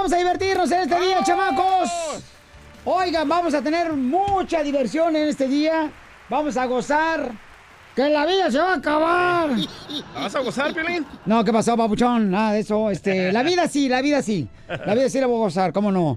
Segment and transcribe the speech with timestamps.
[0.00, 1.90] Vamos a divertirnos en este día, chamacos.
[2.86, 5.90] Oigan, vamos a tener mucha diversión en este día.
[6.30, 7.30] Vamos a gozar.
[7.94, 9.50] Que la vida se va a acabar.
[10.14, 11.04] ¿La vas a gozar, Piolín?
[11.26, 12.30] No, ¿qué pasó, papuchón?
[12.30, 12.90] Nada de eso.
[12.90, 14.48] Este, la vida sí, la vida sí.
[14.86, 16.16] La vida sí la voy a gozar, ¿cómo no?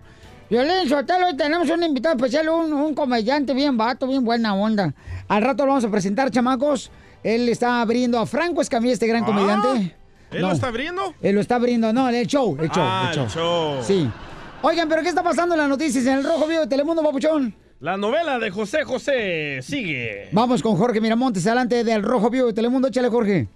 [0.49, 4.93] Violín Sotelo, hoy tenemos un invitado especial, un, un comediante bien vato, bien buena onda.
[5.27, 6.89] Al rato lo vamos a presentar, chamacos.
[7.21, 9.95] Él está abriendo a Franco Escamilla, este gran Ah, comediante.
[10.33, 11.13] ¿Él lo está abriendo?
[11.21, 13.23] Él lo está abriendo, no, el show, el show, Ah, el show.
[13.25, 13.83] el show.
[13.83, 14.09] Sí.
[14.61, 17.53] Oigan, pero ¿qué está pasando en las noticias en el Rojo Vivo de Telemundo, papuchón?
[17.79, 20.29] La novela de José José sigue.
[20.31, 22.87] Vamos con Jorge Miramontes, adelante del Rojo Vivo de Telemundo.
[22.87, 23.47] Échale, Jorge.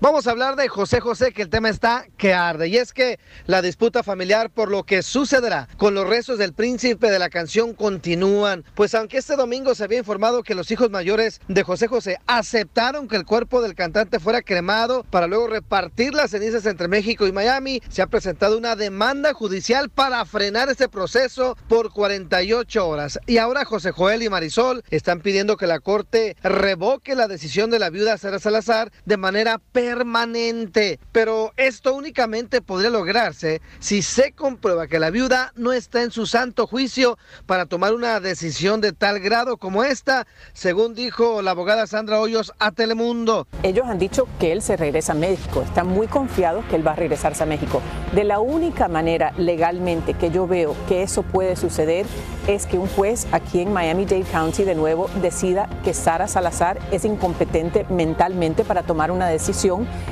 [0.00, 2.68] Vamos a hablar de José José, que el tema está que arde.
[2.68, 7.10] Y es que la disputa familiar por lo que sucederá con los restos del príncipe
[7.10, 8.64] de la canción continúan.
[8.74, 13.08] Pues aunque este domingo se había informado que los hijos mayores de José José aceptaron
[13.08, 17.32] que el cuerpo del cantante fuera cremado para luego repartir las cenizas entre México y
[17.32, 23.18] Miami, se ha presentado una demanda judicial para frenar este proceso por 48 horas.
[23.26, 27.78] Y ahora José Joel y Marisol están pidiendo que la corte revoque la decisión de
[27.78, 31.00] la viuda Sara Salazar de manera permanente.
[31.10, 36.26] Pero esto únicamente podría lograrse si se comprueba que la viuda no está en su
[36.26, 41.88] santo juicio para tomar una decisión de tal grado como esta, según dijo la abogada
[41.88, 43.48] Sandra Hoyos a Telemundo.
[43.64, 46.92] Ellos han dicho que él se regresa a México, están muy confiados que él va
[46.92, 47.82] a regresarse a México.
[48.14, 52.06] De la única manera legalmente que yo veo que eso puede suceder
[52.46, 57.04] es que un juez aquí en Miami-Dade County de nuevo decida que Sara Salazar es
[57.04, 59.63] incompetente mentalmente para tomar una decisión,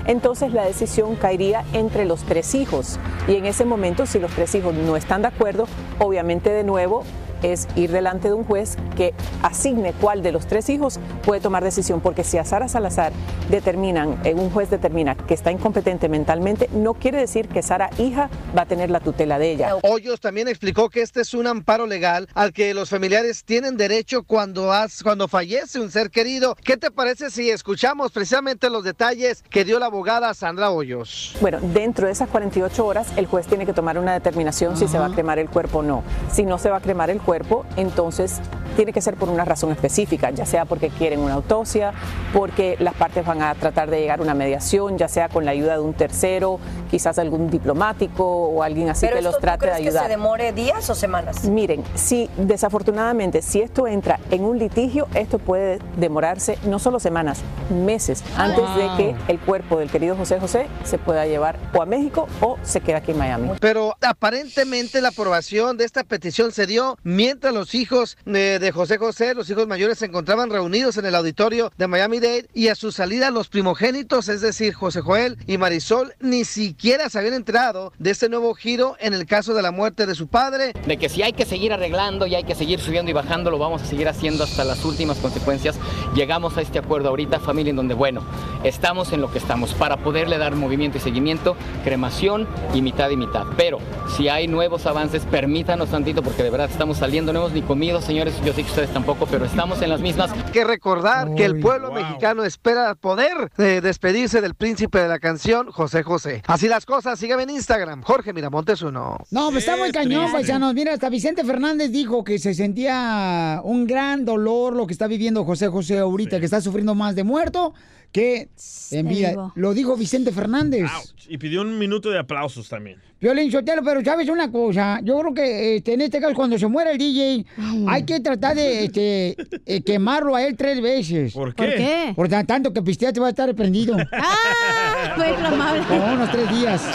[0.07, 2.99] entonces la decisión caería entre los tres hijos.
[3.29, 5.67] Y en ese momento, si los tres hijos no están de acuerdo,
[5.99, 7.05] obviamente de nuevo
[7.43, 11.65] es ir delante de un juez que asigne cuál de los tres hijos puede tomar
[11.65, 13.13] decisión, porque si a Sara Salazar
[13.51, 18.31] determinan, eh, un juez determina que está incompetente mentalmente, no quiere decir que Sara hija
[18.57, 19.77] va a tener la tutela de ella.
[19.83, 24.23] Hoyos también explicó que este es un amparo legal al que los familiares tienen derecho
[24.23, 26.57] cuando, has- cuando fallece un ser querido.
[26.63, 31.37] ¿Qué te parece si escuchamos precisamente los detalles que dio la abogada Sandra Hoyos?
[31.41, 34.99] Bueno, dentro de esas 48 horas el juez tiene que tomar una determinación si se
[34.99, 36.03] va a cremar el cuerpo o no.
[36.33, 37.32] Si no se va a cremar el cuerpo,
[37.77, 38.41] entonces
[38.77, 41.93] tiene que ser por una razón específica, ya sea porque quieren una autopsia,
[42.33, 45.51] porque las partes van a tratar de llegar a una mediación, ya sea con la
[45.51, 46.59] ayuda de un tercero,
[46.91, 49.89] quizás algún diplomático o alguien así ¿Pero que los esto tú trate de crees que
[49.89, 50.03] ayudar.
[50.05, 51.45] se demore días o semanas?
[51.45, 57.41] Miren, si desafortunadamente si esto entra en un litigio, esto puede demorarse no solo semanas,
[57.71, 61.87] meses antes de que el cuerpo del querido José José se pueda llevar o a
[61.87, 63.51] México o se queda aquí en Miami.
[63.61, 68.99] Pero aparentemente la aprobación de esta petición se dio mientras los hijos eh, de José
[68.99, 72.91] José, los hijos mayores, se encontraban reunidos en el auditorio de Miami-Dade y a su
[72.91, 78.11] salida los primogénitos, es decir, José Joel y Marisol, ni siquiera se habían enterado de
[78.11, 80.73] este nuevo giro en el caso de la muerte de su padre.
[80.85, 83.59] de que si hay que seguir arreglando y hay que seguir subiendo y bajando, lo
[83.59, 85.77] vamos a seguir haciendo hasta las últimas consecuencias.
[86.17, 88.25] Llegamos a este acuerdo ahorita, familia, en donde, bueno,
[88.65, 93.17] estamos en lo que estamos para poderle dar movimiento y seguimiento, cremación y mitad y
[93.17, 93.45] mitad.
[93.57, 93.79] Pero
[94.17, 98.01] si hay nuevos avances, permítanos tantito, porque de verdad estamos saliendo, no hemos ni comido,
[98.01, 100.33] señores, yo sé que ustedes tampoco, pero estamos en las mismas.
[100.51, 105.71] que recordar que el pueblo mexicano espera poder eh, despedirse del príncipe de la canción,
[105.71, 106.43] José José.
[106.47, 109.19] Así las cosas, sígueme en Instagram, Jorge Miramontes uno.
[109.31, 110.73] No, pues está muy cañón, paisanos.
[110.73, 115.45] Mira, hasta Vicente Fernández dijo que se sentía un gran dolor lo que está viviendo
[115.45, 117.75] José José ahorita, que está sufriendo más de muerto
[118.13, 118.49] que
[118.91, 119.31] en vida.
[119.31, 119.53] digo.
[119.57, 120.91] Lo dijo Vicente Fernández.
[121.29, 123.01] Y pidió un minuto de aplausos también.
[123.21, 126.67] Violín Sotelo, pero sabes una cosa, yo creo que este, en este caso cuando se
[126.67, 127.47] muera el DJ,
[127.87, 131.33] hay que tratar de este, eh, quemarlo a él tres veces.
[131.33, 131.63] ¿Por qué?
[131.65, 132.13] ¿Por qué?
[132.17, 133.97] Por tan- tanto que pistea te va a estar prendido.
[134.13, 135.13] ¡Ah!
[135.15, 135.85] Fue inflamable.
[135.87, 136.83] Como unos tres días.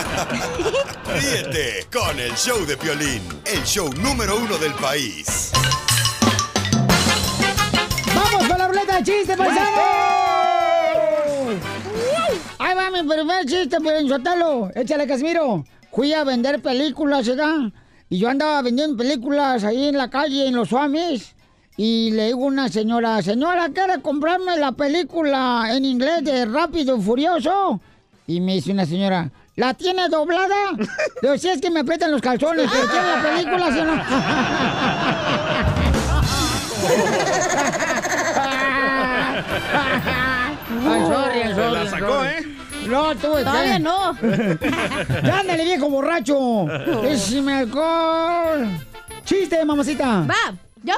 [1.07, 5.51] Ríete con el show de Piolín, el show número uno del país.
[8.13, 10.16] ¡Vamos con la ruleta de chistes, paisanos!
[13.03, 14.71] Mi primer chiste, Piolín Sotelo.
[14.73, 15.63] Échale, Casimiro.
[15.93, 17.71] fui a vender películas, ¿verdad?
[18.09, 21.35] Y yo andaba vendiendo películas ahí en la calle, en los Suamis.
[21.75, 26.97] Y le digo a una señora, señora, ¿quiere comprarme la película en inglés de Rápido
[26.97, 27.79] y Furioso?
[28.25, 30.71] Y me dice una señora, ¿la tiene doblada?
[30.71, 30.87] Le
[31.21, 33.93] digo, si es que me aprietan los calzones, pero ¿quiere la película, sí o no?
[40.89, 42.23] Ay, sorry, Se sorry, la sacó.
[42.25, 42.56] ¿eh?
[42.87, 44.17] No, tú Todavía no.
[44.19, 46.65] Ya ándale, viejo borracho.
[47.03, 48.67] Écheme alcohol.
[49.25, 50.25] Chiste, mamacita.
[50.27, 50.95] Va, ¿yo?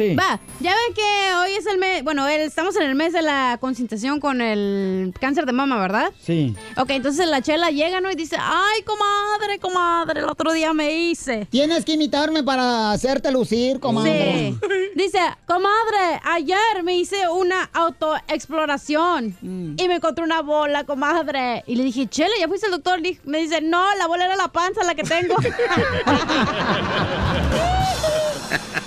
[0.00, 0.14] Sí.
[0.14, 3.22] Va, ya ven que hoy es el mes, bueno, el- estamos en el mes de
[3.22, 6.10] la concientización con el cáncer de mama, ¿verdad?
[6.24, 6.54] Sí.
[6.76, 8.10] Ok, entonces la chela llega, ¿no?
[8.10, 11.46] Y dice, ay, comadre, comadre, el otro día me hice.
[11.50, 14.54] Tienes que imitarme para hacerte lucir, comadre.
[14.60, 14.66] Sí.
[14.94, 19.74] Dice, comadre, ayer me hice una autoexploración Mm.
[19.78, 21.62] y me encontré una bola, comadre.
[21.66, 23.00] Y le dije, Chela, ¿ya fuiste al doctor?
[23.24, 25.34] Me dice, no, la bola era la panza la que tengo.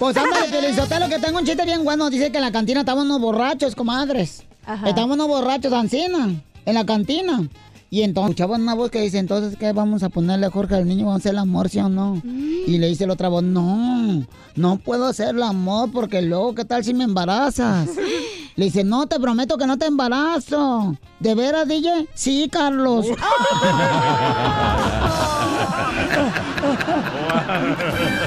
[0.00, 2.08] Pues ándale, Pielizotelo, que tengo un chiste bien bueno.
[2.08, 4.44] Dice que en la cantina estaban unos borrachos, comadres.
[4.64, 4.88] Ajá.
[4.88, 7.46] Estaban unos borrachos, Ancina, en la cantina.
[7.90, 10.88] Y entonces escuchaban una voz que dice, entonces, ¿qué vamos a ponerle a Jorge al
[10.88, 11.04] niño?
[11.04, 12.22] ¿Vamos a hacer el amor, sí o no?
[12.24, 14.24] Y le dice la otra voz, no,
[14.56, 17.90] no puedo hacer el amor porque luego, ¿qué tal si me embarazas?
[18.60, 20.94] Le dice, no, te prometo que no te embarazo.
[21.18, 22.08] ¿De veras, DJ?
[22.12, 23.06] Sí, Carlos.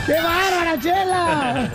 [0.07, 1.69] ¡Qué bárbara, Chela!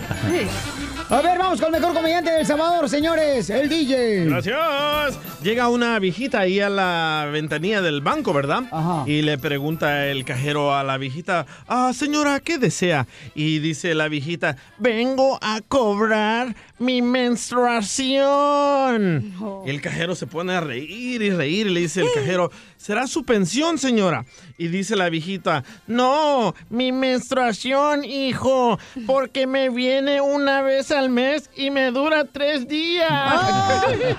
[1.11, 4.27] A ver, vamos con el mejor comediante del Salvador, señores, el DJ.
[4.27, 5.19] Gracias.
[5.43, 8.65] Llega una viejita ahí a la ventanilla del banco, ¿verdad?
[8.71, 9.05] Ajá.
[9.07, 13.07] Y le pregunta el cajero a la viejita, ah, señora, ¿qué desea?
[13.35, 19.33] Y dice la viejita, vengo a cobrar mi menstruación.
[19.65, 23.07] Y el cajero se pone a reír y reír y le dice el cajero, ¿será
[23.07, 24.25] su pensión, señora?
[24.57, 31.51] Y dice la viejita, no, mi menstruación, hijo, porque me viene una vez al mes
[31.55, 33.11] y me dura tres días.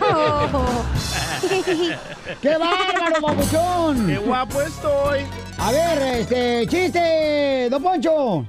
[2.42, 4.06] ¡Qué bárbaro, babuchón!
[4.06, 5.22] ¡Qué guapo estoy!
[5.58, 8.46] A ver, este, chiste, don Poncho.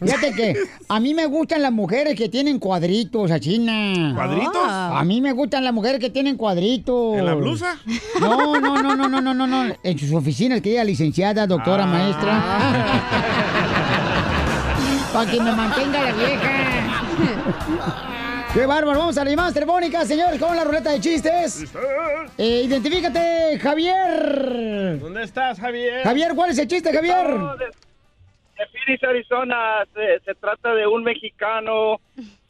[0.00, 0.54] Fíjate que
[0.88, 4.12] a mí me gustan las mujeres que tienen cuadritos, China.
[4.14, 4.56] ¿Cuadritos?
[4.66, 7.18] A mí me gustan las mujeres que tienen cuadritos.
[7.18, 7.76] ¿En la blusa?
[8.20, 9.74] No, no, no, no, no, no, no, no.
[9.82, 11.86] En sus oficinas, que ella licenciada, doctora, Ah.
[11.86, 12.42] maestra.
[15.12, 16.50] Para que me mantenga la vieja.
[18.54, 18.98] ¡Qué bárbaro!
[18.98, 21.64] Vamos a las llamadas telefónicas, señores, con la ruleta de chistes.
[22.38, 24.98] Eh, identifícate, Javier.
[25.00, 26.02] ¿Dónde estás, Javier?
[26.04, 27.26] Javier, ¿cuál es el chiste, Javier?
[28.60, 29.84] De, Phoenix, Arizona.
[29.94, 32.00] Se, se trata de un mexicano,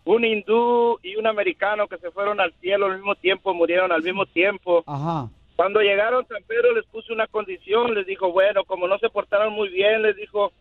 [0.05, 4.03] un hindú y un americano que se fueron al cielo al mismo tiempo, murieron al
[4.03, 4.83] mismo tiempo.
[4.87, 5.29] Ajá.
[5.61, 9.53] Cuando llegaron, San Pedro les puso una condición, les dijo, bueno, como no se portaron
[9.53, 10.53] muy bien, les dijo,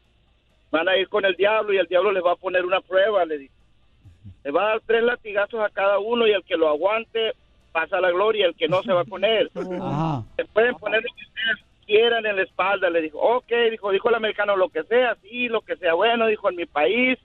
[0.71, 3.23] van a ir con el diablo y el diablo les va a poner una prueba,
[3.23, 3.53] le dijo.
[4.43, 7.33] Le va a dar tres latigazos a cada uno y el que lo aguante
[7.71, 9.49] pasa la gloria, el que no se va con él.
[9.55, 10.23] Ajá.
[10.35, 12.89] Se pueden poner lo que ustedes quieran en la espalda.
[12.89, 15.95] Le dijo, ok, dijo, dijo el americano, lo que sea, sí, lo que sea.
[15.95, 17.17] Bueno, dijo, en mi país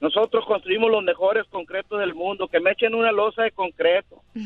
[0.00, 4.22] nosotros construimos los mejores concretos del mundo, que me echen una losa de concreto.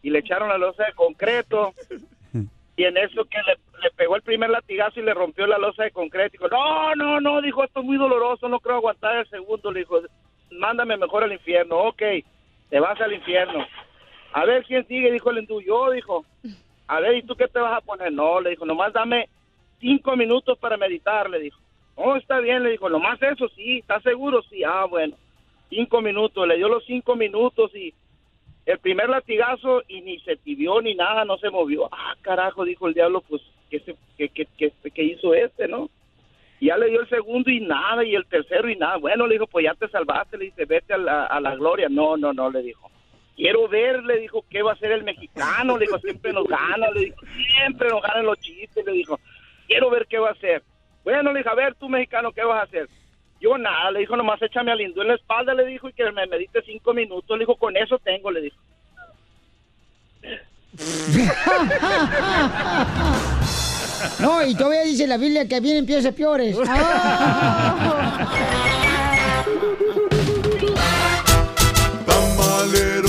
[0.00, 1.74] Y le echaron la losa de concreto.
[2.76, 5.82] Y en eso que le, le pegó el primer latigazo y le rompió la losa
[5.82, 6.34] de concreto.
[6.34, 9.72] Dijo, no, no, no, dijo, esto es muy doloroso, no creo aguantar el segundo.
[9.72, 10.00] Le dijo,
[10.52, 11.78] mándame mejor al infierno.
[11.78, 12.02] Ok,
[12.70, 13.66] te vas al infierno.
[14.32, 15.60] A ver quién sigue, dijo el hindú.
[15.60, 16.24] Yo, dijo.
[16.88, 18.12] A ver, ¿y tú qué te vas a poner?
[18.12, 19.28] No, le dijo, nomás dame
[19.78, 21.60] cinco minutos para meditar, le dijo.
[21.96, 24.42] No, está bien, le dijo, nomás eso, sí, ¿estás seguro?
[24.42, 25.16] Sí, ah, bueno,
[25.68, 27.92] cinco minutos, le dio los cinco minutos y
[28.66, 31.88] el primer latigazo y ni se tibió ni nada, no se movió.
[31.92, 35.90] Ah, carajo, dijo el diablo, pues, ¿qué, se, qué, qué, qué hizo este, no?
[36.60, 38.96] Y ya le dio el segundo y nada, y el tercero y nada.
[38.96, 41.88] Bueno, le dijo, pues ya te salvaste, le dice, vete a la, a la gloria.
[41.88, 42.90] No, no, no, le dijo.
[43.38, 46.90] Quiero ver, le dijo, qué va a hacer el mexicano, le dijo, siempre nos gana,
[46.90, 47.18] le dijo,
[47.54, 49.20] siempre nos ganan los chistes, le dijo,
[49.68, 50.60] quiero ver qué va a hacer.
[51.04, 52.88] Bueno, le dijo, a ver, tú mexicano, ¿qué vas a hacer?
[53.40, 56.10] Yo nada, le dijo, nomás échame al hindú en la espalda, le dijo, y que
[56.10, 58.56] me medite cinco minutos, le dijo, con eso tengo, le dijo.
[64.18, 66.56] No, y todavía dice la Biblia que vienen pies peores.
[72.06, 73.07] Tamalero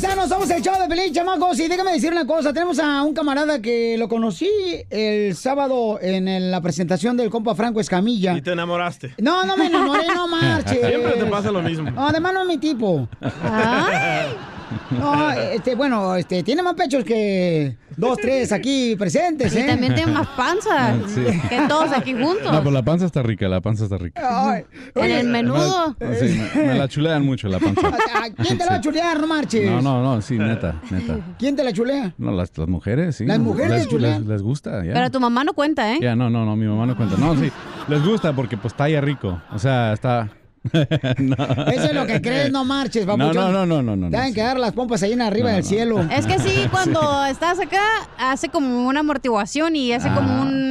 [0.00, 1.58] paisanos, somos el show de Pelín, chamacos.
[1.58, 2.52] Y déjame decir una cosa.
[2.52, 4.50] Tenemos a un camarada que lo conocí
[4.90, 8.36] el sábado en la presentación del compa Franco Escamilla.
[8.36, 9.14] Y te enamoraste.
[9.18, 10.86] No, no me enamoré, no marches.
[10.86, 11.90] Siempre te pasa lo mismo.
[11.90, 13.08] No, además no es mi tipo.
[14.90, 19.64] No, este, bueno, este, tiene más pechos que dos, tres aquí presentes, Y ¿eh?
[19.64, 21.22] también tiene más panza Sí.
[21.48, 22.50] que todos aquí juntos.
[22.52, 24.20] No, pues la panza está rica, la panza está rica.
[24.52, 25.94] Ay, En el menudo.
[26.00, 27.88] Además, sí, me, me la chulean mucho la panza.
[28.14, 29.20] ¿A- a ¿Quién te la va a chulear?
[29.20, 29.70] No marches.
[29.70, 31.18] No, no, no, sí, neta, neta.
[31.38, 32.14] ¿Quién te la chulea?
[32.18, 33.26] No, las, las mujeres, sí.
[33.26, 34.20] ¿Las mujeres les, te chulean?
[34.22, 34.92] les, les gusta, ya.
[34.92, 35.98] Pero tu mamá no cuenta, ¿eh?
[36.00, 37.16] Ya, no, no, no, mi mamá no cuenta.
[37.16, 37.50] No, sí,
[37.88, 39.40] les gusta porque pues talla rico.
[39.52, 40.28] O sea, está...
[41.18, 41.36] no.
[41.72, 43.52] Eso es lo que crees, no marches, No, papuchón.
[43.52, 44.10] no, no, no, no, no.
[44.10, 44.34] Te no, que sí.
[44.34, 45.68] quedar las pompas ahí en arriba No, del no.
[45.68, 46.00] cielo.
[46.10, 47.82] Es que sí, cuando estás acá,
[48.18, 50.42] hace como una amortiguación y hace como Ah.
[50.42, 50.65] un...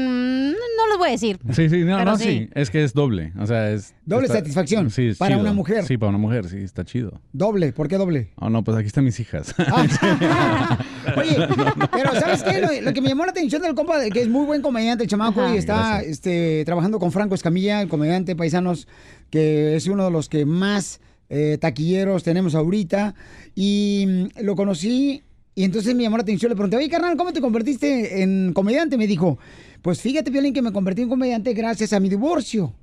[0.96, 1.40] Les voy a decir.
[1.52, 2.24] Sí, sí, no, no, sí.
[2.24, 2.50] sí.
[2.56, 3.34] Es que es doble.
[3.38, 3.94] O sea, es.
[4.06, 5.42] Doble está- satisfacción Sí, es para chido.
[5.42, 5.84] una mujer.
[5.86, 7.20] Sí, para una mujer, sí, está chido.
[7.34, 8.32] Doble, ¿por qué doble?
[8.38, 9.54] Oh, no, pues aquí están mis hijas.
[11.18, 11.48] Oye,
[11.92, 12.62] pero ¿sabes qué?
[12.62, 15.10] Lo, lo que me llamó la atención del compa, que es muy buen comediante el
[15.10, 15.54] chamaco Ajá.
[15.54, 18.88] y está este, trabajando con Franco Escamilla, el comediante paisanos,
[19.30, 21.00] que es uno de los que más
[21.30, 23.16] eh, taquilleros tenemos ahorita.
[23.54, 25.24] Y mm, lo conocí
[25.54, 26.50] y entonces me llamó la atención.
[26.50, 28.98] Le pregunté, oye, carnal, ¿cómo te convertiste en comediante?
[28.98, 29.38] Me dijo,
[29.86, 32.74] pues fíjate, Violín, que me convertí en comediante gracias a mi divorcio.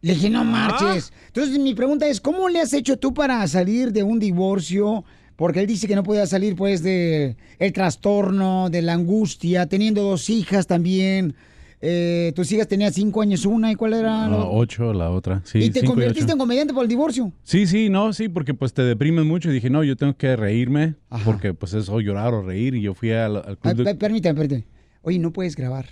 [0.00, 1.12] Le dije, no marches.
[1.26, 5.04] Entonces mi pregunta es, ¿cómo le has hecho tú para salir de un divorcio?
[5.34, 10.02] Porque él dice que no podía salir pues de el trastorno, de la angustia, teniendo
[10.02, 11.34] dos hijas también.
[11.80, 14.26] Eh, tus hijas tenían cinco años una y cuál era.
[14.26, 15.42] Ah, ocho, la otra.
[15.44, 17.32] Sí, y te cinco convertiste en comediante por el divorcio.
[17.42, 20.36] Sí, sí, no, sí, porque pues te deprimes mucho y dije, no, yo tengo que
[20.36, 23.76] reírme porque pues es o llorar o reír y yo fui al, al Ah, club
[23.78, 24.64] de- pe- permítame, permítame.
[25.02, 25.86] Oye, no puedes grabar.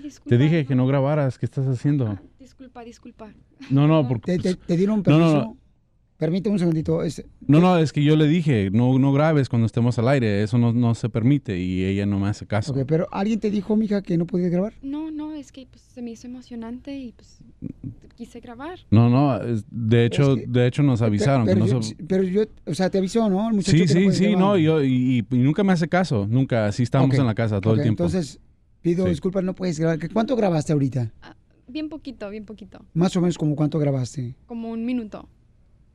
[0.00, 0.28] Ah, disculpa.
[0.30, 2.18] Te dije que no grabaras, ¿qué estás haciendo?
[2.38, 3.32] Disculpa, disculpa.
[3.70, 4.38] No, no, porque...
[4.38, 5.32] ¿Te, te- te dieron No, permiso?
[5.34, 5.56] no, no.
[6.16, 7.02] Permíteme un segundito.
[7.02, 10.42] es- No, no, es que yo le dije, no, no grabes cuando estemos al aire,
[10.42, 12.72] eso no, no se permite y ella no me hace caso.
[12.72, 14.74] ok, pero ¿alguien te dijo, mija, que no podías grabar?
[14.82, 17.38] No, no, es que pues, se me hizo emocionante y pues
[18.16, 18.80] quise grabar.
[18.90, 21.96] No, no, es- de hecho, que- de hecho nos avisaron Pero, que yo, no se-
[22.06, 23.48] pero yo, o sea, te avisó, ¿no?
[23.48, 24.40] El muchacho Sí, que sí, puedes sí, grabar.
[24.40, 27.34] no, y yo, y, y nunca me hace caso, nunca, así estábamos Ok, en la
[27.34, 28.04] casa todo el tiempo.
[28.04, 28.38] Entonces,
[28.82, 29.10] pido Sí.
[29.10, 29.98] disculpas, no puedes grabar.
[30.12, 31.12] ¿Cuánto grabaste ahorita?
[31.68, 32.80] Bien poquito, bien poquito.
[32.94, 34.34] Más o menos como cuánto grabaste.
[34.46, 35.28] Como un minuto.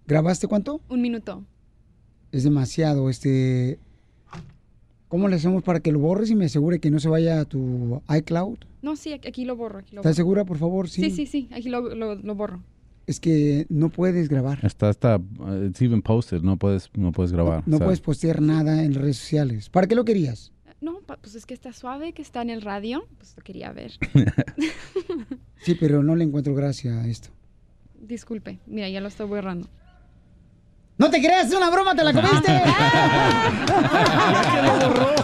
[0.08, 0.82] ¿Grabaste cuánto?
[0.90, 1.44] Un minuto.
[2.32, 3.80] Es demasiado, este...
[5.08, 7.46] ¿Cómo le hacemos para que lo borres y me asegure que no se vaya a
[7.46, 8.58] tu iCloud?
[8.82, 9.80] No, sí, aquí lo borro.
[9.80, 10.16] Aquí lo ¿Estás borro.
[10.16, 10.90] segura, por favor?
[10.90, 11.04] Sí.
[11.04, 12.62] Sí, sí, sí, aquí lo, lo, lo borro.
[13.08, 14.60] Es que no puedes grabar.
[14.66, 17.62] Está, está, uh, it's even posted, no puedes, no puedes grabar.
[17.68, 19.70] No puedes postear nada en redes sociales.
[19.70, 20.52] ¿Para qué lo querías?
[20.82, 23.08] No, pues es que está suave, que está en el radio.
[23.18, 23.94] Pues lo quería ver.
[25.62, 27.30] Sí, pero no le encuentro gracia a esto.
[28.00, 29.68] Disculpe, mira, ya lo estoy borrando.
[30.98, 31.48] ¡No te creas!
[31.48, 31.94] ¡Es una broma!
[31.94, 32.62] ¡Te la comiste!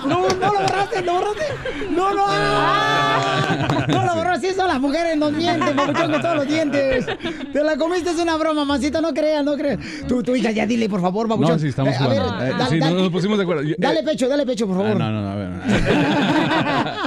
[0.06, 1.44] No, no lo borraste, lo borraste.
[1.92, 2.26] No, no.
[2.28, 3.86] ¡Ah!
[3.88, 7.06] No lo borraste, eso las mujeres nos mienten, papuchón, con todos los dientes.
[7.54, 9.80] Te la comiste, es una broma, mamacita, no creas, no creas.
[10.08, 11.54] Tu, tu hija, ya dile, por favor, papuchón.
[11.54, 12.22] No, sí, estamos Eh, a ver.
[12.22, 12.96] Eh, dale, sí, dale.
[12.96, 13.64] nos pusimos de acuerdo.
[13.78, 14.98] Dale eh, pecho, dale pecho, por ah, favor.
[14.98, 15.50] no, no, no, a ver.
[15.50, 15.64] No,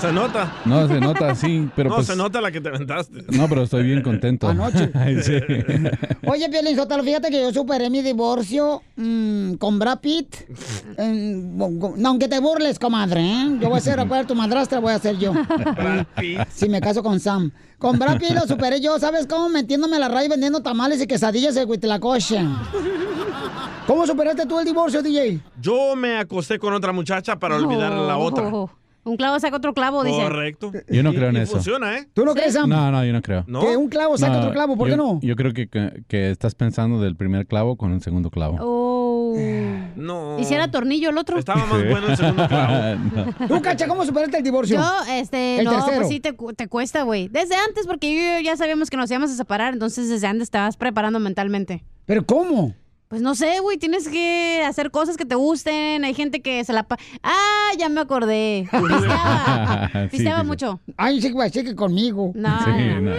[0.00, 0.52] Se nota.
[0.66, 2.06] No, se nota, sí, pero no, pues...
[2.08, 3.24] se nota la que te aventaste.
[3.30, 4.48] No, pero estoy bien contento.
[4.48, 4.90] Anoche.
[5.22, 5.36] Sí.
[6.26, 10.34] Oye, Piolín Sotelo, fíjate que yo superé mi divorcio mm, con Brad Pitt.
[10.98, 11.70] No,
[12.04, 13.56] aunque te burles, comadre, ¿eh?
[13.60, 15.32] Yo voy a ser acuerdo, tu madrastra voy a ser yo.
[15.32, 16.40] Brad Pitt.
[16.52, 17.50] Si me caso con Sam.
[17.82, 19.48] Con Brad Pitt lo superé yo, ¿sabes cómo?
[19.48, 22.40] Metiéndome a la raíz vendiendo tamales y quesadillas de Huitlacoche.
[23.86, 25.40] ¿Cómo superaste tú el divorcio, DJ?
[25.60, 28.46] Yo me acosté con otra muchacha para olvidar a la otra.
[28.46, 28.70] Oh,
[29.04, 30.22] Un clavo saca otro clavo, dice.
[30.22, 30.70] Correcto.
[30.88, 31.54] Yo no Y- creo en y eso.
[31.54, 32.08] Funciona, ¿eh?
[32.14, 32.70] ¿Tú no crees, Sam?
[32.70, 33.42] No, no, yo no creo.
[33.48, 33.60] ¿No?
[33.60, 35.18] Que un clavo saca No, otro clavo, ¿por qué yo- no?
[35.20, 38.58] Yo creo que, que, que estás pensando del primer clavo con el segundo clavo.
[39.96, 40.38] No.
[40.38, 41.38] ¿Y si era tornillo el otro?
[41.38, 42.98] Estaba más bueno el segundo clavo.
[43.40, 43.48] No.
[43.48, 44.76] ¿Tú, Cacha, cómo superaste el divorcio?
[44.78, 45.96] Yo, este, El no, tercero.
[45.96, 47.28] pues sí te, cu- te cuesta, güey.
[47.28, 50.58] Desde antes, porque yo ya sabíamos que nos íbamos a separar, entonces desde antes te
[50.58, 51.84] vas preparando mentalmente.
[52.06, 52.74] ¿Pero cómo?
[53.12, 56.02] Pues no sé, güey, tienes que hacer cosas que te gusten.
[56.02, 56.84] Hay gente que se la...
[56.84, 58.66] pa- Ah, ya me acordé.
[58.72, 59.90] Pisteaba.
[59.92, 60.46] Sí, Pisteaba sí, sí.
[60.46, 60.80] mucho.
[60.96, 62.32] Ay, sí, güey, sí que conmigo.
[62.34, 63.00] No, Sí, no.
[63.02, 63.12] no.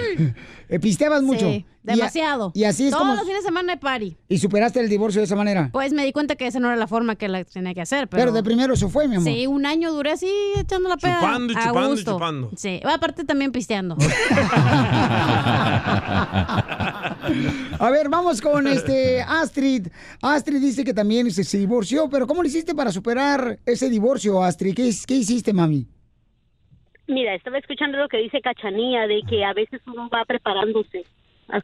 [0.69, 1.45] Eh, pisteabas mucho.
[1.47, 2.51] Sí, Y a- demasiado.
[2.55, 3.13] Y, así es Todos como...
[3.13, 4.17] los fines de semana de party.
[4.29, 5.69] Y superaste el divorcio de esa manera.
[5.71, 8.07] Pues me di cuenta que esa no era la forma que la tenía que hacer,
[8.07, 8.19] pero...
[8.23, 9.31] Pero de primero eso fue, mi amor.
[9.31, 11.19] Sí, un año duré así echando la peda.
[11.19, 12.49] Chupando y a chupando y chupando.
[12.55, 13.95] Sí, aparte también pisteando.
[17.79, 19.87] A ver, vamos con este Astrid.
[20.21, 24.43] Astrid dice que también se, se divorció, pero ¿cómo le hiciste para superar ese divorcio,
[24.43, 24.75] Astrid?
[24.75, 25.87] ¿Qué, qué hiciste, mami?
[27.07, 31.03] Mira, estaba escuchando lo que dice Cachanía, de que a veces uno va preparándose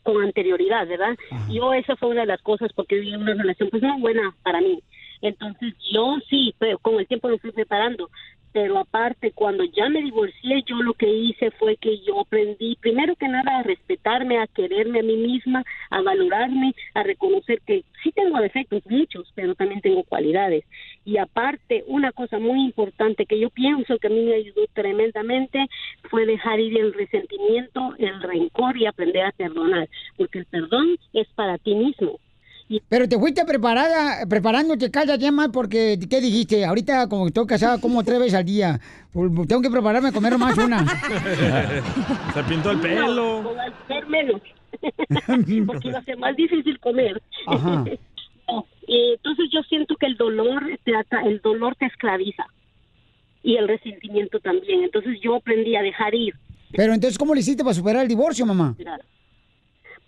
[0.04, 1.16] con anterioridad, ¿verdad?
[1.50, 4.60] Yo esa fue una de las cosas porque viví una relación pues muy buena para
[4.62, 4.82] mí.
[5.22, 8.10] Entonces yo sí, pero con el tiempo me fui preparando.
[8.52, 13.16] Pero aparte, cuando ya me divorcié, yo lo que hice fue que yo aprendí, primero
[13.16, 18.12] que nada, a respetarme, a quererme a mí misma, a valorarme, a reconocer que sí
[18.12, 20.66] tengo defectos, muchos, pero también tengo cualidades.
[21.06, 25.68] Y aparte, una cosa muy importante que yo pienso que a mí me ayudó tremendamente
[26.10, 31.28] fue dejar ir el resentimiento, el rencor y aprender a perdonar, porque el perdón es
[31.36, 32.20] para ti mismo.
[32.88, 36.66] Pero te fuiste preparada, preparándote cada día más porque, ¿qué dijiste?
[36.66, 38.80] Ahorita como estoy casada, como tres veces al día.
[39.12, 40.86] Pues, Tengo que prepararme a comer más una.
[42.34, 43.42] Se pintó el pelo.
[43.44, 44.42] No, al ser menos,
[45.68, 47.22] porque iba a ser más difícil comer.
[47.48, 47.84] Ajá.
[48.52, 52.48] No, entonces yo siento que el dolor te ata- el dolor te esclaviza
[53.44, 54.86] y el resentimiento también.
[54.86, 56.34] Entonces yo aprendí a dejar ir.
[56.72, 58.76] Pero entonces, ¿cómo le hiciste para superar el divorcio, mamá?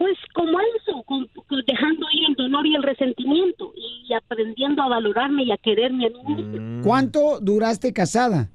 [0.01, 4.87] Pues como eso, con- con- dejando ir el dolor y el resentimiento y aprendiendo a
[4.89, 6.81] valorarme y a quererme a mí misma.
[6.83, 8.49] ¿Cuánto duraste casada?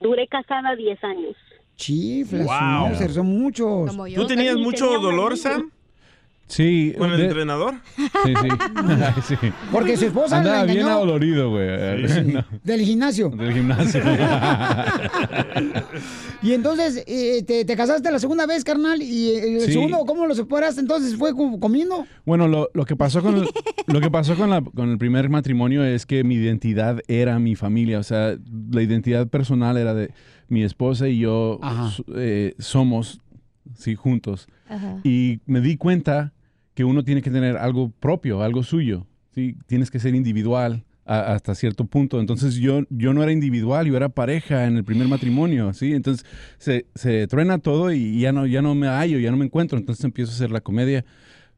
[0.00, 1.36] Duré casada 10 años.
[1.76, 2.88] Chiflas, Wow.
[2.88, 3.94] no, son muchos.
[4.14, 5.70] ¿Tú tenías mucho dolor, Sam?
[6.48, 6.94] Sí.
[6.96, 7.74] ¿Con el de- entrenador?
[7.96, 8.04] Sí,
[8.40, 8.48] sí.
[8.76, 9.34] Ay, sí.
[9.72, 10.94] Porque su esposa la Andaba bien engañó.
[10.96, 11.66] adolorido, güey.
[12.32, 13.30] No, Del gimnasio.
[13.30, 14.00] del gimnasio.
[16.42, 19.72] Y entonces, eh, te, te casaste la segunda vez, carnal, y eh, el Sí.
[19.72, 20.80] segundo, ¿cómo lo superaste?
[20.80, 22.06] Entonces, ¿fue comiendo?
[22.24, 23.48] Bueno, lo, lo que pasó con el,
[23.86, 27.56] lo que pasó con, la- con el primer matrimonio es que mi identidad era mi
[27.56, 28.36] familia, o sea,
[28.70, 30.10] la identidad personal era de
[30.48, 31.58] mi esposa y yo
[32.14, 33.20] eh, somos,
[33.76, 34.46] sí, juntos.
[34.68, 34.98] Ajá.
[35.04, 36.32] Y me di cuenta
[36.76, 41.54] que uno tiene que tener algo propio, algo suyo, sí, tienes que ser individual hasta
[41.54, 42.20] cierto punto.
[42.20, 45.94] Entonces yo, yo no era individual, yo era pareja en el primer matrimonio, ¿sí?
[45.94, 46.26] Entonces
[46.58, 49.78] se, se truena todo y ya no, ya no me hallo, ya no me encuentro,
[49.78, 51.06] entonces empiezo a hacer la comedia.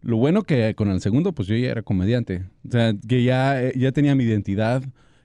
[0.03, 2.45] Lo bueno que con el segundo, pues yo ya era comediante.
[2.69, 4.85] O sea, que ya, eh, ya tenía mi identidad,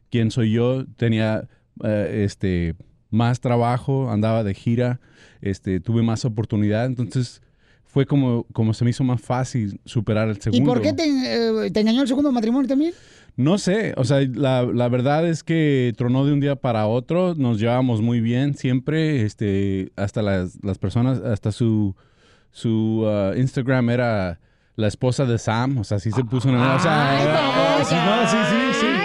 [0.09, 1.47] quién soy yo, tenía
[1.83, 2.75] eh, este,
[3.11, 5.01] más trabajo, andaba de gira,
[5.41, 7.43] este, tuve más oportunidad, entonces
[7.93, 10.63] fue como, como se me hizo más fácil superar el segundo.
[10.63, 12.91] ¿Y por qué te, eh, te engañó el segundo matrimonio también?
[13.35, 17.35] No sé, o sea, la, la verdad es que tronó de un día para otro,
[17.35, 21.95] nos llevábamos muy bien siempre, este, hasta las, las personas, hasta su,
[22.51, 24.39] su uh, Instagram era
[24.75, 26.75] la esposa de Sam, o sea, sí se puso una...
[26.75, 29.02] O sea, era- sí, no, sí, sí, sí.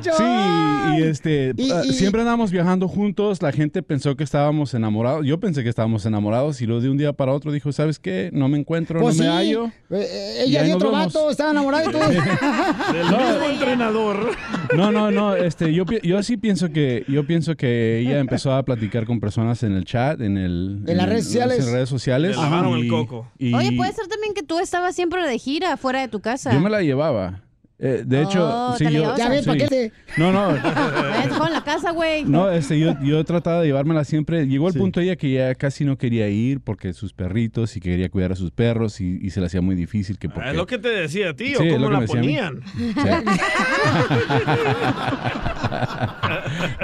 [0.00, 4.74] Sí, y este, Y- ah, y- siempre andamos viajando juntos, la gente pensó que estábamos
[4.74, 7.98] enamorados, yo pensé que estábamos enamorados y luego de un día para otro dijo, ¿sabes
[7.98, 8.30] qué?
[8.32, 9.66] No me encuentro, Pues no me hallo.
[9.90, 11.06] eh, eh, Y ella de nos otro vemos.
[11.14, 11.98] vato, estaba enamorada de tú.
[11.98, 14.30] Del mismo entrenador.
[14.76, 18.62] No, no, no, este, yo, yo sí pienso que, yo pienso que ella empezó a
[18.64, 20.82] platicar con personas en el chat, en el...
[20.86, 21.66] En las redes sociales.
[21.66, 22.36] En redes sociales.
[22.36, 23.28] Le lavaron y- el coco.
[23.38, 26.52] y Oye, puede ser también que tú estabas siempre de gira fuera de tu casa.
[26.52, 27.42] Yo me la llevaba.
[27.84, 29.16] Eh, de hecho, Oh, sí, yo...
[29.16, 29.50] Ya ves, sí.
[29.50, 29.92] paquete.
[30.16, 30.52] No, no.
[31.52, 32.24] La casa, güey.
[32.24, 34.46] No, este, yo, yo he tratado de llevármela siempre.
[34.46, 38.08] Llegó el punto ella que ya casi no quería ir porque sus perritos y quería
[38.08, 40.50] cuidar a sus perros y, y se le hacía muy difícil que Ah, porque...
[40.50, 42.60] Es lo que te decía, tío, Sí, cómo la ponían.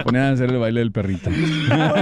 [0.05, 1.31] Ponían a hacer el baile del perrito.
[1.31, 1.95] No,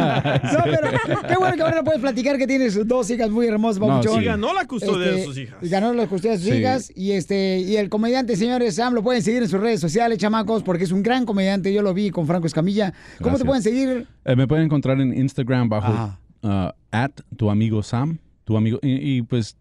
[0.64, 0.90] pero
[1.28, 4.24] qué bueno que ahora puedes platicar que tienes dos hijas muy hermosas, No, sí.
[4.24, 5.56] Ganó la custodia de sus hijas.
[5.62, 6.56] Ganó la custodia de sus Sí.
[6.58, 6.92] hijas.
[6.94, 10.84] Y este y el comediante, señores, Lo pueden seguir en sus redes sociales, chamacos, porque
[10.84, 11.72] es un gran comediante.
[11.72, 12.92] Yo lo vi con Franco Escamilla.
[13.22, 14.06] ¿Cómo te pueden seguir?
[14.24, 18.18] Eh, me pueden encontrar en Instagram bajo uh, at tu amigo Sam.
[18.44, 19.56] Tu amigo, y, y, pues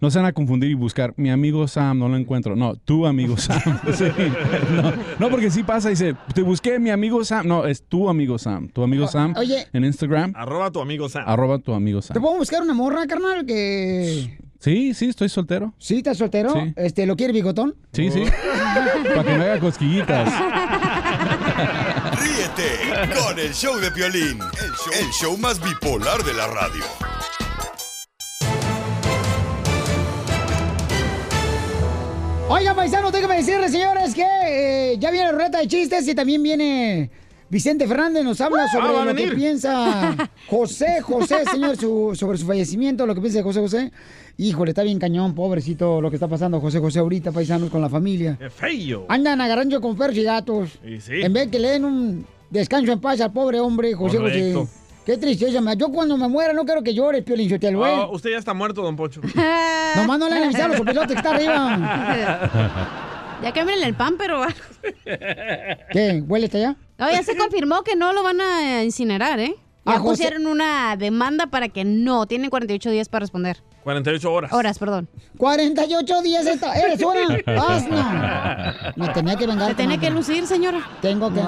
[0.00, 2.54] no se van a confundir y buscar mi amigo Sam, no lo encuentro.
[2.54, 3.60] No, tu amigo Sam.
[3.94, 4.04] Sí,
[4.74, 7.48] no, no, porque sí pasa, dice, te busqué mi amigo Sam.
[7.48, 8.68] No, es tu amigo Sam.
[8.68, 9.66] Tu amigo Sam oye.
[9.72, 10.32] en Instagram.
[10.36, 11.24] Arroba tu amigo Sam.
[11.26, 12.22] Arroba tu amigo ¿Te Sam.
[12.22, 13.44] puedo buscar una morra, carnal?
[13.44, 14.38] Que.
[14.58, 15.72] Sí, sí, estoy soltero.
[15.78, 16.52] ¿Sí, estás soltero?
[16.52, 16.72] Sí.
[16.76, 17.76] Este, ¿Lo quiere bigotón?
[17.92, 18.24] Sí, sí.
[19.14, 20.32] Para que me haga cosquillitas.
[22.20, 26.82] Ríete con el show de Piolín, el show, el show más bipolar de la radio.
[32.48, 36.42] Oiga, paisano, déjame decirles, señores, que eh, ya viene la ruleta de chistes y también
[36.42, 37.10] viene
[37.50, 40.14] Vicente Fernández, nos habla sobre Ah, a lo que piensa
[40.48, 43.92] José José, señor, su- sobre su fallecimiento, lo que piensa de José José.
[44.36, 47.88] Híjole, está bien cañón, pobrecito, lo que está pasando José José ahorita, paisanos, con la
[47.88, 48.36] familia.
[48.38, 49.06] ¡Qué feo!
[49.08, 50.78] Andan agarrando con perros y gatos.
[50.84, 51.22] Y sí.
[51.22, 54.60] En vez que le den un descanso en paz al pobre hombre, José Correcto.
[54.60, 54.72] José.
[55.06, 57.92] Qué tristeza, yo cuando me muera no quiero que llores, Piolín Sotelo, ¿eh?
[57.94, 59.22] Oh, usted ya está muerto, don Poncho.
[59.96, 63.04] Nomás no le han avisado a los sopilotes que está arriba.
[63.40, 64.42] Ya cámbiale el pan, pero...
[65.92, 66.24] ¿Qué?
[66.26, 66.76] ¿Huele hasta allá?
[66.98, 69.54] No, ya se confirmó que no lo van a incinerar, ¿eh?
[69.86, 72.26] Ya Ah, José- pusieron una demanda para que no.
[72.26, 73.62] Tienen 48 días para responder.
[73.84, 74.52] 48 horas.
[74.52, 75.08] Horas, perdón.
[75.38, 76.74] 48 días esta.
[76.78, 77.24] ¿Eres una?
[77.68, 78.92] Asno.
[78.96, 79.68] Me tenía que vengar.
[79.70, 80.86] Se tenía que lucir, señora.
[81.00, 81.40] Tengo que.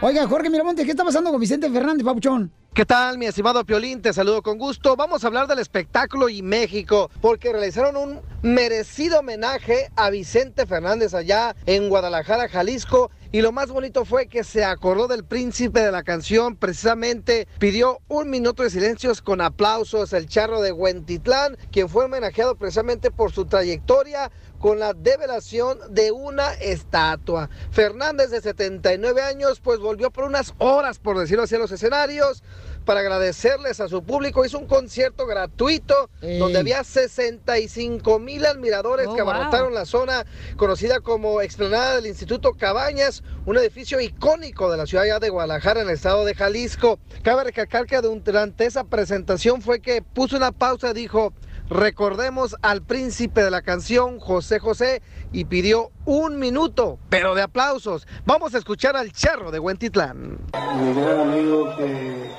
[0.00, 2.52] Oiga, Jorge Miramonte, ¿qué está pasando con Vicente Fernández, papuchón?
[2.72, 4.02] ¿Qué tal, mi estimado Piolín?
[4.02, 4.94] Te saludo con gusto.
[4.96, 11.14] Vamos a hablar del espectáculo y México, porque realizaron un merecido homenaje a Vicente Fernández
[11.14, 13.10] allá en Guadalajara, Jalisco.
[13.34, 18.00] Y lo más bonito fue que se acordó del príncipe de la canción, precisamente pidió
[18.06, 23.32] un minuto de silencios con aplausos el charro de Huentitlán, quien fue homenajeado precisamente por
[23.32, 27.50] su trayectoria con la develación de una estatua.
[27.72, 32.44] Fernández de 79 años pues volvió por unas horas, por decirlo así, a los escenarios
[32.84, 34.44] para agradecerles a su público.
[34.44, 36.38] Hizo un concierto gratuito Ey.
[36.38, 39.30] donde había 65 mil admiradores Oh, que wow.
[39.32, 40.24] abarrotaron la zona
[40.56, 45.88] conocida como explanada del Instituto Cabañas, un edificio icónico de la ciudad de Guadalajara en
[45.88, 46.98] el estado de Jalisco.
[47.22, 51.32] Cabe recalcar que durante esa presentación fue que puso una pausa dijo,
[51.68, 58.06] recordemos al príncipe de la canción, José José, y pidió un minuto, pero de aplausos.
[58.24, 60.38] Vamos a escuchar al charro de Huentitlán.
[60.78, 62.30] mi gran amigo que,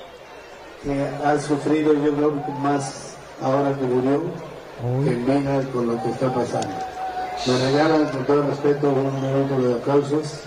[0.86, 4.22] que ha sufrido yo creo más ahora que murió
[5.04, 6.76] que en vida con lo que está pasando.
[7.48, 10.42] Me regalan con todo respeto un minuto de aplausos.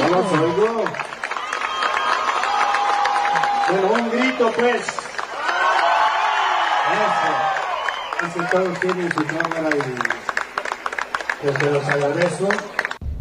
[0.00, 0.84] Vamos, oigo.
[3.68, 4.82] Pero un grito pues.
[7.02, 7.30] Eso.
[8.26, 12.71] Eso todos tienen su cámara y pues se los agradezco.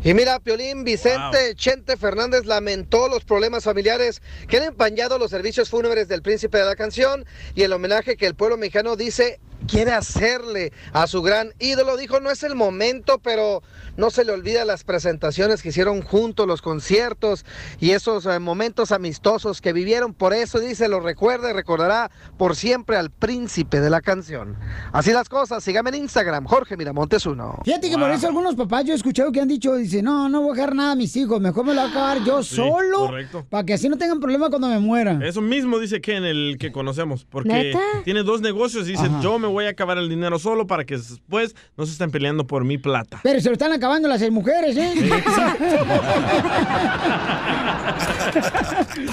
[0.04, 5.70] Y mira, Piolín Vicente Chente Fernández lamentó los problemas familiares que han empañado los servicios
[5.70, 9.40] fúnebres del príncipe de la canción y el homenaje que el pueblo mexicano dice
[9.72, 11.96] quiere hacerle a su gran ídolo.
[11.98, 13.64] Dijo, no es el momento, pero
[13.98, 17.46] no se le olvida las presentaciones que hicieron juntos, los conciertos
[17.80, 20.14] y esos eh, momentos amistosos que vivieron.
[20.14, 24.58] Por eso dice, lo recuerda y recordará por siempre al príncipe de la canción.
[24.92, 27.60] Así las cosas, sígame en Instagram, Jorge Miramontes uno.
[27.64, 30.42] Fíjate que por eso algunos papás yo he escuchado que han dicho, dice, no, no
[30.42, 32.56] voy a dejar nada a mis hijos, mejor me lo voy a acabar yo Sí,
[32.56, 33.46] solo, correcto.
[33.50, 35.20] para que así no tengan problema cuando me muera.
[35.24, 37.26] Eso mismo dice Ken, el que conocemos.
[37.30, 37.80] Porque ¿Neta?
[38.04, 39.22] tiene dos negocios y dice, Ajá.
[39.22, 42.46] yo me voy a acabar el dinero solo para que después no se estén peleando
[42.46, 43.20] por mi plata.
[43.24, 44.94] Pero se lo están acabando las mujeres, ¿eh?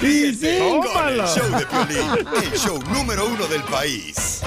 [0.01, 0.59] Ríete
[0.93, 4.43] con el show de Piolín, el show número uno del país.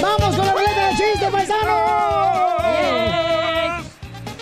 [0.00, 2.20] ¡Vamos con la ruleta de chiste, paisano!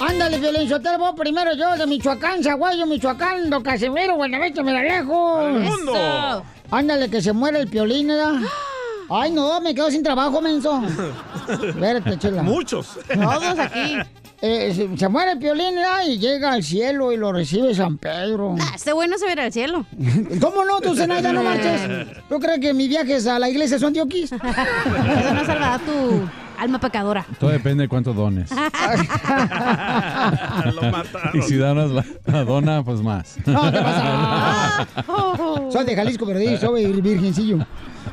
[0.01, 4.83] Ándale, Violín Sotelo, voy primero yo de Michoacán, Zaguayo, Michoacán, do Casimiro, Buenavista, me la
[4.83, 5.41] lejos.
[5.41, 6.45] ¡Al mundo!
[6.71, 8.35] Ándale, que se muere el piolín, ¿verdad?
[9.11, 10.83] Ay, no, me quedo sin trabajo, menso.
[11.67, 12.43] Espérate, chela.
[12.43, 12.99] Muchos.
[13.13, 13.97] Todos aquí.
[14.43, 16.03] eh, se, se muere Piolín ¿verdad?
[16.07, 18.57] y llega al cielo y lo recibe San Pedro.
[18.61, 19.87] Ah, este güey no se verá al cielo.
[20.41, 21.81] ¿Cómo no, tú, Zenaida, no marches?
[22.29, 24.31] ¿Tú crees que mis viajes a la iglesia son dioquis?
[24.33, 24.41] Eso
[25.35, 27.25] no salvará tu alma pecadora.
[27.39, 28.51] Todo depende de cuánto dones.
[31.35, 33.37] Y si donas la, la dona, pues más.
[33.47, 34.87] No, ¿qué pasa?
[35.73, 37.59] Soy de Jalisco, pero soy virgencillo.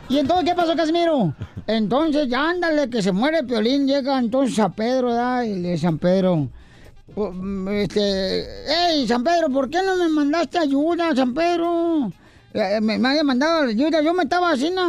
[0.10, 1.34] ¿Y entonces qué pasó, Casimiro?
[1.68, 5.44] Entonces, ya ándale, que se muere Piolín, llega entonces a Pedro, ¿verdad?
[5.44, 6.48] Y le San Pedro,
[7.16, 12.12] "Oh, mm, este, hey, San Pedro, ¿por qué no me mandaste ayuda, San Pedro?
[12.54, 14.82] Eh, Me, me había mandado ayuda, yo me estaba haciendo,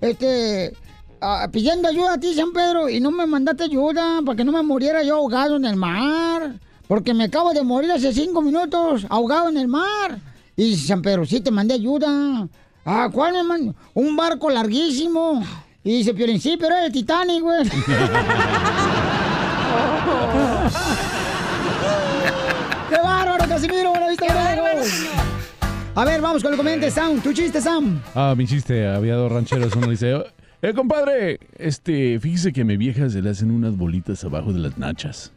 [0.00, 0.72] este,
[1.20, 4.52] ah, pidiendo ayuda a ti, San Pedro, y no me mandaste ayuda para que no
[4.52, 6.54] me muriera yo ahogado en el mar.
[6.86, 10.18] Porque me acabo de morir hace cinco minutos ahogado en el mar.
[10.56, 12.48] Y San Pedro, sí, te mandé ayuda.
[12.84, 13.74] Ah, ¿cuál mandó?
[13.94, 15.44] Un barco larguísimo.
[15.82, 17.64] Y dice Piolín, sí, pero era el Titanic, güey.
[22.88, 23.90] ¡Qué bárbaro, Casimiro!
[23.90, 24.26] ¡Buena vista!
[25.94, 27.20] A ver, vamos con el comediante Sam.
[27.20, 28.00] ¿Tu chiste, Sam?
[28.14, 29.74] Ah, mi chiste, había dos rancheros.
[29.76, 30.22] Uno dice,
[30.62, 34.60] eh, compadre, este, fíjese que a mi vieja se le hacen unas bolitas abajo de
[34.60, 35.32] las nachas.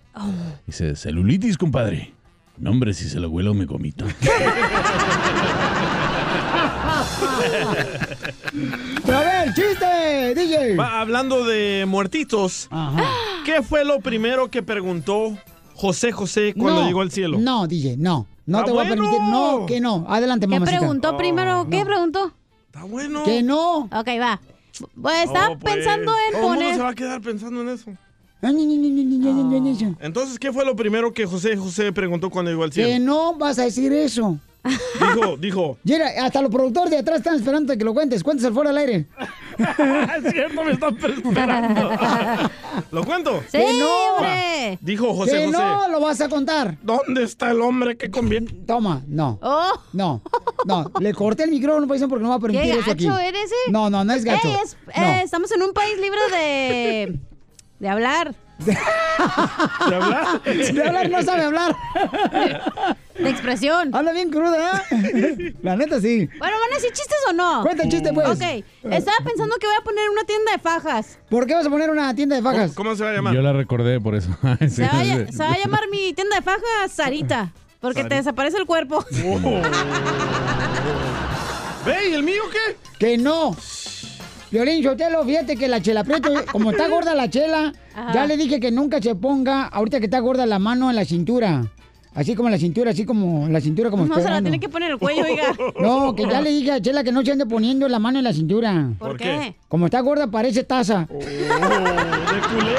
[0.68, 2.14] Dice, celulitis, compadre.
[2.58, 4.06] No, hombre, si se lo huelo me comito.
[9.14, 10.76] A ver, chiste, DJ.
[10.76, 12.70] Va, hablando de muertitos,
[13.46, 15.38] ¿qué fue lo primero que preguntó
[15.76, 17.38] José José cuando No, llegó al cielo?
[17.40, 18.28] No, DJ, no.
[18.46, 19.22] No Ah, te voy a permitir.
[19.22, 20.06] No, que no.
[20.08, 20.80] Adelante, ¿Qué mamacita.
[20.80, 21.68] preguntó primero?
[21.70, 22.34] ¿Qué preguntó?
[22.68, 23.24] Está bueno.
[23.24, 23.80] Que no.
[23.86, 24.40] Ok, va.
[25.02, 26.76] Pues estaba Oh, pues, pensando en todo poner...
[26.76, 27.92] se va a quedar pensando en eso.
[28.42, 28.52] Ah,
[30.02, 33.06] Entonces, ¿qué fue lo primero que José José preguntó cuando llegó al Que cielo?
[33.06, 34.38] no vas a decir eso.
[34.64, 35.78] Dijo, dijo.
[35.84, 38.24] Mira, hasta los productores de atrás están esperando que lo cuentes.
[38.24, 39.06] Cuéntese fuera del aire.
[39.58, 41.92] es cierto, me están esperando.
[42.92, 43.42] ¿Lo cuento?
[43.52, 43.90] Sí, Que no.
[44.16, 44.78] hombre.
[44.82, 45.58] Dijo José que José.
[45.58, 46.78] no lo vas a contar.
[46.82, 48.52] ¿Dónde está el hombre que conviene?
[48.66, 49.38] Toma, no.
[49.42, 49.74] Oh.
[49.92, 50.22] No,
[50.66, 50.90] no.
[51.00, 53.06] Le corté el micrófono, paisano, porque no va a permitir ¿Qué eso aquí.
[53.06, 53.72] gacho eres, eh?
[53.72, 54.48] No, no, no es gacho.
[54.48, 55.04] Ey, es- No.
[55.04, 57.20] eh, estamos en un país libre de...
[57.80, 58.34] de hablar.
[58.66, 60.42] ¿De hablar?
[60.44, 61.76] De hablar no sabe hablar.
[63.18, 63.94] De expresión.
[63.96, 65.54] Anda bien cruda, ¿eh?
[65.62, 66.28] La neta sí.
[66.40, 67.62] Bueno, ¿van a decir chistes o no?
[67.62, 68.28] Cuenta el chiste, pues.
[68.28, 68.42] Ok,
[68.92, 71.20] estaba pensando que voy a poner una tienda de fajas.
[71.30, 72.72] ¿Por qué vas a poner una tienda de fajas?
[72.74, 73.34] ¿Cómo, cómo se va a llamar?
[73.36, 74.30] Yo la recordé por eso.
[74.62, 75.10] Sí, Se va, a, sí.
[75.12, 77.52] ll- se va a llamar mi tienda de fajas Sarita.
[77.80, 79.04] Porque te desaparece el cuerpo.
[81.86, 82.10] ¿Ve?
[82.10, 82.78] ¿Y el mío qué?
[82.98, 83.56] Que no.
[84.52, 88.14] Violín Sotelo, fíjate que la chela Prieto, como está gorda la chela, Ajá.
[88.14, 91.06] ya le dije que nunca se ponga, ahorita que está gorda la mano en la
[91.06, 91.66] cintura.
[92.16, 94.92] Así como la cintura, así como la cintura como No, se la tiene que poner
[94.92, 95.56] el cuello, oiga.
[95.80, 98.24] No, que ya le dije a Chela que no se ande poniendo la mano en
[98.24, 98.90] la cintura.
[99.00, 99.56] ¿Por ¿Por qué?
[99.68, 101.08] Como está gorda, parece taza.
[101.10, 102.78] Oh, de culé.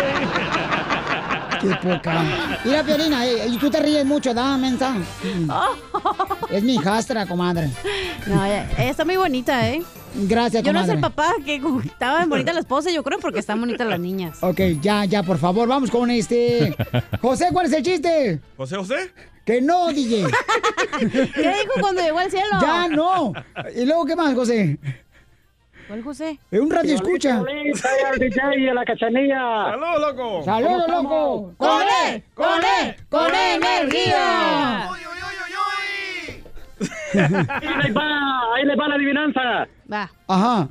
[1.60, 2.22] Qué poca.
[2.64, 4.94] Mira, Piolina, eh, y tú te ríes mucho, da, mensa.
[6.50, 7.70] Es mi hijastra, comadre.
[8.26, 9.82] No, ella, ella está muy bonita, ¿eh?
[10.14, 10.86] Gracias, Yo no comadre.
[10.86, 14.38] sé el papá que estaba bonita la esposa, yo creo porque están bonitas las niñas.
[14.42, 16.74] Ok, ya, ya, por favor, vamos con este.
[17.20, 18.40] José, ¿cuál es el chiste?
[18.56, 19.12] ¿José José?
[19.44, 20.24] Que no, DJ.
[21.00, 22.46] ¿Qué dijo cuando llegó al cielo?
[22.62, 23.32] Ya no.
[23.76, 24.78] ¿Y luego qué más, José?
[25.86, 26.38] ¿Cuál José?
[26.50, 27.38] Es un radio escucha.
[27.40, 29.36] al DJ y a la cachanilla.
[29.70, 30.42] ¡Saludos, loco!
[30.44, 31.52] ¡Saludos, loco!
[31.58, 32.24] ¡Con él!
[32.34, 32.46] ¡Con
[32.80, 32.96] él!
[33.10, 34.88] ¡Con energía!
[37.18, 39.40] Ahí les va, ahí les va la adivinanza.
[39.92, 40.10] Va.
[40.28, 40.68] Ajá.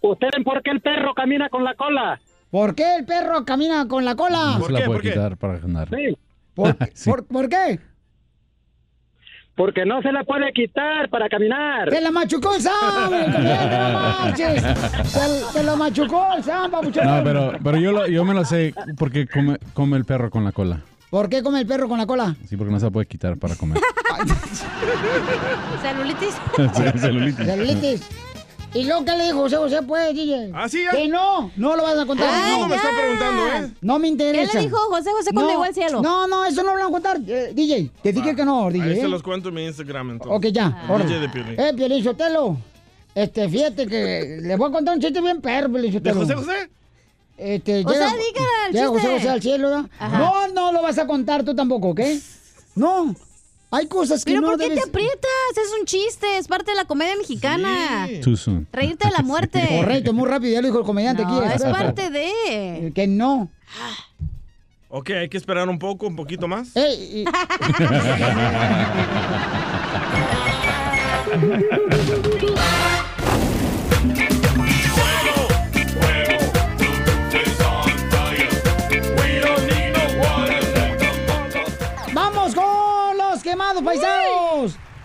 [0.00, 2.20] ¿Ustedes por qué el perro camina con la cola?
[2.50, 4.56] ¿Por qué el perro camina con la cola?
[4.58, 5.88] No se la puede quitar para ganar.
[6.54, 7.10] ¿Por, Sí.
[7.10, 7.80] por- por qué?
[9.54, 11.90] Porque no se la puede quitar para caminar.
[11.90, 13.12] ¡Se la machucó el Sam!
[13.12, 14.62] el comediante, ¡No marches!
[15.10, 17.04] ¡Se, se la machucó el Sam, papuchón!
[17.04, 20.44] No, pero, pero yo, lo- yo me lo sé porque come, come el perro con
[20.44, 20.78] la cola.
[21.10, 22.36] ¿Por qué come el perro con la cola?
[22.48, 23.80] Sí, porque no se la puede quitar para comer.
[25.82, 26.34] ¿Celulitis?
[26.74, 27.46] Sí, celulitis.
[27.46, 28.02] Celulitis.
[28.74, 30.50] ¿Y luego qué le dijo José José, pues, DJ?
[30.54, 30.90] ¿Ah, sí, ya?
[30.90, 32.28] Que no, no lo vas a contar.
[32.30, 32.76] Ay, No, me ya.
[32.76, 33.70] están preguntando, ¿eh?
[33.80, 34.52] No me interesa.
[34.52, 36.02] ¿Qué le dijo José José cuando no, llegó al cielo?
[36.02, 37.18] No, no, eso no lo van a contar.
[37.26, 38.82] Eh, DJ, te dije que no, DJ.
[38.84, 39.00] Ahí ¿eh?
[39.00, 40.36] se los cuento en mi Instagram, entonces.
[40.36, 40.84] Ok, ya.
[40.86, 40.98] Ah.
[40.98, 41.54] DJ de Piolín.
[41.58, 42.58] Eh, Piolín Sotelo.
[43.14, 46.20] Este, fíjate que le voy a contar un chiste bien perro, Piolín ¿De Sotelo.
[46.20, 46.70] José José?
[47.38, 49.06] Este, O llega, sea, dígale al llega chiste.
[49.06, 49.88] José José al cielo.
[49.98, 50.18] Ajá.
[50.18, 52.00] No, no lo vas a contar tú tampoco, ¿ok?
[52.74, 53.14] No.
[53.70, 54.82] Hay cosas que ¿Pero no por qué debes...
[54.84, 55.30] te aprietas?
[55.52, 58.08] Es un chiste, es parte de la comedia mexicana.
[58.36, 58.66] Soon.
[58.72, 59.62] Reírte de la muerte.
[59.68, 61.54] Correcto, muy rápido, ya lo dijo el comediante No, aquí.
[61.54, 62.30] es parte de...
[62.48, 63.50] Eh, Que no.
[64.88, 66.74] Ok, hay que esperar un poco, un poquito más.
[66.74, 67.24] Ey, y-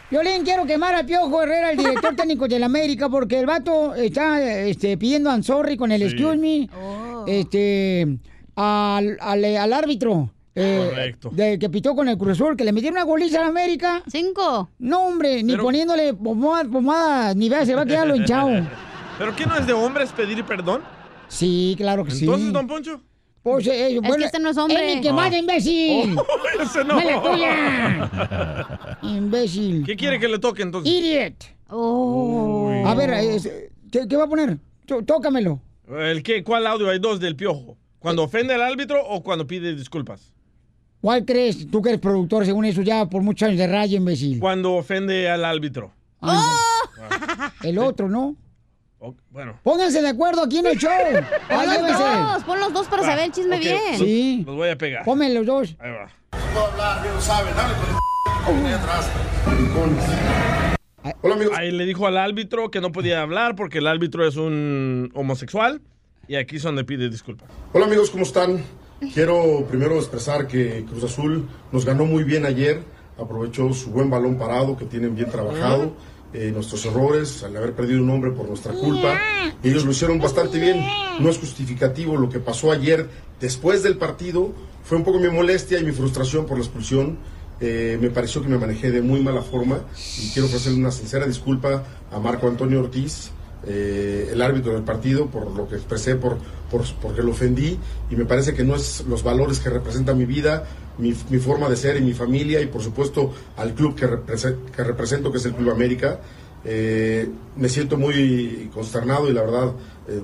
[0.09, 4.41] Violín, quiero quemar a Piojo Herrera, el director técnico del América, porque el vato está
[4.67, 6.07] este, pidiendo a sorry con el Sí.
[6.07, 6.69] excuse me
[7.27, 8.17] este,
[8.55, 10.29] al, al, al árbitro.
[10.55, 11.29] eh, Correcto.
[11.31, 14.03] de, que pitó con el Cruz Azul, que le metieron una goliza al América.
[14.07, 14.69] Cinco.
[14.77, 18.49] No, hombre, ni poniéndole pomada, pomada, ni vea, se va a quedar lo hinchado.
[19.17, 20.81] ¿Pero qué no es de hombres pedir perdón?
[21.27, 22.25] Sí, claro que sí.
[22.25, 23.01] Entonces, don Poncho.
[23.43, 24.89] Pues, eh, bueno, que este no es hombre.
[24.89, 25.37] ¡Es mi quemada, Ah.
[25.37, 26.15] imbécil!
[26.17, 26.93] Oh, ese no.
[26.93, 28.97] ¡No es la tuya!
[29.03, 29.83] ¡Imbécil!
[29.85, 30.91] ¿Qué quiere que le toque entonces?
[30.91, 31.33] ¡Idiot!
[31.69, 32.71] Oh.
[32.85, 33.49] A ver, es-
[33.91, 34.57] ¿qué, qué va a poner?
[34.85, 35.59] Tó- Tócamelo.
[35.89, 36.43] ¿El qué?
[36.43, 36.89] ¿Cuál audio?
[36.89, 37.77] Hay dos del piojo.
[37.99, 40.33] ¿Cuando ofende al árbitro o cuando pide disculpas?
[41.01, 41.69] ¿Cuál crees?
[41.69, 44.39] Tú que eres productor, según eso, ya por muchos años de radio, imbécil.
[44.39, 45.91] Cuando ofende al árbitro.
[47.63, 48.35] El otro, ¿no?
[49.05, 49.59] O- bueno.
[49.63, 50.89] Pónganse de acuerdo aquí en el show.
[51.49, 53.81] Pon los dos, pon los dos para Va, saber el chisme ok, bien.
[53.89, 54.43] los- Sí.
[54.45, 55.03] Los voy a pegar.
[55.03, 55.75] Ponme los dos.
[55.79, 56.09] Ahí va.
[61.21, 61.53] Hola amigos.
[61.57, 65.81] Ahí le dijo al árbitro que no podía hablar porque el árbitro es un homosexual.
[66.27, 67.49] Y aquí es donde pide disculpas.
[67.73, 68.63] Hola amigos, ¿cómo están?
[69.13, 72.81] Quiero primero expresar que Cruz Azul nos ganó muy bien ayer,
[73.19, 75.93] aprovechó su buen balón parado que tienen bien trabajado,
[76.33, 79.19] eh, nuestros errores al haber perdido un hombre por nuestra culpa,
[79.61, 80.83] ellos lo hicieron bastante bien.
[81.19, 83.07] No es justificativo lo que pasó ayer
[83.39, 84.51] después del partido,
[84.83, 87.17] fue un poco mi molestia y mi frustración por la expulsión.
[87.59, 89.81] Eh, me pareció que me manejé de muy mala forma
[90.21, 93.29] y quiero ofrecerle una sincera disculpa a Marco Antonio Ortiz,
[93.65, 96.37] eh, el árbitro del partido por lo que expresé, por,
[96.69, 97.77] por, porque lo ofendí
[98.09, 100.65] y me parece que no es los valores que representa mi vida,
[100.97, 104.57] mi, mi forma de ser y mi familia y por supuesto al club que, represe-
[104.75, 106.19] que represento que es el Club América.
[106.65, 109.73] Eh, me siento muy consternado y la verdad
[110.07, 110.21] eh,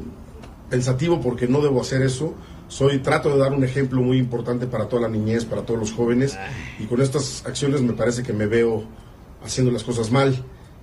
[0.69, 2.33] pensativo porque no debo hacer eso.
[2.67, 5.91] Soy, trato de dar un ejemplo muy importante para toda la niñez, para todos los
[5.91, 6.37] jóvenes
[6.79, 8.83] y con estas acciones me parece que me veo
[9.43, 10.35] haciendo las cosas mal.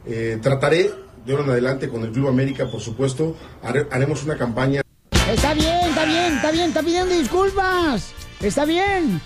[0.05, 0.91] Eh, trataré
[1.27, 4.83] de ahora en adelante con el Club América, por supuesto, hare- haremos una campaña
[5.31, 8.13] Está bien, está bien, está bien, está pidiendo disculpas.
[8.41, 9.21] Está bien.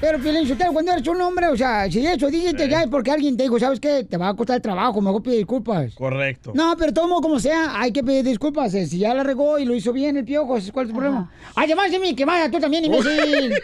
[0.00, 3.36] Pero, Piolín cuando eres un hombre, o sea, si eso dijiste ya es porque alguien
[3.36, 4.04] te dijo, ¿sabes qué?
[4.04, 5.94] Te va a costar el trabajo, mejor pide disculpas.
[5.94, 6.52] Correcto.
[6.54, 8.74] No, pero todo modo como sea, hay que pedir disculpas.
[8.74, 11.30] eh, Si ya la regó y lo hizo bien el piojo, ¿cuál es el problema?
[11.54, 13.54] Además de mí, que vaya tú también, imbécil.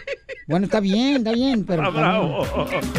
[0.47, 1.83] bueno, está bien, está bien, pero...
[1.83, 2.43] Ah, bravo.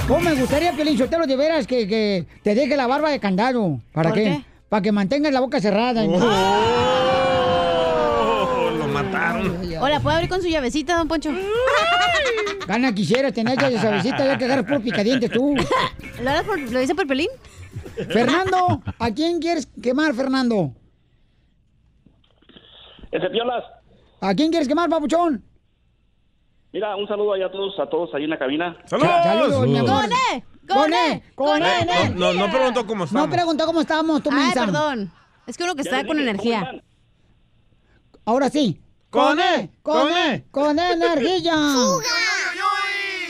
[0.09, 3.81] ¿Cómo me gustaría, Piolín Sotelo, de veras, que, que te deje la barba de candado?
[3.93, 4.25] ¿Para ¿Por qué?
[4.25, 4.45] qué?
[4.73, 6.03] Para que mantengas la boca cerrada.
[6.03, 6.09] Oh,
[8.71, 9.55] lo mataron.
[9.79, 11.29] Hola, ¿puedo abrir con su llavecita, don Poncho?
[12.67, 15.55] Gana quisiera tener ya esa besita, ya que agarras por picadientes tú.
[16.23, 17.29] ¿Lo, harás por- ¿Lo dice por pelín?
[18.09, 20.73] Fernando, ¿a quién quieres quemar, Fernando?
[23.11, 23.65] Ese Piolas,
[24.23, 25.45] ¿A quién quieres quemar, papuchón?
[26.73, 28.75] mira, un saludo allá a todos, a todos ahí en la cabina.
[28.87, 30.07] Saludos, mi amor.
[30.69, 31.23] ¡Con ¡Con E!
[31.35, 32.11] ¡Con E!
[32.15, 33.29] No, no, no preguntó cómo No estamos.
[33.29, 35.13] preguntó cómo estábamos, tú Ay, perdón.
[35.47, 36.83] Es que uno que está con energía.
[38.25, 38.81] Ahora sí.
[39.11, 39.71] ¡Con E!
[39.83, 40.45] ¡Con ¡Con E!
[40.51, 41.55] ¡Con energía!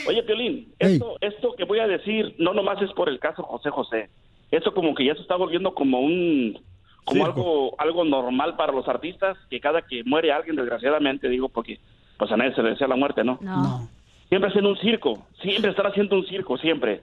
[0.07, 3.71] Oye, Piolín, esto, esto que voy a decir no nomás es por el caso José
[3.71, 4.11] José.
[4.51, 6.61] Esto como que ya se está volviendo como un
[7.05, 11.79] como algo algo normal para los artistas, que cada que muere alguien, desgraciadamente, digo, porque
[12.18, 13.38] pues a nadie se le desea la muerte, ¿no?
[13.40, 13.88] No.
[14.29, 17.03] Siempre hacen un circo, siempre están haciendo un circo, siempre.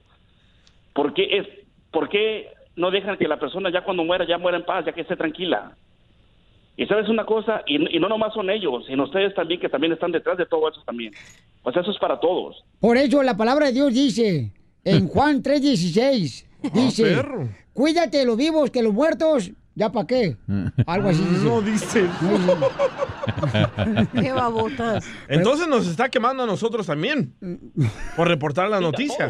[0.94, 1.46] ¿Por qué, es,
[1.92, 4.92] ¿Por qué no dejan que la persona ya cuando muera, ya muera en paz, ya
[4.92, 5.76] que esté tranquila?
[6.76, 9.92] Y sabes una cosa, y, y no nomás son ellos, sino ustedes también, que también
[9.92, 11.12] están detrás de todo eso también.
[11.62, 12.64] Pues eso es para todos.
[12.80, 14.52] Por eso la palabra de Dios dice,
[14.84, 17.48] en Juan 3.16, dice, perro.
[17.74, 20.36] cuídate de los vivos que los muertos, ¿ya para qué?
[20.86, 21.44] Algo así dice.
[21.44, 22.06] No dice.
[24.20, 25.06] Qué babotas.
[25.28, 27.34] Entonces nos está quemando a nosotros también.
[28.16, 29.28] Por reportar la noticia.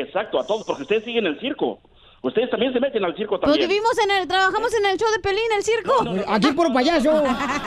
[0.00, 1.80] Exacto, a todos, porque ustedes siguen el circo.
[2.22, 3.68] Ustedes también se meten al circo Pues también.
[3.68, 5.92] vivimos en el, trabajamos en el show de Pelín, el circo.
[6.28, 7.22] Aquí por payaso.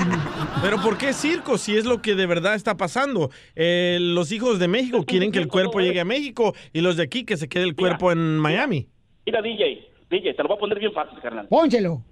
[0.62, 3.30] Pero ¿por qué circo si es lo que de verdad está pasando?
[3.56, 7.04] Eh, los hijos de México quieren que el cuerpo llegue a México y los de
[7.04, 8.88] aquí que se quede el cuerpo en Miami.
[9.26, 11.48] Mira, DJ, DJ, te lo voy a poner bien fácil, carnal.
[11.48, 12.04] Pónselo.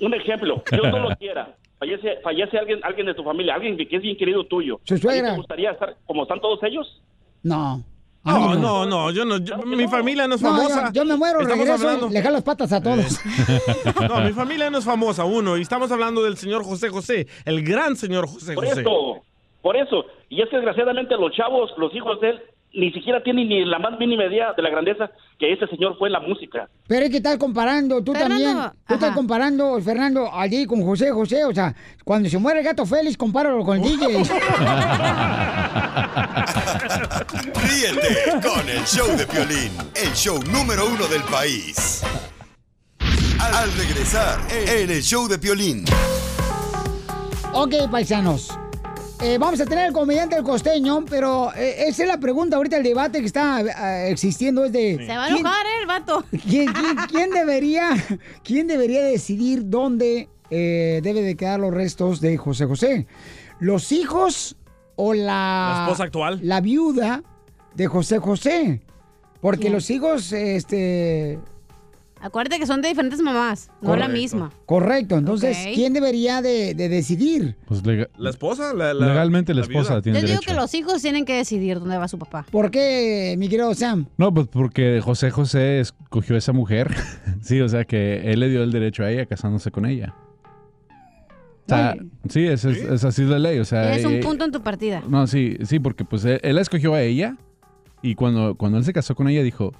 [0.00, 1.56] Un ejemplo, Dios no lo quiera.
[1.78, 4.80] Fallece, fallece alguien, alguien de tu familia, alguien que es bien querido tuyo.
[4.84, 5.28] Su suegra.
[5.28, 7.00] ¿A ti ¿Te gustaría estar como están todos ellos?
[7.42, 7.82] No.
[8.24, 10.86] No, no, no, yo no, yo- mi familia no es No, famosa.
[10.92, 13.18] yo, yo me muero, Estamos regreso hablando- le jalo las patas a todos.
[14.08, 17.64] No, mi familia no es famosa, uno, y estamos hablando del señor José José, el
[17.64, 18.80] gran señor José Por José.
[18.82, 19.22] eso,
[19.60, 20.04] por eso.
[20.28, 22.40] Y es que desgraciadamente los chavos, los hijos de él,
[22.74, 26.08] ni siquiera tienen ni la más mínima idea de la grandeza que ese señor fue
[26.08, 26.70] en la música.
[26.88, 31.10] Pero es que estás comparando, tú Fernando, también, tú estás comparando, Fernando, allí con José
[31.10, 34.22] José, o sea, cuando se muere el gato Félix, compáralo con el DJ.
[37.30, 42.02] Ríete con el show de Piolín, el show número uno del país.
[43.40, 45.84] Al regresar en el show de Piolín.
[47.52, 48.48] Ok, paisanos.
[49.20, 52.78] Eh, vamos a tener el comediante el costeño, pero eh, esa es la pregunta ahorita,
[52.78, 54.96] el debate que está eh, existiendo es de...
[55.06, 56.24] Se va a ¿quién- enojar, ¿eh, el vato.
[56.48, 57.90] ¿Quién, quién- quién debería,
[58.42, 63.06] quién debería decidir dónde eh, debe de quedar los restos de José José?
[63.60, 64.56] ¿Los hijos
[64.96, 65.22] o la...
[65.76, 66.40] La esposa actual.
[66.42, 67.22] La viuda
[67.74, 68.82] de José José.
[69.40, 69.72] Porque ¿Quién?
[69.72, 71.38] los hijos, este...
[72.20, 74.52] Acuérdate que son de diferentes mamás, no la misma.
[74.64, 75.56] Correcto, entonces.
[75.74, 77.56] ¿quién debería de, de decidir?
[77.66, 78.72] Pues lega- ¿La esposa?
[78.72, 79.80] La, la- legalmente la la viuda.
[79.82, 80.52] esposa tiene Yo digo derecho.
[80.54, 82.46] que los hijos tienen que decidir dónde va su papá.
[82.48, 84.06] ¿Por qué, mi querido Sam?
[84.18, 86.94] No, pues porque José José escogió a esa mujer.
[87.42, 90.14] sí, o sea que él le dio el derecho a ella casándose con ella.
[91.66, 91.94] O sea,
[92.28, 93.58] sí, es, es- es así la ley.
[93.58, 95.02] O sea, Es un eh, punto en tu partida.
[95.08, 97.36] No, sí, sí, porque pues él, él escogió a ella
[98.02, 99.72] y cuando, cuando él se casó con ella dijo,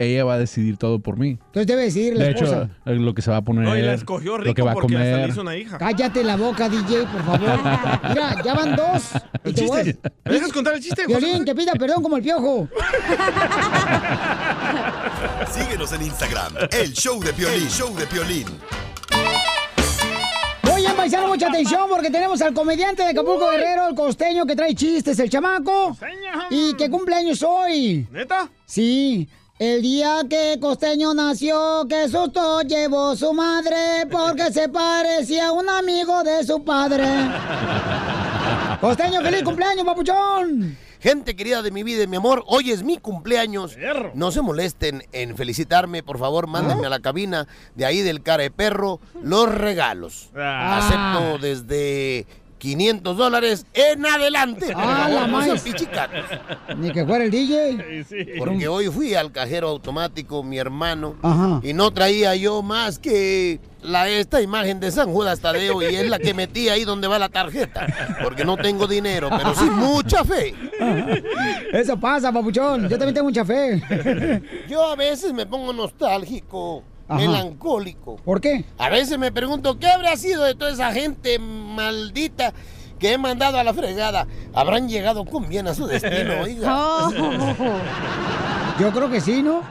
[0.00, 1.38] ella va a decidir todo por mí.
[1.46, 2.62] Entonces debe decidir la De esposa.
[2.64, 4.62] hecho, eh, lo que se va a poner, No, y la escogió lo rico que
[4.62, 5.28] va a porque hasta le comer.
[5.30, 5.76] hizo una hija.
[5.78, 7.40] Cállate la boca, DJ, por favor.
[8.08, 9.10] Mira, ya van dos.
[9.44, 10.10] Y El te voy chiste.
[10.24, 11.04] ¿Me dejas contar el chiste?
[11.04, 12.68] José Violín, que pida perdón como el piojo.
[15.52, 18.46] Síguenos en Instagram, el show de Piolín, show de Piolín.
[21.00, 25.18] Paisano, mucha atención porque tenemos al comediante de Acapulco Guerrero, el costeño que trae chistes,
[25.18, 25.96] el chamaco.
[26.50, 28.06] Y que cumpleaños hoy.
[28.10, 28.50] ¿Neta?
[28.66, 29.26] Sí.
[29.58, 35.68] El día que Costeño nació, qué susto llevó su madre porque se parecía a un
[35.68, 37.04] amigo de su padre.
[38.80, 40.76] Costeño, feliz cumpleaños, papuchón.
[41.00, 43.74] Gente querida de mi vida y mi amor, hoy es mi cumpleaños.
[44.14, 48.42] No se molesten en felicitarme, por favor, mándenme a la cabina de ahí del cara
[48.42, 50.28] de perro los regalos.
[50.36, 50.78] Ah.
[50.86, 52.26] Acepto desde
[52.60, 54.72] 500 dólares en adelante.
[54.76, 56.76] Ah, la.
[56.76, 58.04] Ni que fuera el DJ.
[58.38, 61.60] Porque hoy fui al cajero automático, mi hermano, Ajá.
[61.64, 66.08] y no traía yo más que la, esta imagen de San Judas Tadeo y es
[66.08, 67.86] la que metí ahí donde va la tarjeta.
[68.22, 70.54] Porque no tengo dinero, pero sí mucha fe.
[71.72, 72.82] Eso pasa, papuchón.
[72.82, 74.42] Yo también tengo mucha fe.
[74.68, 77.18] Yo a veces me pongo nostálgico, Ajá.
[77.18, 78.16] melancólico.
[78.16, 78.64] ¿Por qué?
[78.78, 82.52] A veces me pregunto qué habrá sido de toda esa gente maldita
[82.98, 84.26] que he mandado a la fregada.
[84.54, 87.08] Habrán llegado con bien a su destino, oiga.
[88.78, 89.62] Yo creo que sí, ¿no?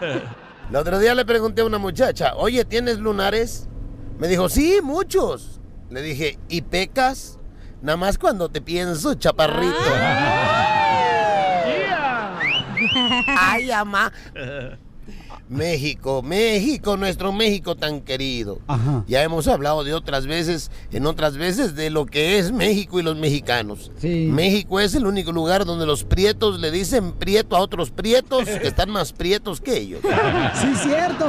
[0.69, 3.67] El otro día le pregunté a una muchacha, oye, ¿tienes lunares?
[4.19, 5.61] Me dijo, sí, muchos.
[5.89, 7.39] Le dije, ¿y pecas?
[7.81, 9.77] Nada más cuando te pienso, chaparrito.
[13.27, 14.11] Ay, ama.
[15.49, 18.59] México, México, nuestro México tan querido.
[18.67, 19.03] Ajá.
[19.07, 23.03] Ya hemos hablado de otras veces, en otras veces, de lo que es México y
[23.03, 23.91] los mexicanos.
[24.01, 28.67] México es el único lugar donde los prietos le dicen prieto a otros prietos que
[28.67, 30.01] están más prietos que ellos.
[30.61, 31.25] Sí, cierto.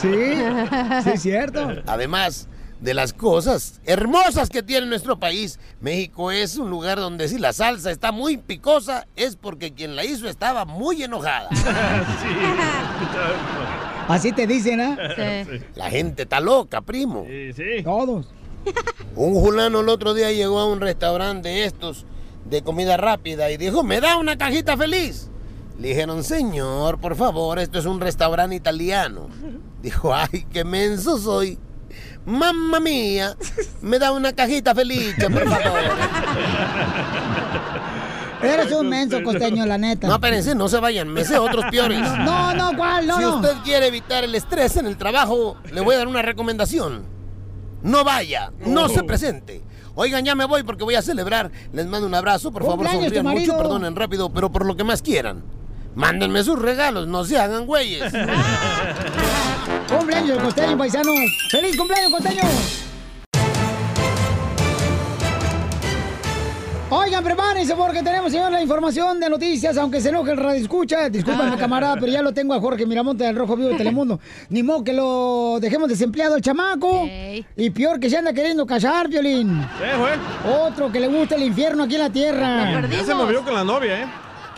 [0.00, 1.68] Sí, sí, cierto.
[1.86, 2.48] Además
[2.80, 7.52] de las cosas hermosas que tiene nuestro país, México es un lugar donde si la
[7.52, 11.48] salsa está muy picosa es porque quien la hizo estaba muy enojada.
[14.08, 15.62] Así te dicen, ¿eh?
[15.74, 17.26] La gente está loca, primo.
[17.84, 18.26] Todos.
[19.14, 22.06] Un fulano el otro día llegó a un restaurante de estos
[22.48, 25.30] de comida rápida y dijo, ¿me da una cajita feliz?
[25.78, 29.28] Le dijeron, señor, por favor, esto es un restaurante italiano.
[29.82, 31.58] Dijo, ay, qué menso soy.
[32.28, 33.34] Mamma mía,
[33.80, 35.80] me da una cajita feliz, por favor.
[38.42, 40.06] Eres un menso costeño, la neta.
[40.06, 41.98] No, espérense, no se vayan, me sé otros peores.
[42.00, 43.06] No, no, ¿cuál?
[43.06, 43.36] No, si no.
[43.36, 47.02] usted quiere evitar el estrés en el trabajo, le voy a dar una recomendación.
[47.82, 48.88] No vaya, no Oh.
[48.90, 49.62] se presente.
[49.94, 51.50] Oigan, ya me voy porque voy a celebrar.
[51.72, 53.56] Les mando un abrazo, por favor, sonrían mucho, marido.
[53.56, 55.42] perdonen rápido, pero por lo que más quieran.
[55.94, 58.12] Mándenme sus regalos, no se hagan güeyes.
[59.88, 61.18] Cumpleaños el costeño, paisanos.
[61.50, 62.42] ¡Feliz cumpleaños, costeño!
[66.90, 71.10] Oigan, prepárense porque tenemos, señor, la información de noticias, aunque se enoje el radio escucha.
[71.10, 74.20] Discúlpame, camarada, pero ya lo tengo a Jorge Miramonte del Rojo Vivo de Telemundo.
[74.48, 77.06] Ni modo que lo dejemos desempleado el chamaco.
[77.56, 79.66] Y peor que se anda queriendo casar, Violín.
[80.66, 82.80] Otro que le gusta el infierno aquí en la tierra.
[82.88, 84.06] Ya se movió con la novia, ¿eh?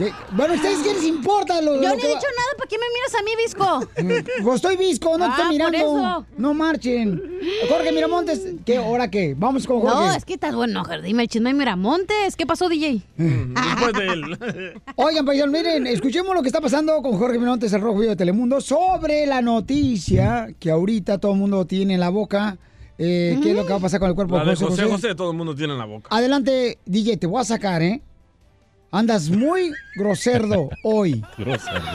[0.01, 0.13] ¿Qué?
[0.33, 1.61] Bueno, ¿ustedes qué les importa?
[1.61, 4.43] Lo, Yo lo no he dicho va- nada, ¿para qué me miras a mí, Visco?
[4.43, 5.99] Pues estoy visco, no te Ah, estoy por mirando.
[5.99, 6.27] eso.
[6.39, 7.23] No marchen.
[7.69, 8.79] Jorge Miramontes, ¿qué?
[8.79, 9.35] ¿Ahora qué?
[9.37, 9.95] Vamos con Jorge.
[9.95, 12.35] No, es que estás bueno, dime el chisme de Miramontes.
[12.37, 13.03] ¿Qué pasó, DJ?
[13.17, 14.81] Después de él.
[14.97, 18.17] Oigan, paisanos, miren, escuchemos lo que está pasando con Jorge Miramontes, el Rojo Vivo de
[18.17, 22.57] Telemundo, sobre la noticia que ahorita todo el mundo tiene en la boca.
[23.03, 24.83] Eh, ¿Qué es lo que va a pasar con el cuerpo La de José José
[24.83, 24.93] José?
[24.95, 26.09] José todo el mundo tiene en la boca.
[26.15, 28.03] Adelante, DJ, te voy a sacar, ¿eh?
[28.93, 31.25] Andas muy groserdo hoy.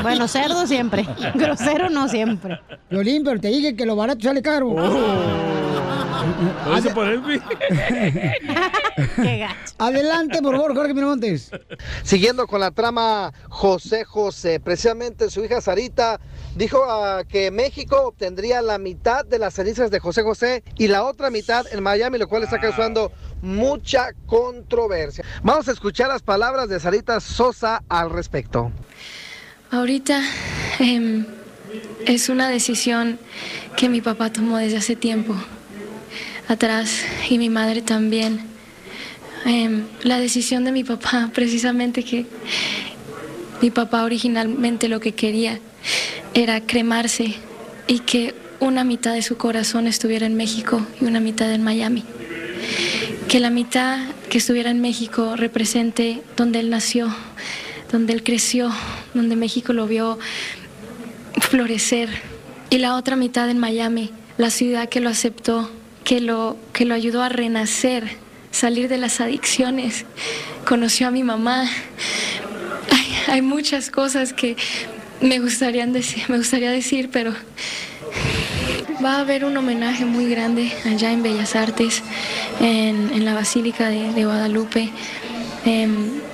[0.02, 1.06] Bueno, cerdo siempre.
[1.36, 2.58] Grosero no siempre.
[2.90, 4.74] Violín, pero te dije que lo barato sale caro.
[6.66, 7.42] ¿Lo hizo por él, güey?
[9.78, 11.52] Adelante, por favor, Jorge Miramontes.
[12.04, 16.22] Siguiendo con la trama José José, precisamente su hija Sarita
[16.56, 21.04] dijo ah, que México obtendría la mitad de las cenizas de José José y la
[21.04, 23.12] otra mitad en Miami, lo cual está causando
[23.46, 25.24] mucha controversia.
[25.44, 28.72] Vamos a escuchar las palabras de Sarita Sosa al respecto.
[29.72, 30.22] Ahorita
[30.80, 31.26] em,
[32.06, 33.20] es una decisión
[33.78, 35.36] que mi papá tomó desde hace tiempo
[36.48, 38.42] atrás y mi madre también.
[39.46, 42.26] Em, la decisión de mi papá, precisamente que
[43.62, 45.60] mi papá originalmente lo que quería
[46.34, 47.36] era cremarse
[47.88, 52.04] y que una mitad de su corazón estuviera en México y una mitad en Miami.
[53.28, 54.00] Que la mitad
[54.30, 57.14] que estuviera en México represente donde él nació,
[57.92, 58.72] donde él creció,
[59.14, 60.20] donde México lo vio
[61.42, 62.10] florecer.
[62.70, 65.70] Y la otra mitad en Miami, la ciudad que lo aceptó,
[66.04, 68.18] que lo, que lo ayudó a renacer,
[68.52, 70.06] salir de las adicciones,
[70.66, 71.70] conoció a mi mamá.
[73.28, 74.56] Hay, muchas cosas que
[75.22, 77.34] me gustaría, decir, me gustaría decir, pero
[79.04, 82.04] va a haber un homenaje muy grande allá en Bellas Artes,
[82.60, 84.90] en, la Basílica de, Guadalupe.
[85.66, 86.25] Em,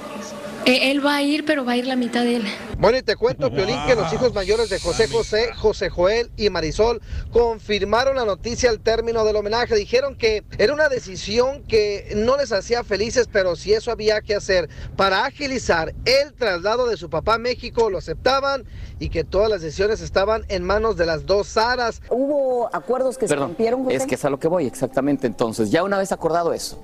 [0.65, 2.43] él va a ir, pero va a ir la mitad de él.
[2.77, 6.49] Bueno, y te cuento, Piolín, que los hijos mayores de José José, José Joel y
[6.49, 7.01] Marisol
[7.31, 9.75] confirmaron la noticia al término del homenaje.
[9.75, 14.35] Dijeron que era una decisión que no les hacía felices, pero si eso había que
[14.35, 18.63] hacer para agilizar el traslado de su papá a México, lo aceptaban
[18.99, 22.01] y que todas las decisiones estaban en manos de las dos Saras.
[22.09, 23.95] ¿Hubo acuerdos que Perdón, se rompieron, José?
[23.95, 25.27] es que es a lo que voy, exactamente.
[25.27, 26.79] Entonces, ya una vez acordado eso,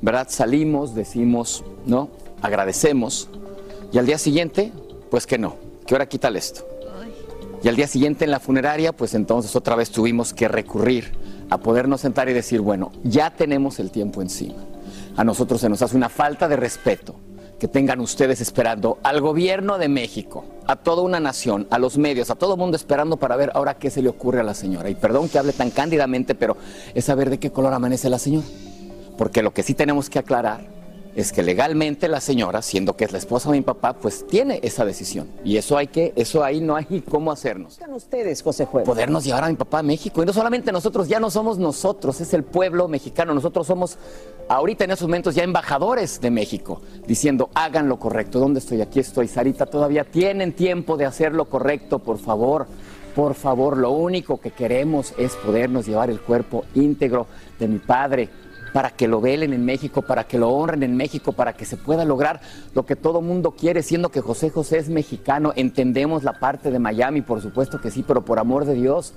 [0.00, 0.26] ¿verdad?
[0.30, 2.10] Salimos, decimos, ¿no?
[2.42, 3.28] Agradecemos.
[3.92, 4.72] Y al día siguiente,
[5.10, 6.66] pues que no, que ahora quítale esto.
[7.62, 11.12] Y al día siguiente en la funeraria, pues entonces otra vez tuvimos que recurrir
[11.50, 14.62] a podernos sentar y decir, bueno, ya tenemos el tiempo encima.
[15.16, 17.16] A nosotros se nos hace una falta de respeto
[17.58, 22.30] que tengan ustedes esperando al gobierno de México, a toda una nación, a los medios,
[22.30, 24.90] a todo el mundo esperando para ver ahora qué se le ocurre a la señora.
[24.90, 26.56] Y perdón que hable tan cándidamente, pero
[26.94, 28.46] es saber de qué color amanece la señora.
[29.16, 30.77] Porque lo que sí tenemos que aclarar
[31.20, 34.60] es que legalmente la señora, siendo que es la esposa de mi papá, pues tiene
[34.62, 35.28] esa decisión.
[35.44, 37.76] Y eso hay que, eso ahí no hay cómo hacernos.
[37.76, 38.84] ¿Qué ustedes, José Juez?
[38.86, 40.22] Podernos llevar a mi papá a México.
[40.22, 43.34] Y no solamente nosotros, ya no somos nosotros, es el pueblo mexicano.
[43.34, 43.98] Nosotros somos
[44.48, 48.38] ahorita en esos momentos ya embajadores de México, diciendo hagan lo correcto.
[48.38, 48.80] ¿Dónde estoy?
[48.80, 49.66] Aquí estoy, Sarita.
[49.66, 52.68] Todavía tienen tiempo de hacer lo correcto, por favor.
[53.16, 57.26] Por favor, lo único que queremos es podernos llevar el cuerpo íntegro
[57.58, 58.28] de mi padre
[58.72, 61.76] para que lo velen en México, para que lo honren en México, para que se
[61.76, 62.40] pueda lograr
[62.74, 65.52] lo que todo mundo quiere, siendo que José José es mexicano.
[65.56, 69.14] Entendemos la parte de Miami, por supuesto que sí, pero por amor de Dios,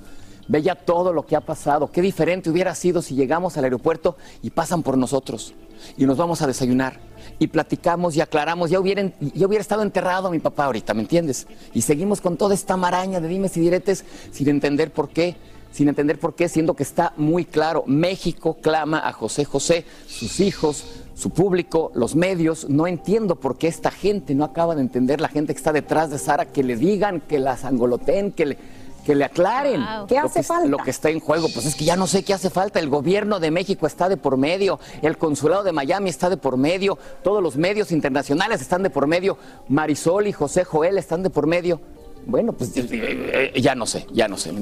[0.48, 1.90] ve ya todo lo que ha pasado.
[1.90, 5.54] Qué diferente hubiera sido si llegamos al aeropuerto y pasan por nosotros
[5.96, 7.00] y nos vamos a desayunar
[7.38, 8.70] y platicamos y aclaramos.
[8.70, 11.46] Ya hubiera, ya hubiera estado enterrado mi papá ahorita, ¿me entiendes?
[11.74, 15.36] Y seguimos con toda esta maraña de dimes y diretes sin entender por qué
[15.72, 20.38] sin entender por qué, siendo que está muy claro, México clama a José José, sus
[20.40, 25.20] hijos, su público, los medios, no entiendo por qué esta gente no acaba de entender,
[25.20, 28.58] la gente que está detrás de Sara, que le digan, que la sangoloteen, que le,
[29.04, 29.80] que le aclaren.
[29.84, 30.06] Wow.
[30.06, 30.68] ¿Qué lo hace que- falta?
[30.68, 32.78] Lo que está en juego, pues es que ya no sé qué hace falta.
[32.78, 36.56] El gobierno de México está de por medio, el consulado de Miami está de por
[36.56, 41.30] medio, todos los medios internacionales están de por medio, Marisol y José Joel están de
[41.30, 41.80] por medio.
[42.26, 44.52] Bueno, pues eh, eh, ya no sé, ya no sé.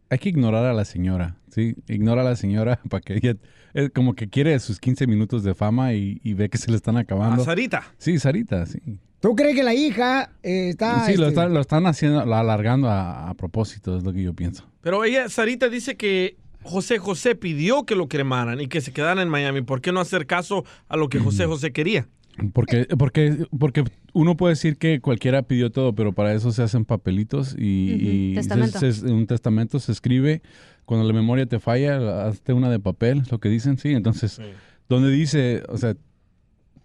[0.10, 1.76] hay que ignorar a la señora, ¿sí?
[1.88, 3.36] Ignora a la señora para que ella,
[3.76, 6.78] eh, como que quiere sus 15 minutos de fama y, y ve que se le
[6.78, 7.44] están acabando.
[7.44, 7.84] A Sarita.
[8.00, 8.80] Sí, Sarita, sí.
[9.20, 11.06] ¿Tú crees que la hija eh, está...
[11.06, 14.24] sí, lo, este, están, lo están haciendo, lo alargando a, a propósito, es lo que
[14.24, 14.68] yo pienso.
[14.82, 19.20] Pero ella, Sarita, dice que José José pidió que lo cremaran y que se quedaran
[19.20, 19.62] en Miami.
[19.62, 22.08] ¿Por qué no hacer caso a lo que José José quería?
[22.54, 26.84] Porque, porque, porque uno puede decir que cualquiera pidió todo, pero para eso se hacen
[26.84, 28.78] papelitos y, y testamento.
[28.80, 30.42] se- se- un testamento se escribe.
[30.86, 33.94] Cuando la memoria te falla, hazte una de papel, es lo que dicen, sí.
[33.94, 34.40] Entonces,
[34.88, 35.96] donde dice, o sea,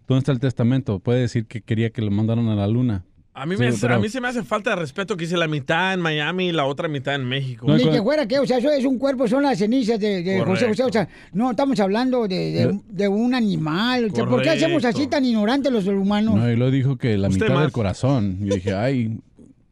[0.08, 0.98] ¿dónde está el testamento?
[1.00, 3.04] Puede decir que quería que lo mandaran a la luna.
[3.32, 5.36] A mí, me, Sí, pero- a mí se me hace falta de respeto que hice
[5.36, 7.64] la mitad en Miami y la otra mitad en México.
[7.74, 10.40] Ni que fuera que, o sea, eso es un cuerpo, son las cenizas de, de
[10.40, 10.82] José José.
[10.82, 14.06] O sea, no estamos hablando de, de- de un animal.
[14.10, 16.34] O sea, ¿Por qué hacemos así tan ignorantes los humanos?
[16.36, 17.62] No, y luego dijo que la Usted mitad más.
[17.64, 18.38] del corazón.
[18.40, 19.18] Yo dije, ay,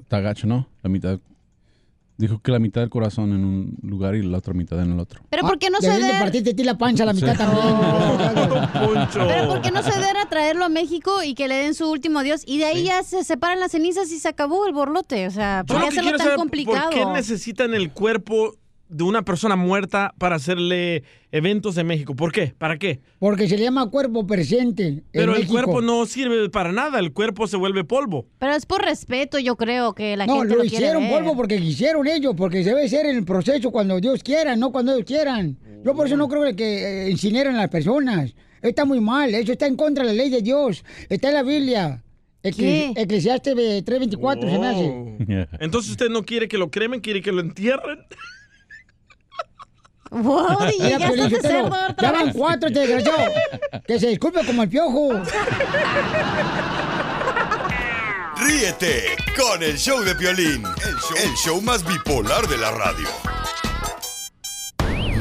[0.00, 0.68] está gacho, ¿no?
[0.82, 1.18] La mitad.
[2.18, 4.98] Dijo que la mitad del corazón en un lugar y la otra mitad en el
[4.98, 5.20] otro.
[5.30, 7.38] Pero ¿por qué no Deberían de ti la pancha la mitad Sí.
[7.38, 9.08] también.
[9.12, 12.18] Pero ¿por qué no ceder a traerlo a México y que le den su último
[12.18, 12.42] adiós?
[12.44, 15.26] Y de ahí ya se separan las cenizas y se acabó el borlote.
[15.26, 16.90] O sea, Yo ¿por lo qué hacerlo quiero tan saber complicado?
[16.90, 18.54] por qué necesitan el cuerpo
[18.89, 22.16] de una persona muerta para hacerle eventos en México.
[22.16, 22.55] ¿Por qué?
[22.57, 23.01] ¿Para qué?
[23.18, 24.86] Porque se le llama cuerpo presente.
[24.86, 25.53] en Pero el México.
[25.53, 28.26] cuerpo no sirve para nada, el cuerpo se vuelve polvo.
[28.39, 31.12] Pero es por respeto, yo creo que la No, gente lo lo, quiere hicieron ver.
[31.12, 34.72] polvo porque quisieron ellos, porque se debe ser en el proceso cuando Dios quiera, no
[34.72, 35.59] cuando ellos quieran.
[35.84, 38.34] Yo por eso no creo que eh, incineren a las personas.
[38.62, 40.84] Está muy mal, eso está en contra de la ley de Dios.
[41.09, 42.03] Está en la Biblia.
[42.43, 43.03] Ecle- ¿Qué?
[43.03, 44.86] Eclesiastes de 3.24 se me hace.
[44.89, 45.57] Oh.
[45.61, 47.99] Entonces usted no quiere que lo cremen, quiere que lo entierren.
[50.11, 53.32] Wow, Piolín, Sotelo, ya van cuatro, este desgraciado.
[53.86, 55.22] Que se disculpe como el piojo.
[58.36, 63.09] Ríete con el show de Piolín, el show, el show más bipolar de la radio.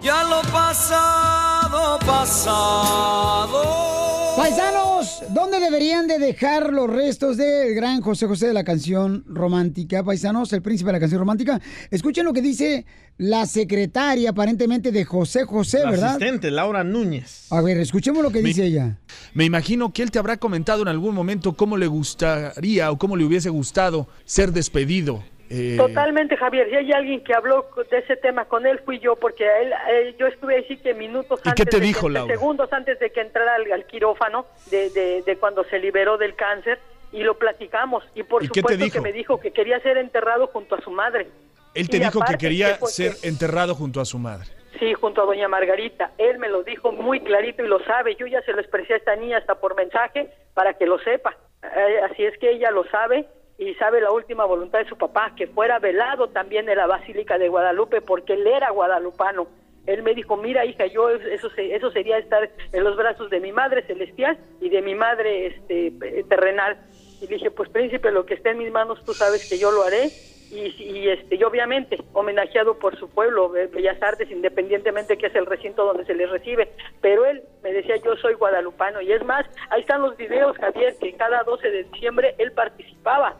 [0.00, 4.13] Ya lo pasado, pasado.
[4.36, 10.02] Paisanos, ¿dónde deberían de dejar los restos del gran José José de la canción romántica?
[10.02, 11.60] Paisanos, el príncipe de la canción romántica.
[11.90, 12.84] Escuchen lo que dice
[13.16, 16.08] la secretaria aparentemente de José José, La ¿verdad?
[16.16, 17.46] asistente, Laura Núñez.
[17.50, 18.98] A ver, escuchemos lo que Me- dice ella.
[19.34, 23.16] Me imagino que él te habrá comentado en algún momento cómo le gustaría o cómo
[23.16, 25.22] le hubiese gustado ser despedido.
[25.50, 26.68] Eh, Totalmente, Javier.
[26.70, 29.72] Si hay alguien que habló de ese tema con él, fui yo, porque a él,
[29.72, 32.12] a él- yo estuve ahí sí que minutos ¿Y antes, qué te de dijo, que-
[32.14, 32.34] Laura?
[32.34, 36.34] segundos antes de que entrara al, al quirófano, de, de- de cuando se liberó del
[36.34, 36.78] cáncer,
[37.12, 38.02] y lo platicamos.
[38.14, 40.80] Y por ¿Y qué te supuesto que me dijo que quería ser enterrado junto a
[40.80, 41.28] su madre.
[41.74, 44.46] él te Y dijo que quería que, pues, ser enterrado junto a su madre.
[44.80, 46.10] Sí, junto a doña Margarita.
[46.18, 48.16] Él me lo dijo muy clarito y lo sabe.
[48.16, 51.36] Yo ya se lo expresé a esta niña hasta por mensaje para que lo sepa.
[51.62, 53.26] Eh, así es que ella lo sabe
[53.58, 57.38] y sabe la última voluntad de su papá, que fuera velado también en la Basílica
[57.38, 59.46] de Guadalupe porque él era guadalupano.
[59.86, 63.52] Él me dijo, mira hija, yo eso eso sería estar en los brazos de mi
[63.52, 65.92] madre celestial y de mi madre este
[66.28, 66.78] terrenal.
[67.20, 69.82] Y dije, pues príncipe, lo que esté en mis manos, tú sabes que yo lo
[69.82, 70.10] haré
[70.50, 75.34] y, y, este y obviamente homenajeado por su pueblo Be- Bellas Artes independientemente que es
[75.34, 76.70] el recinto donde se les recibe.
[77.00, 80.94] Pero él me decía yo soy guadalupano y es más ahí están los videos Javier
[81.00, 83.36] que cada 12 de diciembre él participaba.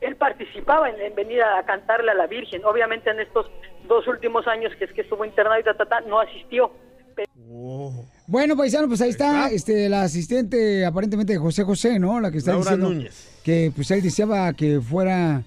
[0.00, 2.64] Él participaba en, en venir a cantarle a la Virgen.
[2.64, 3.46] Obviamente en estos
[3.88, 6.72] dos últimos años que es que estuvo internado y ta, ta, ta, no asistió.
[8.26, 12.20] Bueno, paisano, pues ahí está, este, la asistente aparentemente de José José, ¿no?
[12.20, 13.40] La que está Laura diciendo Núñez.
[13.44, 15.42] que pues él deseaba que fuera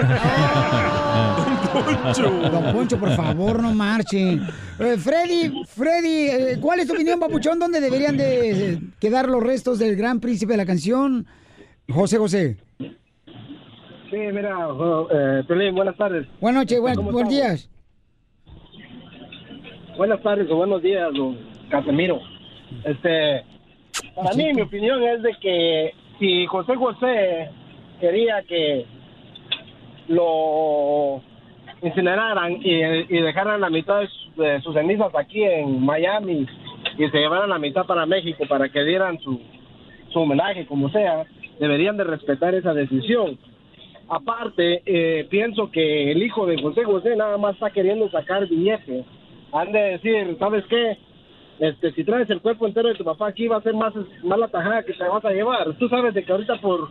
[2.53, 4.35] Don Poncho, por favor, no marche.
[4.35, 7.59] Eh, Freddy, Freddy, eh, ¿cuál es tu opinión, papuchón?
[7.59, 11.27] ¿Dónde deberían de eh, quedar los restos del gran príncipe de la canción?
[11.89, 12.57] José José.
[12.79, 14.55] Sí, mira,
[15.11, 16.27] eh, Piolín, buenas tardes.
[16.41, 17.71] Buenas noches, buen- días.
[19.97, 21.37] Buenas tardes o buenos días, don
[21.69, 22.19] Casemiro.
[22.85, 23.45] Este,
[24.15, 27.51] para mí, mi opinión es de que si José José
[28.01, 28.87] quería que
[30.09, 31.21] lo
[31.83, 36.47] incineraran y, dejaran la mitad de sus, de sus cenizas aquí en Miami
[36.97, 39.41] y se llevaran la mitad para México para que dieran su,
[40.09, 41.27] su homenaje, como sea,
[41.61, 43.39] deberían de respetar esa decisión.
[44.09, 49.05] Aparte, eh, pienso que el hijo de José José nada más está queriendo sacar billetes.
[49.53, 50.99] Han de decir, ¿sabes qué?
[51.59, 53.93] Este, si traes el cuerpo entero de tu papá aquí va a ser más,
[54.25, 55.73] más la tajada que te vas a llevar.
[55.79, 56.91] Tú sabes de que ahorita por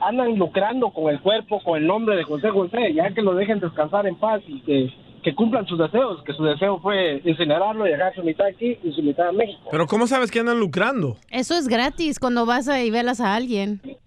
[0.00, 3.60] andan lucrando con el cuerpo, con el nombre de José José, ya que lo dejen
[3.60, 4.90] descansar en paz y que,
[5.22, 8.92] que cumplan sus deseos, que su deseo fue incinerarlo y dejar su mitad aquí y
[8.92, 9.68] su mitad en México.
[9.70, 11.16] Pero ¿cómo sabes que andan lucrando?
[11.30, 13.80] Eso es gratis cuando vas a y velas a alguien.
[13.84, 13.98] Eh,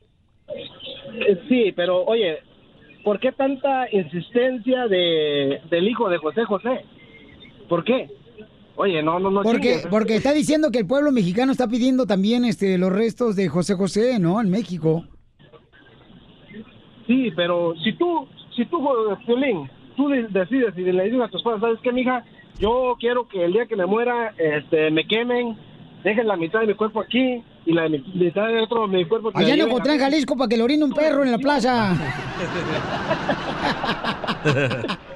[1.47, 2.39] Sí, pero oye,
[3.03, 6.85] ¿por qué tanta insistencia de, del hijo de José José?
[7.73, 8.07] ¿Por qué?
[8.75, 9.41] Oye, no, no, no.
[9.41, 9.87] Porque, chingues.
[9.87, 13.73] porque está diciendo que el pueblo mexicano está pidiendo también este los restos de José
[13.73, 14.39] José, ¿no?
[14.39, 15.03] En México.
[17.07, 18.79] Sí, pero si tú, si tú,
[19.25, 19.67] Violín,
[19.97, 22.23] tú de- decides y le dices a tu esposa, ¿sabes qué, mija?
[22.59, 25.57] Yo quiero que el día que me muera, este, me quemen,
[26.03, 29.31] dejen la mitad de mi cuerpo aquí y la mitad de otro de mi cuerpo.
[29.31, 31.95] que Allá en Ocotlán, Jalisco, para que le orine un perro en la plaza.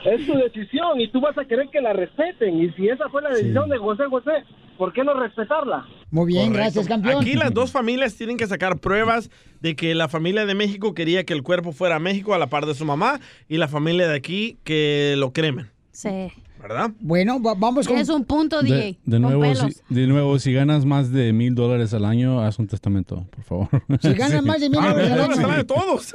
[0.05, 2.63] Es tu decisión y tú vas a querer que la respeten.
[2.63, 4.31] Y si esa fue la decisión de José José,
[4.77, 5.85] ¿por qué no respetarla?
[6.11, 6.57] Muy bien, Correcto.
[6.63, 7.21] gracias, campeón.
[7.21, 9.29] Aquí las dos familias tienen que sacar pruebas
[9.59, 12.47] de que la familia de México quería que el cuerpo fuera a México a la
[12.47, 13.19] par de su mamá
[13.49, 16.31] y la familia de aquí que lo cremen, Sí.
[16.67, 16.91] ¿Verdad?
[16.99, 17.95] Bueno, va- vamos con...
[17.95, 18.97] Tienes un punto, De, DJ.
[19.05, 22.59] de con nuevo, si, de nuevo, si ganas más de mil dólares al año, haz
[22.59, 23.67] un testamento, por favor.
[24.01, 25.57] Si ganas más de mil Ah, dólares al año.
[25.57, 26.13] de todos.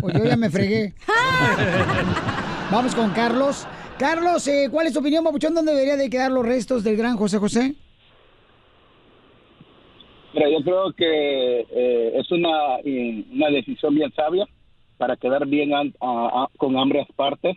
[0.00, 0.94] Pues yo ya me fregué.
[2.70, 3.66] Vamos con Carlos.
[3.98, 5.54] Carlos, eh, ¿cuál es tu opinión, Papuchón?
[5.54, 7.74] ¿Dónde debería de quedar los restos del gran José José?
[10.32, 14.46] Mira, yo creo que eh, es una, eh, una decisión bien sabia
[14.98, 17.56] para quedar bien an- a- a- con ambas partes,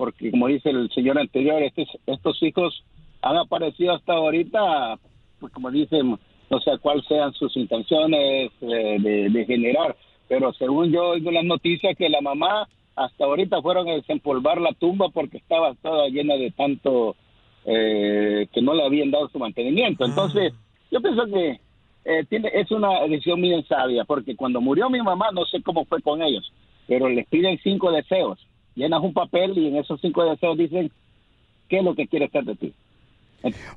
[0.00, 2.82] porque como dice el señor anterior, estos, estos hijos
[3.20, 4.98] han aparecido hasta ahorita,
[5.38, 9.94] pues como dicen, no sé cuáles sean sus intenciones eh, de, de generar,
[10.26, 14.72] pero según yo oigo las noticias que la mamá hasta ahorita fueron a desempolvar la
[14.72, 17.14] tumba porque estaba toda llena de tanto
[17.66, 20.06] eh, que no le habían dado su mantenimiento.
[20.06, 20.54] Entonces,
[20.90, 21.60] yo pienso que
[22.06, 25.84] eh, tiene, es una decisión bien sabia, porque cuando murió mi mamá, no sé cómo
[25.84, 26.50] fue con ellos,
[26.88, 28.38] pero les piden cinco deseos.
[28.74, 30.90] Llenas un papel y en esos cinco deseos dicen,
[31.68, 32.74] ¿qué es lo que quieres hacer de ti?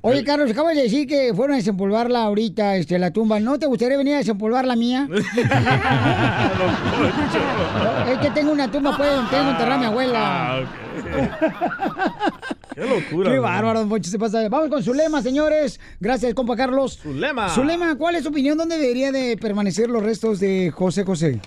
[0.01, 3.39] Oye, Carlos, acabas de decir que fueron a desempolvarla ahorita, este, la tumba.
[3.39, 5.07] ¿No te gustaría venir a desempolvar la mía?
[8.09, 10.19] es que tengo una tumba, pues, donde tengo enterrada a mi abuela.
[10.21, 10.63] Ah,
[12.75, 13.31] Qué locura.
[13.31, 14.47] Qué bárbaro, don Poncho, se pasa.
[14.49, 15.79] Vamos con su lema, señores.
[15.99, 16.99] Gracias, compa Carlos.
[17.01, 17.49] Su lema.
[17.49, 18.57] Su lema, ¿cuál es su opinión?
[18.57, 21.39] ¿Dónde debería de permanecer los restos de José José?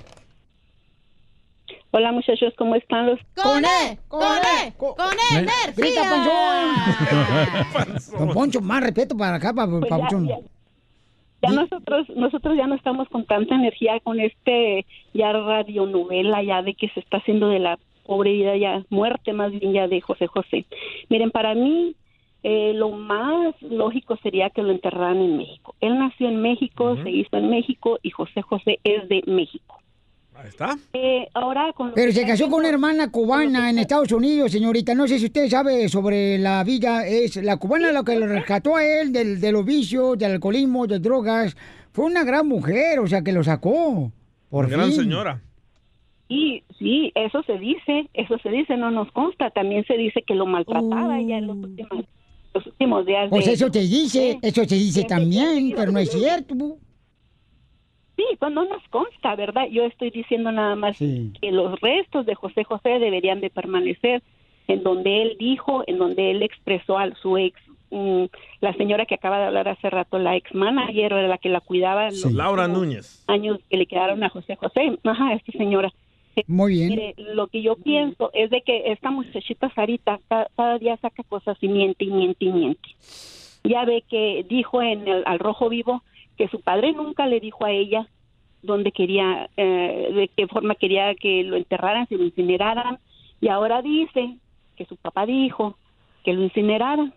[1.97, 3.19] Hola muchachos, ¿cómo están los?
[3.43, 3.99] ¡Con E!
[4.09, 4.73] ¡Con E!
[4.77, 5.39] ¡Con E!
[5.39, 5.73] energía!
[5.75, 7.97] ¡Grita, Panchón!
[8.19, 10.29] Don Poncho, más respeto para acá, pa- Pues ya- Papuchón.
[10.29, 10.37] ya-
[11.43, 14.85] Ya nosotros, nosotros ya no estamos con tanta energía con este
[15.15, 19.51] ya radionovela ya de que se está haciendo de la pobre vida ya muerte más
[19.53, 20.67] bien ya de José José.
[21.09, 21.97] Miren, para mí
[22.43, 25.75] eh, lo más lógico sería que lo enterraran en México.
[25.81, 29.79] Él nació en México, se hizo en México y José José es de México.
[30.39, 30.77] Ahí está.
[30.93, 34.95] Eh, ahora con Pero se casó con una hermana cubana en Estados Unidos, señorita.
[34.95, 37.07] No sé si usted sabe sobre la villa.
[37.07, 40.87] Es la cubana la que lo rescató a él del, de los vicios, del alcoholismo,
[40.87, 41.57] de drogas.
[41.93, 44.13] Fue una gran mujer, o sea, que lo sacó.
[44.51, 45.03] Por Gran fin.
[45.05, 45.41] señora.
[46.29, 49.51] Sí, sí, eso se dice, eso se dice, no nos consta.
[49.51, 52.05] También se dice que lo maltrataba ya en los últimos,
[52.53, 53.31] los últimos días.
[53.31, 56.55] Pues de- eso te dice, eso se dice de- también, pero no es cierto.
[58.17, 59.67] Sí, pues no nos consta, ¿verdad?
[59.71, 64.23] Yo estoy diciendo nada más que los restos de José José deberían de permanecer
[64.69, 67.57] en donde él dijo, en donde él expresó a su ex,
[67.91, 68.25] mm,
[68.63, 71.61] la señora que acaba de hablar hace rato, la ex manager, era la que la
[71.61, 73.23] cuidaba en los Laura Núñez.
[73.29, 74.99] años que le quedaron a José José.
[75.05, 75.93] Ajá, esta señora.
[76.49, 76.89] Muy bien.
[76.89, 81.23] Mire, lo que yo pienso es de que esta muchachita Sarita ca- cada, día saca
[81.23, 82.89] cosas y miente y miente y miente.
[83.65, 86.03] Ya ve que dijo en el, al Rojo Vivo
[86.37, 88.09] que su padre nunca le dijo a ella
[88.63, 92.99] dónde quería, eh, de qué forma quería que lo enterraran, si lo incineraran,
[93.41, 94.37] y ahora dice
[94.77, 95.79] que su papá dijo
[96.25, 97.15] que lo incineraran.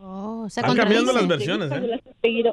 [0.00, 2.52] Oh, se Están cambiando las versiones, ¿eh?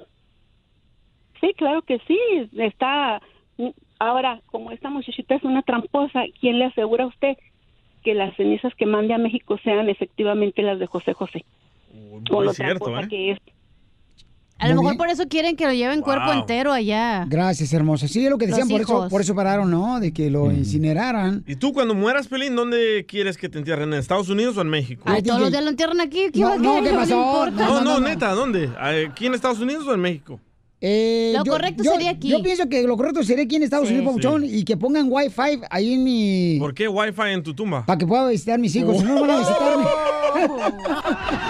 [1.40, 2.20] Sí, claro que sí,
[2.58, 3.22] está...
[4.00, 7.38] Ahora, como esta muchachita es una tramposa, ¿quién le asegura a usted
[8.04, 11.46] que las cenizas que mande a México sean efectivamente las de José José?
[11.94, 13.10] Muy Con lo cierto, tramposa ¿eh?
[13.10, 13.40] que es.
[14.62, 14.98] A lo Muy mejor bien.
[15.00, 16.40] por eso quieren que lo lleven cuerpo Wow.
[16.42, 17.26] entero allá.
[17.28, 18.08] Gracias, hermosa.
[18.08, 19.10] Sí, es lo que Los decían, por eso, hijos.
[19.10, 20.00] por eso pararon, ¿no?
[20.00, 21.44] De que lo incineraran.
[21.48, 23.92] ¿Y tú cuando mueras, Pelín, dónde quieres que te entierren?
[23.92, 25.02] ¿En Estados Unidos o en México?
[25.08, 26.30] Ay, todos los días lo entierran aquí.
[26.32, 26.92] ¿Qué No, va a no, querer?
[26.92, 27.16] ¿qué pasó?
[27.16, 27.66] le importa.
[27.66, 28.70] No, no, neta, ¿dónde?
[28.80, 30.40] ¿Aquí en Estados Unidos o en México?
[30.84, 32.30] Eh, Lo correcto sería aquí.
[32.30, 35.08] Yo pienso que lo correcto sería aquí en Estados Sí, Unidos, Papuchón, y que pongan
[35.12, 36.58] Wi-Fi ahí en mi...
[36.60, 37.86] ¿Por qué Wi-Fi en tu tumba?
[37.86, 39.86] Para que pueda visitar mis hijos, si no, no van a visitarme.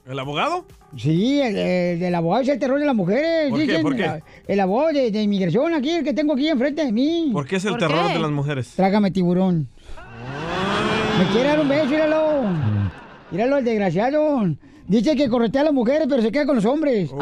[0.07, 0.65] ¿El abogado?
[0.97, 3.49] Sí, el, el del abogado es el terror de las mujeres.
[3.49, 3.79] ¿Por qué?
[3.79, 4.01] ¿Por qué?
[4.03, 7.29] La- El abogado de, de inmigración aquí, el que tengo aquí enfrente de mí.
[7.33, 8.69] ¿Por qué es el terror de las mujeres?
[8.75, 9.67] Trágame tiburón.
[11.19, 12.41] Me quiere dar un beso, míralo.
[13.31, 14.45] Míralo, el desgraciado.
[14.87, 17.09] Dice que corretea a las mujeres, pero se queda con los hombres.
[17.11, 17.17] Oh.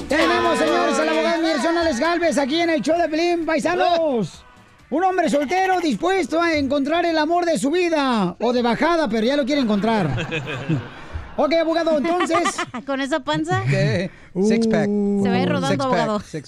[0.08, 4.44] Tenemos, señores, al abogado inmigración Alex Galvez aquí en el show de Pelín, paisanos.
[4.90, 8.34] Un hombre soltero dispuesto a encontrar el amor de su vida.
[8.40, 10.10] O de bajada, pero ya lo quiere encontrar.
[11.36, 12.38] Ok, abogado, entonces.
[12.86, 13.62] ¿Con esa panza?
[13.68, 14.10] ¿Qué?
[14.42, 14.86] Six pack.
[14.86, 16.20] Se ve rodando, abogado.
[16.26, 16.42] Ese,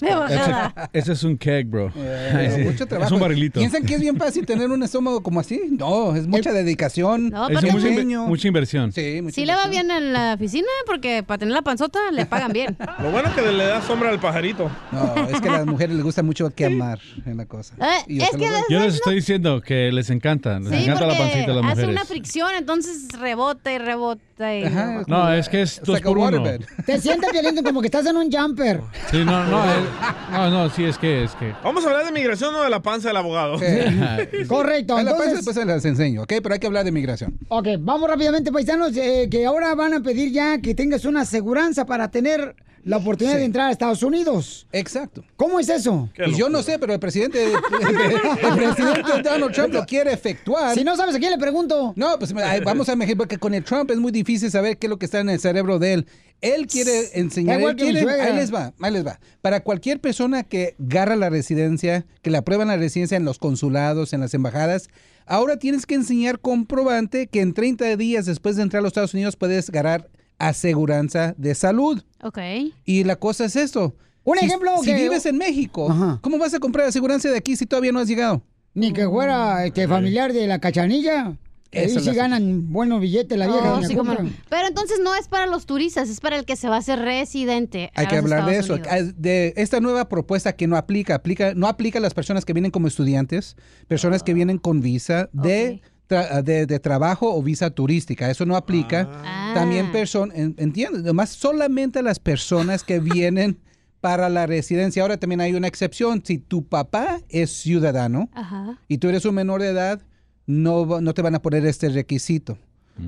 [0.93, 1.91] ese es un keg, bro.
[1.95, 3.07] Eh, Sí, mucho trabajo.
[3.07, 3.59] Es un barrilito.
[3.59, 5.61] ¿Piensan que es bien fácil tener un estómago como así?
[5.71, 7.29] No, es mucha dedicación.
[7.29, 8.91] No, Es mucha, inve- mucha inversión.
[8.91, 12.25] Sí, mucha Sí le va bien en la oficina porque para tener la panzota le
[12.25, 12.75] pagan bien.
[12.99, 14.69] Lo bueno es que le da sombra al pajarito.
[14.91, 17.73] No, es que a las mujeres les gusta mucho quemar en la cosa.
[17.79, 18.49] Eh, es que.
[18.69, 20.59] Yo les estoy diciendo que les encanta.
[20.59, 21.89] Les Sí, encanta la pancita de las hace mujeres.
[21.89, 24.63] una fricción, entonces rebota y rebota y...
[25.07, 26.43] No, es que es dos por uno.
[26.85, 28.81] Te sientes violento como que estás en un jumper.
[29.11, 31.53] Sí, no, no, es- no, no, sí, es que, es que.
[31.63, 33.57] Vamos a hablar de migración o de la panza del abogado.
[34.47, 36.33] Correcto, A la panza entonces- después se las enseño, ¿ok?
[36.41, 37.37] Pero hay que hablar de migración.
[37.49, 41.85] Ok, vamos rápidamente, paisanos, eh, que ahora van a pedir ya que tengas una aseguranza
[41.85, 42.55] para tener
[42.87, 43.39] la oportunidad Sí.
[43.39, 44.65] de entrar a Estados Unidos.
[44.71, 45.23] Exacto.
[45.35, 46.09] ¿Cómo es eso?
[46.15, 50.73] Pues yo no sé, pero el presidente, el presidente Donald Trump lo quiere efectuar.
[50.75, 51.93] Si no sabes a quién le pregunto.
[51.95, 54.89] No, pues vamos a imaginar, porque con el Trump es muy difícil saber qué es
[54.89, 56.07] lo que está en el cerebro de él.
[56.41, 59.19] Él quiere enseñar, él quiere- ahí les va, ahí les va.
[59.41, 64.13] Para cualquier persona que agarra la residencia, que le aprueban la residencia en los consulados,
[64.13, 64.87] en las embajadas,
[65.25, 69.13] ahora tienes que enseñar comprobante que en 30 días después de entrar a los Estados
[69.15, 70.07] Unidos puedes ganar
[70.39, 72.03] aseguranza de salud.
[72.23, 72.39] Ok.
[72.85, 73.95] Y la cosa es esto.
[74.23, 76.19] Un Si- ejemplo Si que- vives en México, Ajá.
[76.21, 78.41] ¿cómo vas a comprar aseguranza de aquí si todavía no has llegado?
[78.73, 81.37] Ni que fuera este, familiar de la cachanilla.
[81.73, 83.73] Ahí sí ganan buenos billetes la vieja.
[83.73, 83.93] Oh, sí.
[83.95, 84.17] Cuca.
[84.49, 86.99] Pero entonces no es para los turistas, es para el que se va a hacer
[86.99, 87.91] residente.
[87.93, 89.13] Hay que hablar de eso, Unidos.
[89.17, 92.71] de esta nueva propuesta que no aplica, aplica, no aplica a las personas que vienen
[92.71, 93.57] como estudiantes,
[93.87, 98.55] personas que vienen con visa de, tra- de, de trabajo o visa turística, eso no
[98.55, 99.09] aplica.
[99.23, 99.51] Ah.
[99.53, 103.59] También personas, entiendes, además solamente a las personas que vienen
[104.01, 105.01] para la residencia.
[105.01, 108.79] Ahora también hay una excepción, si tu papá es ciudadano Ajá.
[108.87, 110.01] y tú eres un menor de edad,
[110.45, 112.57] no, no te van a poner este requisito.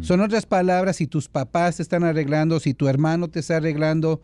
[0.02, 4.22] Son otras palabras, si tus papás te están arreglando, si tu hermano te está arreglando,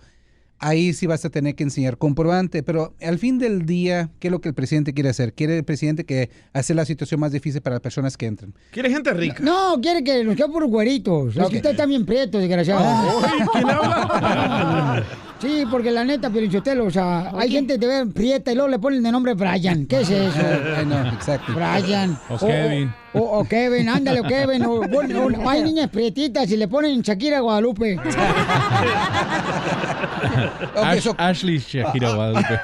[0.60, 2.64] ahí sí vas a tener que enseñar comprobante.
[2.64, 5.34] Pero al fin del día, ¿qué es lo que el presidente quiere hacer?
[5.34, 8.54] Quiere el presidente que hace la situación más difícil para las personas que entran.
[8.72, 9.44] Quiere gente rica.
[9.44, 11.38] No, quiere que nos quede por güeritos.
[11.38, 11.50] Ok.
[11.50, 12.84] que usted está bien prieto, desgraciado.
[13.24, 15.04] Ay, ¿quién habla?
[15.42, 18.70] Sí, porque la neta, Pelichotelo, o sea, hay gente que te ve prieta y luego
[18.70, 19.86] le ponen de nombre Brian.
[19.86, 20.38] ¿Qué es eso?
[20.88, 21.54] No, exacto.
[21.54, 22.18] Brian.
[22.30, 22.94] O Kevin.
[23.14, 24.64] O, o Kevin, ándale, o Kevin.
[24.66, 24.82] O,
[25.50, 27.98] hay niñas prietitas y le ponen Shakira Guadalupe.
[30.76, 32.60] Ash- Ashley Shakira Guadalupe.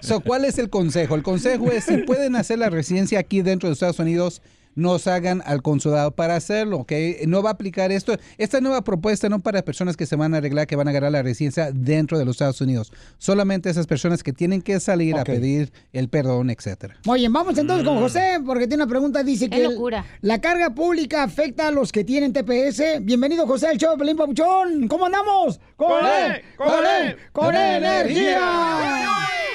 [0.00, 1.14] So, ¿Cuál es el consejo?
[1.14, 4.42] El consejo es si pueden hacer la residencia aquí dentro de Estados Unidos,
[4.78, 6.92] nos hagan al consulado para hacerlo, ¿ok?
[7.26, 8.16] No va a aplicar esto.
[8.38, 11.10] Esta nueva propuesta no para personas que se van a arreglar, que van a agarrar
[11.10, 12.92] la residencia dentro de los Estados Unidos.
[13.18, 15.26] Solamente esas personas que tienen que salir a Ok.
[15.26, 16.96] pedir el perdón, etcétera.
[17.06, 17.88] Muy bien, vamos entonces Mm.
[17.88, 19.22] con José, porque tiene una pregunta.
[19.24, 20.04] Dice Qué que locura.
[20.20, 23.00] la carga pública afecta a los que tienen TPS.
[23.00, 24.86] Bienvenido, José, al show de Pelín Papuchón.
[24.86, 25.58] ¿Cómo andamos?
[25.76, 26.32] ¡Con ¡Con él!
[26.36, 26.42] él!
[26.56, 27.08] ¡Con ¡Con él!
[27.08, 27.16] él!
[27.32, 28.40] ¡Con energía!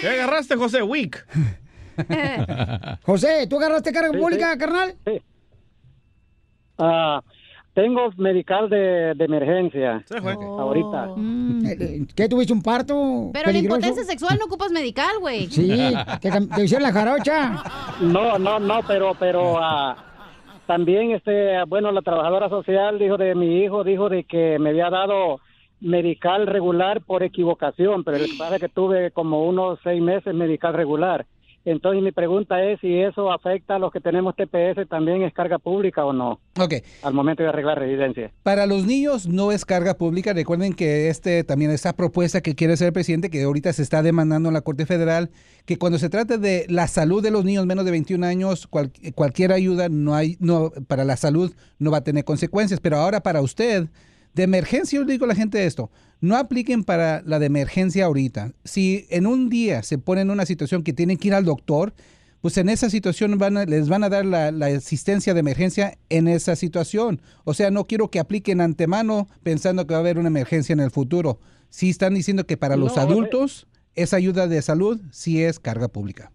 [0.01, 0.81] ¿Qué agarraste, José?
[0.83, 1.15] Week.
[3.03, 4.59] José, ¿tú agarraste carga Sí, pública, sí.
[4.59, 4.95] carnal?
[6.77, 7.21] Ah,
[7.73, 10.03] tengo medical de, de emergencia.
[10.23, 11.09] Ahorita.
[11.65, 13.31] Eh, ¿Qué tuviste un parto?
[13.33, 15.47] Pero la impotencia sexual no ocupas medical, güey.
[15.47, 15.67] Sí,
[16.21, 17.63] te, hicieron la jarocha.
[18.01, 19.95] No, no, no, pero, pero ah,
[20.67, 24.89] también, este, bueno, la trabajadora social dijo de mi hijo, dijo de que me había
[24.89, 25.39] dado
[25.81, 30.33] medical regular por equivocación, pero lo que pasa es que tuve como unos seis meses
[30.33, 31.25] medical regular.
[31.65, 35.59] Entonces mi pregunta es si eso afecta a los que tenemos TPS, también es carga
[35.59, 36.73] pública o no, Ok.
[37.03, 38.31] al momento de arreglar residencia.
[38.43, 40.33] Para los niños no es carga pública.
[40.33, 44.03] Recuerden que este también esta propuesta que quiere hacer el presidente, que ahorita se está
[44.03, 45.29] demandando en la Corte Federal,
[45.65, 48.91] que cuando se trata de la salud de los niños menos de 21 años, cual-
[49.15, 52.81] cualquier ayuda no hay, no para la salud no va a tener consecuencias.
[52.81, 53.87] Pero ahora para usted
[54.33, 58.05] de emergencia, yo le digo a la gente esto, no apliquen para la de emergencia
[58.05, 58.53] ahorita.
[58.63, 61.93] Si en un día se ponen en una situación que tienen que ir al doctor,
[62.41, 65.97] pues en esa situación van a- les van a dar la, la asistencia de emergencia
[66.09, 67.21] en esa situación.
[67.45, 70.79] O sea, no quiero que apliquen antemano pensando que va a haber una emergencia en
[70.81, 71.39] el futuro.
[71.69, 75.87] Si están diciendo que para los No, adultos esa ayuda de salud sí es carga
[75.87, 76.31] pública.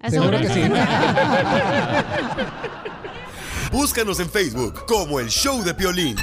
[0.08, 0.60] Seguro que sí.
[3.72, 6.14] Búscanos en Facebook como el Show de Piolín.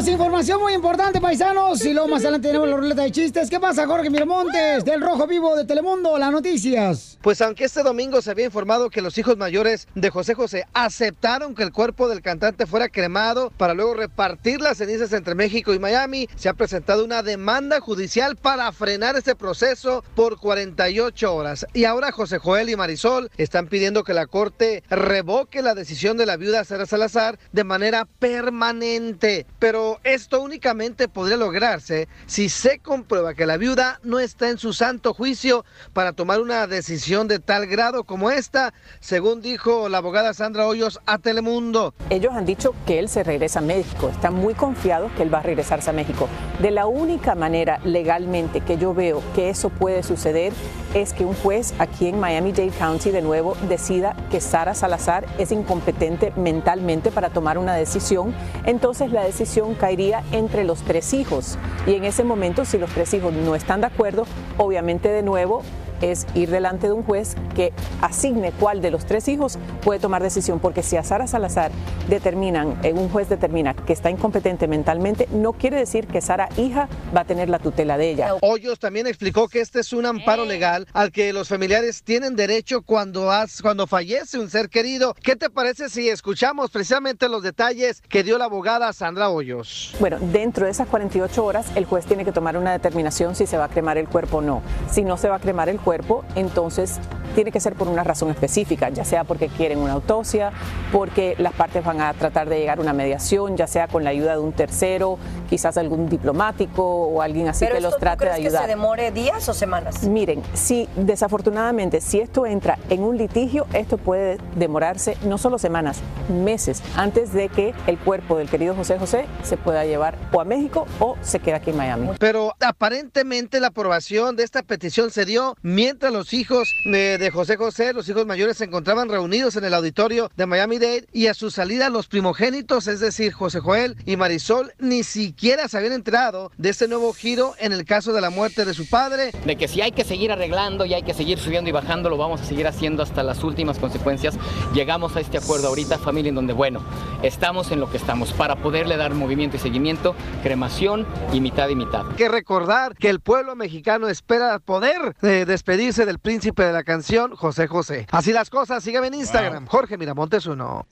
[0.00, 1.84] Tenemos información muy importante, paisanos.
[1.84, 3.50] Y luego más adelante tenemos la ruleta de chistes.
[3.50, 6.16] ¿Qué pasa, Jorge Miramontes, del Rojo Vivo de Telemundo?
[6.16, 7.18] Las noticias.
[7.20, 11.54] Pues aunque este domingo se había informado que los hijos mayores de José José aceptaron
[11.54, 15.78] que el cuerpo del cantante fuera cremado para luego repartir las cenizas entre México y
[15.78, 21.66] Miami, se ha presentado una demanda judicial para frenar este proceso por 48 horas.
[21.74, 26.24] Y ahora José Joel y Marisol están pidiendo que la corte revoque la decisión de
[26.24, 29.44] la viuda Sara Salazar de manera permanente.
[29.58, 34.72] Pero esto únicamente podría lograrse si se comprueba que la viuda no está en su
[34.72, 40.34] santo juicio para tomar una decisión de tal grado como esta, según dijo la abogada
[40.34, 41.94] Sandra Hoyos a Telemundo.
[42.10, 45.38] Ellos han dicho que él se regresa a México, están muy confiados que él va
[45.38, 46.28] a regresarse a México.
[46.60, 50.52] De la única manera legalmente que yo veo que eso puede suceder
[50.94, 55.52] es que un juez aquí en Miami-Dade County de nuevo decida que Sara Salazar es
[55.52, 58.34] incompetente mentalmente para tomar una decisión,
[58.64, 61.58] entonces la decisión caería entre los tres hijos.
[61.86, 64.26] Y en ese momento, si los tres hijos no están de acuerdo,
[64.58, 65.62] obviamente de nuevo
[66.00, 70.22] es ir delante de un juez que asigne cuál de los tres hijos puede tomar
[70.22, 71.70] decisión, porque si a Sara Salazar
[72.08, 76.88] determinan, eh, un juez determina que está incompetente mentalmente, no quiere decir que Sara hija
[77.16, 78.34] va a tener la tutela de ella.
[78.42, 82.82] Hoyos también explicó que este es un amparo legal al que los familiares tienen derecho
[82.82, 85.14] cuando, has- cuando fallece un ser querido.
[85.22, 89.94] ¿Qué te parece si escuchamos precisamente los detalles que dio la abogada Sandra Hoyos?
[90.00, 93.56] Bueno, dentro de esas 48 horas el juez tiene que tomar una determinación si se
[93.56, 94.62] va a cremar el cuerpo o no.
[94.90, 97.00] Si no se va a cremar el cuerpo, entonces
[97.34, 100.52] tiene que ser por una razón específica, ya sea porque quieren una autopsia,
[100.92, 104.10] porque las partes van a tratar de llegar a una mediación, ya sea con la
[104.10, 105.18] ayuda de un tercero,
[105.48, 108.46] quizás algún diplomático o alguien así ¿Pero que esto los tú trate de crees que
[108.46, 108.62] ayudar.
[108.62, 110.04] se demore días o semanas?
[110.04, 116.00] Miren, si desafortunadamente, si esto entra en un litigio, esto puede demorarse no solo semanas,
[116.28, 120.44] meses, antes de que el cuerpo del querido José José se pueda llevar o a
[120.44, 122.10] México o se queda aquí en Miami.
[122.18, 127.56] Pero aparentemente la aprobación de esta petición se dio mientras los hijos eh, de José
[127.56, 131.50] José, los hijos mayores se encontraban reunidos en el auditorio de Miami-Dade y a su
[131.50, 136.68] salida los primogénitos, es decir, José Joel y Marisol, ni siquiera se habían enterado de
[136.68, 139.30] este nuevo giro en el caso de la muerte de su padre.
[139.46, 142.18] De que si hay que seguir arreglando y hay que seguir subiendo y bajando, lo
[142.18, 144.34] vamos a seguir haciendo hasta las últimas consecuencias.
[144.74, 146.82] Llegamos a este acuerdo ahorita, familia, en donde, bueno,
[147.22, 151.74] estamos en lo que estamos para poderle dar movimiento y seguimiento, cremación y mitad y
[151.74, 152.06] mitad.
[152.06, 156.82] Hay que recordar que el pueblo mexicano espera poder eh, despedirse del príncipe de la
[156.82, 158.06] canción, José José.
[158.10, 160.84] Así las cosas, sígueme en Instagram, Jorge Miramontes uno.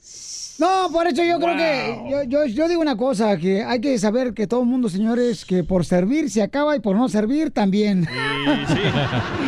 [0.57, 3.97] No, por eso yo creo que, yo, yo, yo digo una cosa, que hay que
[3.99, 7.51] saber que todo el mundo, señores, que por servir se acaba y por no servir
[7.51, 8.07] también.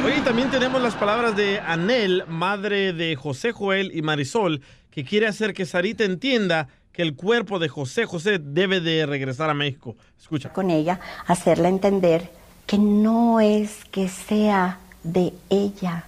[0.05, 5.27] Oye, también tenemos las palabras de Anel, madre de José Joel y Marisol, que quiere
[5.27, 9.95] hacer que Sarita entienda que el cuerpo de José José debe de regresar a México.
[10.19, 10.51] Escucha.
[10.51, 12.29] con ella, hacerla entender
[12.67, 16.05] que no es que sea de ella,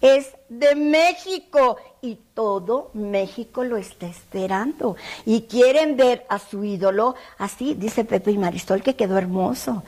[0.00, 7.14] es de México y todo México lo está esperando y quieren ver a su ídolo
[7.38, 9.84] así, dice Pepe y Marisol que quedó hermoso.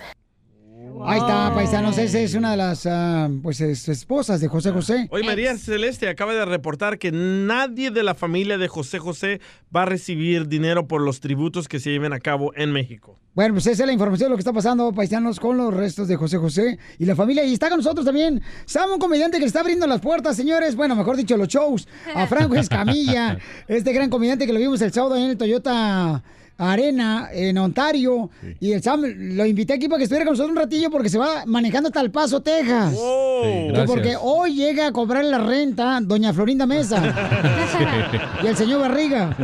[1.02, 5.08] Ahí está, paisanos, esa es una de las ah, pues, es- esposas de José José.
[5.10, 9.40] Hoy María Celeste acaba de reportar que nadie de la familia de José José
[9.74, 13.18] va a recibir dinero por los tributos que se lleven a cabo en México.
[13.34, 16.06] Bueno, pues esa es la información de lo que está pasando, paisanos, con los restos
[16.06, 17.44] de José José y la familia.
[17.44, 20.76] Y está con nosotros también Sam, un comediante que le está abriendo las puertas, señores.
[20.76, 21.88] Bueno, mejor dicho, los shows.
[22.14, 26.22] A Franco Escamilla, este gran comediante que lo vimos el sábado en el Toyota
[26.56, 28.30] Arena, en Ontario.
[28.60, 31.18] Y el Sam lo invité aquí para que estuviera con nosotros un ratillo porque se
[31.18, 32.92] va manejando hasta El Paso, Texas.
[32.92, 33.86] Sí, gracias.
[33.86, 37.02] porque hoy llega a cobrar la renta doña Florinda Mesa
[38.42, 39.36] y el señor Barriga.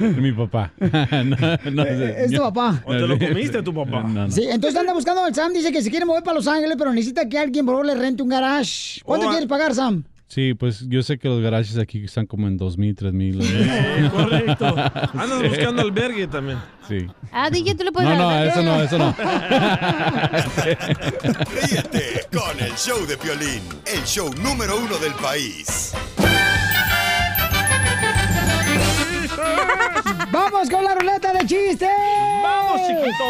[0.00, 0.72] Mi papá.
[1.26, 2.82] No, no, Eh, es tu papá.
[2.84, 4.02] ¿O te lo comiste tu papá?
[4.02, 4.30] No, no.
[4.30, 6.92] Sí, entonces anda buscando el Sam, dice que se quiere mover para Los Ángeles, pero
[6.92, 9.00] necesita que alguien por favor le rente un garage.
[9.04, 10.04] ¿Cuánto Oh, quieres pagar, Sam?
[10.28, 13.40] Sí, pues yo sé que los garajes aquí están como en 2.000, 3.000.
[13.42, 14.66] Eh, correcto.
[15.14, 16.58] Andas buscando albergue también.
[16.88, 17.06] Sí.
[17.30, 19.14] Ah, DJ, tú le puedes No, no, eso no, eso no.
[21.62, 25.92] Ríete con el show de Piolín, el show número uno del país.
[30.32, 31.88] ¡Vamos con la ruleta de chistes!
[32.42, 33.24] ¡Vamos, chiquito!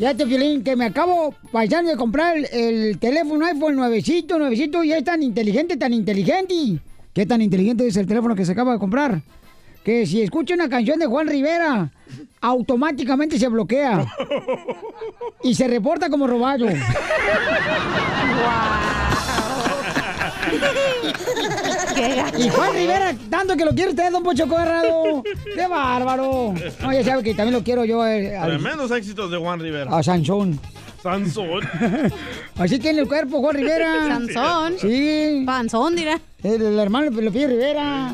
[0.00, 4.82] Ya te, Piolín, que me acabo, paisano, de comprar el, el teléfono iPhone nuevecito, nuevecito,
[4.82, 6.80] y es tan inteligente, tan inteligente.
[7.12, 9.20] ¿Qué tan inteligente es el teléfono que se acaba de comprar?
[9.84, 11.92] Que si escucha una canción de Juan Rivera,
[12.40, 14.06] automáticamente se bloquea.
[15.42, 16.66] y se reporta como robado.
[22.38, 25.22] Y Juan Rivera, tanto que lo quiere usted, don Pocho Corrado.
[25.54, 26.54] ¡Qué bárbaro!
[26.80, 29.96] No, ya sabe que también lo quiero yo eh, al- Tremendos éxitos de Juan Rivera.
[29.96, 30.58] a Sansón.
[31.02, 31.60] Sansón.
[32.58, 34.06] Así tiene el cuerpo, Juan Rivera.
[34.08, 34.74] Sansón.
[34.80, 35.42] Sí.
[35.46, 36.18] Panzón, dirá.
[36.42, 38.12] El, el hermano de Lupillo Rivera.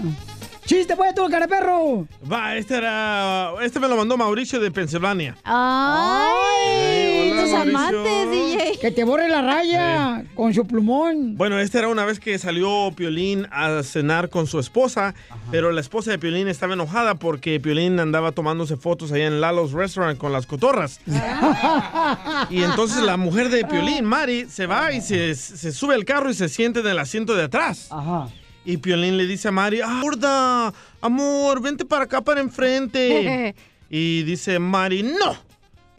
[0.67, 2.09] ¡Chiste, pues, tú, cara perro!
[2.31, 3.53] Va, este era.
[3.62, 5.37] Este me lo mandó Mauricio de Pensilvania.
[5.45, 8.01] Ay, hola, tus Mauricio.
[8.01, 8.79] amantes, DJ.
[8.81, 11.37] Que te borre la raya con su plumón.
[11.37, 15.14] Bueno, esta era una vez que salió Piolín a cenar con su esposa,
[15.53, 19.71] pero la esposa de Piolín estaba enojada porque Piolín andaba tomándose fotos allá en Lalo's
[19.73, 21.01] Restaurant con las cotorras.
[22.51, 26.31] Y entonces la mujer de Piolín, Mari, se va y se, se sube al carro
[26.31, 27.89] y se siente en el asiento de atrás.
[27.91, 28.29] Ajá.
[28.67, 33.55] Y Piolín le dice a Mari, ah, gorda, amor, vente para acá, para enfrente.
[33.91, 35.37] y dice Mari, no,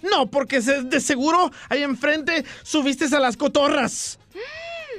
[0.02, 4.20] no, porque se- de seguro ahí enfrente subiste a las cotorras.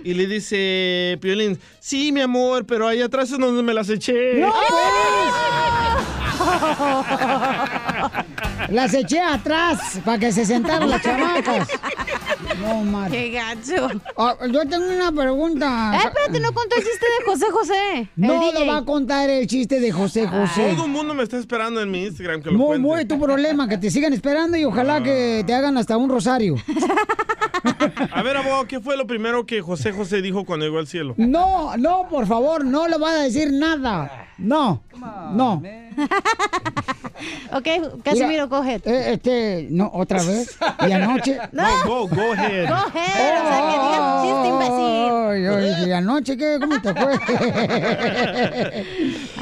[0.02, 4.40] Y le dice Piolín, sí, mi amor, pero ahí atrás es donde me las eché.
[4.40, 4.54] ¡No,
[8.70, 11.68] Las eché atrás para que se sentaran las chamacas.
[12.60, 13.12] No, Mari.
[13.12, 13.88] Qué gacho.
[14.16, 15.92] Ah, yo tengo una pregunta.
[15.94, 18.10] Eh, espérate, no contó el chiste de José José.
[18.16, 18.52] No DJ.
[18.60, 20.72] lo va a contar el chiste de José José.
[20.74, 22.88] Todo el mundo me está esperando en mi Instagram que lo Muy, cuente.
[22.88, 26.56] muy tu problema, que te sigan esperando y ojalá que te hagan hasta un rosario.
[28.12, 31.14] A ver, abogado, ¿qué fue lo primero que José José dijo cuando llegó al cielo?
[31.16, 34.28] No, no, por favor, no le va a decir nada.
[34.38, 34.82] No,
[35.32, 35.60] no.
[37.52, 37.66] Ok,
[38.04, 38.80] Casimiro, coge.
[38.84, 40.58] Eh, este, no, otra vez.
[40.86, 41.38] Y anoche.
[41.52, 41.64] No.
[41.86, 42.68] Go, go ahead.
[42.68, 45.08] Go ahead, o sea, que digas un chiste, imbécil.
[45.28, 46.58] Ay, ay, ¿Y anoche qué?
[46.60, 47.14] ¿Cómo te fue?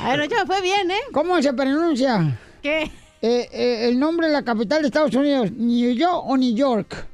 [0.03, 1.01] A ver, anoche me fue bien, ¿eh?
[1.13, 2.39] ¿Cómo se pronuncia?
[2.63, 2.91] ¿Qué?
[3.23, 7.07] Eh, eh, el nombre de la capital de Estados Unidos, New York o New York.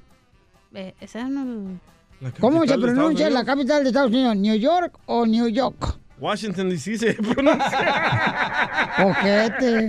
[0.75, 1.79] Eh, esa no...
[2.39, 4.37] ¿Cómo se pronuncia la capital de Estados Unidos?
[4.37, 5.99] ¿New York o New York?
[6.23, 8.95] Washington DC se pronuncia.
[9.05, 9.89] Ojete.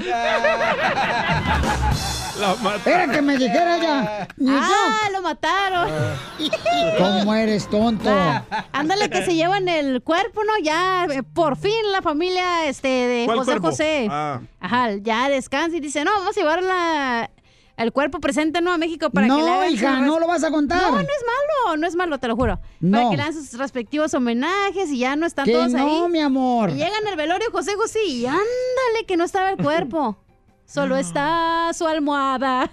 [2.39, 2.55] La.
[2.85, 4.27] Era que me dijera.
[4.37, 5.89] Ni Ah, lo mataron.
[6.97, 8.09] ¿Cómo eres tonto?
[8.11, 10.53] Ah, ándale que se llevan el cuerpo, ¿no?
[10.63, 13.67] Ya, eh, por fin la familia este, de ¿Cuál José cuerpo?
[13.67, 14.07] José.
[14.09, 14.39] Ah.
[14.59, 17.29] Ajá, ya descansa y dice, no, vamos a llevar la-
[17.77, 18.71] el cuerpo presente, ¿no?
[18.71, 20.81] A México para No, que le hagan hija, sus no lo vas a contar.
[20.81, 22.59] No, no es malo, no es malo, te lo juro.
[22.79, 22.97] No.
[22.97, 26.09] Para que le hagan sus respectivos homenajes y ya no están Que todos no, ahí.
[26.11, 26.69] mi amor.
[26.69, 30.17] Y llegan al velorio José José y ándale que no estaba el cuerpo.
[30.65, 32.71] Solo está su almohada.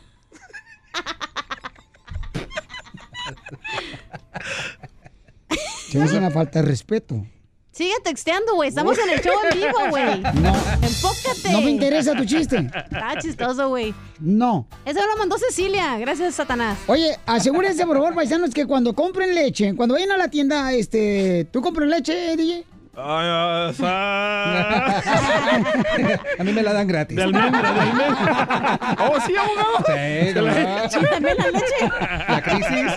[5.89, 7.27] Se me hace una falta de respeto.
[7.81, 8.69] Sigue texteando, güey.
[8.69, 10.21] Estamos en el show en vivo, güey.
[10.21, 10.53] No.
[10.83, 11.51] Enfócate.
[11.51, 12.59] No me interesa tu chiste.
[12.59, 13.95] Está chistoso, güey.
[14.19, 14.67] No.
[14.85, 15.97] Eso lo mandó Cecilia.
[15.97, 16.77] Gracias, Satanás.
[16.89, 21.47] Oye, asegúrense, por favor, paisanos, que cuando compren leche, cuando vayan a la tienda, este,
[21.51, 22.67] ¿tú compras leche, DJ?
[22.97, 23.73] Ay,
[26.39, 27.17] A mí me la dan gratis.
[27.17, 28.81] De almendra, de almendra.
[29.09, 29.77] Oh, sí, abogado.
[29.87, 31.89] Sí, Se la- También la leche.
[32.29, 32.93] La crisis.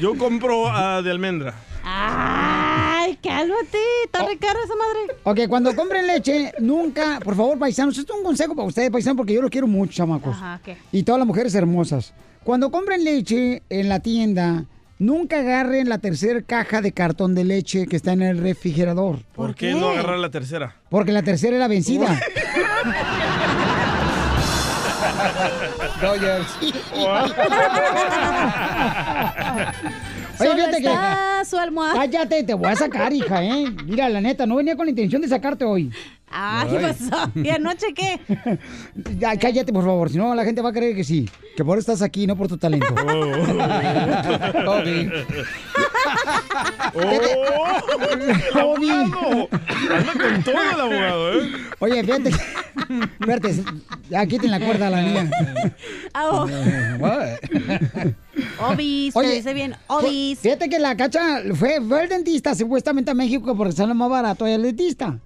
[0.00, 1.54] Yo compro ah, de almendra.
[1.84, 3.78] Ay, cálmate.
[4.06, 5.18] Está re cara esa madre.
[5.24, 9.18] Ok, cuando compren leche, nunca, por favor, paisanos, esto es un consejo para ustedes, paisanos,
[9.18, 10.34] porque yo los quiero mucho, chamacos.
[10.34, 10.78] Ajá, ¿qué?
[10.92, 12.14] Y todas las mujeres hermosas.
[12.42, 14.64] Cuando compren leche en la tienda,
[14.98, 19.18] nunca agarren la tercera caja de cartón de leche que está en el refrigerador.
[19.34, 19.74] ¿Por, qué?
[19.74, 20.76] no agarrar la tercera?
[20.88, 22.20] Porque la tercera era vencida.
[26.00, 26.48] Dodgers.
[30.40, 31.33] Oye, fíjate que.
[31.44, 31.94] Su almohada.
[31.94, 33.66] Cállate, te voy a sacar, hija, ¿eh?
[33.84, 35.90] Mira, la neta, no venía con la intención de sacarte hoy.
[36.30, 37.30] Ah, ¿qué pasó?
[37.34, 38.18] ¿Y anoche qué?
[39.18, 41.28] Ya, cállate, por favor, si no la gente va a creer que sí.
[41.56, 42.86] Que por eso estás aquí, no por tu talento.
[44.66, 44.82] ¡Oh!
[48.62, 48.90] Obi.
[48.90, 51.52] Anda con todo el abogado, ¿eh?
[51.78, 52.30] Oye, fíjate.
[53.20, 53.64] Espérate,
[54.10, 55.30] ya quiten la cuerda a la niña.
[56.14, 56.46] Oh.
[58.68, 59.74] Obis, Oye, te dice bien.
[59.86, 60.38] Obis.
[60.38, 64.46] Fíjate que la cacha fue, fue el dentista supuestamente a México porque sale más barato
[64.46, 65.18] el dentista.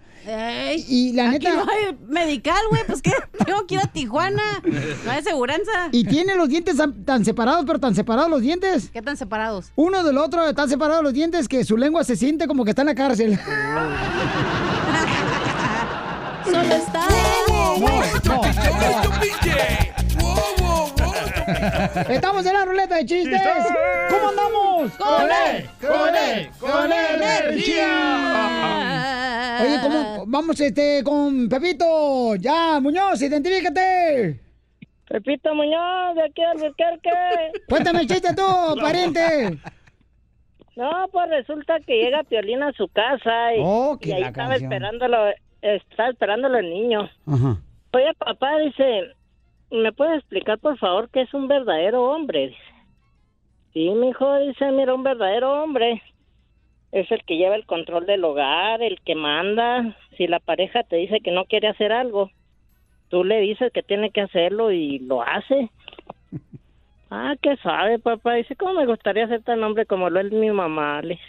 [0.88, 1.54] Y la aquí neta.
[1.56, 2.82] no hay medical, güey.
[2.86, 3.12] Pues que
[3.46, 4.42] tengo que ir a Tijuana.
[5.04, 5.88] No hay aseguranza.
[5.92, 8.90] Y tiene los dientes tan- separados, pero tan separados los dientes.
[8.92, 9.72] ¿Qué tan separados?
[9.76, 12.82] Uno del otro están separados los dientes que su lengua se siente como que está
[12.82, 13.38] en la cárcel.
[16.44, 17.06] Solo está.
[22.08, 23.40] Estamos en la ruleta de chistes.
[24.10, 24.92] ¿Cómo andamos?
[24.96, 25.68] ¡Con él!
[25.80, 26.50] ¡Con él!
[26.60, 27.86] ¡Con energía!
[29.60, 30.24] Oye, ¿cómo?
[30.26, 32.34] Vamos este con Pepito.
[32.36, 34.40] Ya, Muñoz, identifícate.
[35.08, 37.10] Pepito Muñoz, de aquí al Albuquerque.
[37.68, 38.42] Cuéntame el chiste tú,
[38.80, 39.58] pariente.
[40.76, 44.72] No, pues resulta que llega Piolín a su casa y, Oh, y ahí estaba canción.
[44.72, 45.16] esperándolo,
[45.62, 47.10] estaba esperándolo el niño.
[47.26, 47.56] Ajá.
[47.94, 49.14] Oye, papá, dice,
[49.70, 52.48] ¿me puede explicar por favor qué es un verdadero hombre?
[52.48, 52.60] Dice.
[53.72, 56.00] Sí, mijo, dice, mira, un verdadero hombre
[56.92, 59.94] es el que lleva el control del hogar, el que manda.
[60.16, 62.30] Si la pareja te dice que no quiere hacer algo,
[63.08, 65.70] tú le dices que tiene que hacerlo y lo hace.
[67.10, 68.34] Ah, qué sabe, papá.
[68.34, 71.00] Dice, ¿cómo me gustaría ser tan hombre como lo es mi mamá?
[71.00, 71.22] Le dice.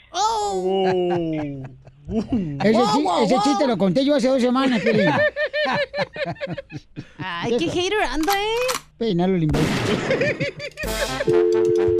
[2.10, 4.82] Ese, chi- ese chiste lo conté yo hace dos semanas.
[7.18, 8.80] Ay, qué hater anda, eh.
[8.98, 9.68] Peinalo el imbécil.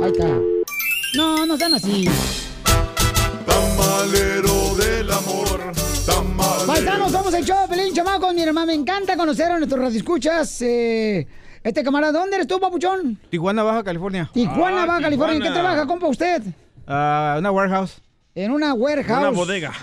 [0.02, 0.28] Ahí está.
[1.16, 2.04] No, no sean así.
[4.04, 5.74] Tamalero del amor,
[6.06, 6.66] tamalero.
[6.68, 8.34] Paisanos, somos el show de Pelín Chamacos.
[8.34, 10.62] Mi hermano, me encanta conocer a nuestros radioescuchas.
[10.62, 11.28] Eh,
[11.62, 13.20] este camarada, ¿dónde eres tú, papuchón?
[13.30, 14.30] Tijuana, Baja California.
[14.34, 15.36] Tijuana, Ah, Baja California.
[15.36, 16.44] ¿En qué trabaja, compa, usted?
[16.88, 18.02] Ah, una warehouse.
[18.36, 19.20] En una warehouse.
[19.20, 19.74] Una bodega.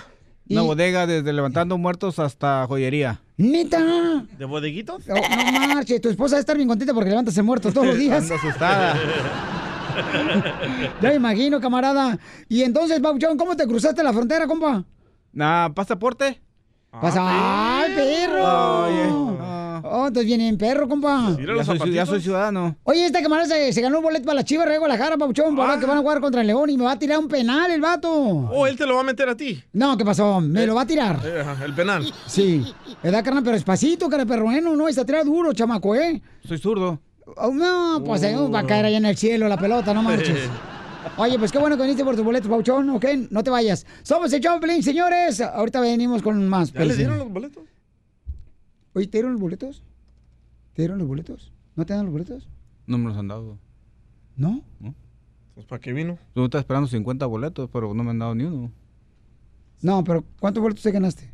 [0.49, 3.21] Una bodega desde levantando muertos hasta joyería.
[3.37, 4.25] ¿Neta?
[4.35, 5.03] ¿De bodeguitos?
[5.09, 7.97] Oh, no marche, tu esposa debe estar bien contenta porque levantas el muerto todos los
[7.99, 8.31] días.
[8.31, 8.95] Asustada.
[11.01, 12.17] Ya me imagino, camarada.
[12.47, 14.83] Y entonces, Papuchón, ¿cómo te cruzaste la frontera, compa?
[15.33, 16.41] Nah, pasaporte.
[17.01, 17.21] Pasa,
[17.81, 18.85] ¡ay, perro!
[18.85, 19.57] Oye.
[19.89, 21.37] Oh, entonces viene en perro, compa.
[21.37, 22.75] Ya soy, ya soy ciudadano.
[22.83, 25.79] Oye, este camarada se, se ganó un boleto para la Chivas de Guadalajara, Papuchón, para
[25.79, 27.81] que van a jugar contra el León y me va a tirar un penal el
[27.81, 28.11] vato.
[28.11, 29.63] Oh, él te lo va a meter a ti.
[29.73, 30.41] No, ¿qué pasó?
[30.41, 31.19] Me lo va a tirar.
[31.23, 32.11] Eh, ajá, el penal.
[32.25, 32.65] Sí.
[33.03, 33.43] ¿Verdad, carnal?
[33.43, 36.21] Pero despacito, cara bueno, no, está tirado duro, chamaco, ¿eh?
[36.45, 36.99] Soy zurdo.
[37.35, 40.49] Oh, no, pues eh, va a caer allá en el cielo la pelota, no marches.
[41.17, 43.05] Oye, pues qué bueno que viniste por tus boletos, Pauchón, ¿ok?
[43.31, 43.85] No te vayas.
[44.03, 45.41] Somos el Choplin, señores.
[45.41, 46.71] Ahorita venimos con más.
[46.71, 46.97] ¿Ya le espérense.
[46.97, 47.63] dieron los boletos?
[48.93, 49.83] Oye, ¿te dieron los boletos?
[50.73, 51.51] ¿Te dieron los boletos?
[51.75, 52.47] ¿No te dan los boletos?
[52.85, 53.57] No me los han dado.
[54.35, 54.61] ¿No?
[55.55, 56.17] Pues, ¿para qué vino?
[56.35, 58.71] Yo estaba esperando 50 boletos, pero no me han dado ni uno.
[59.81, 61.31] No, pero ¿cuántos boletos te ganaste?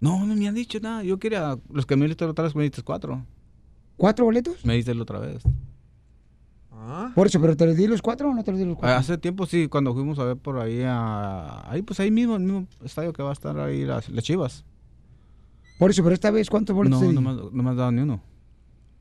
[0.00, 1.02] No, no me han dicho nada.
[1.02, 3.24] Yo quería los que me diste los me diste cuatro.
[3.96, 4.64] ¿Cuatro boletos?
[4.64, 5.42] Me diste la otra vez.
[7.14, 8.96] Por eso, ¿pero te los di los cuatro o no te los di los cuatro?
[8.96, 11.68] Hace tiempo sí, cuando fuimos a ver por ahí a...
[11.70, 14.64] Ahí pues ahí mismo, el mismo estadio que va a estar ahí las, las Chivas.
[15.78, 17.14] Por eso, pero esta vez, ¿cuántos boletos No, te di?
[17.14, 18.20] no me, no me has dado ni uno.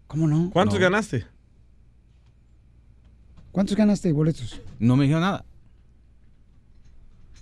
[0.07, 0.49] ¿Cómo no?
[0.51, 0.81] ¿Cuántos No.
[0.81, 1.25] ganaste?
[3.51, 4.59] ¿Cuántos ganaste de boletos?
[4.79, 5.45] No me dijeron nada.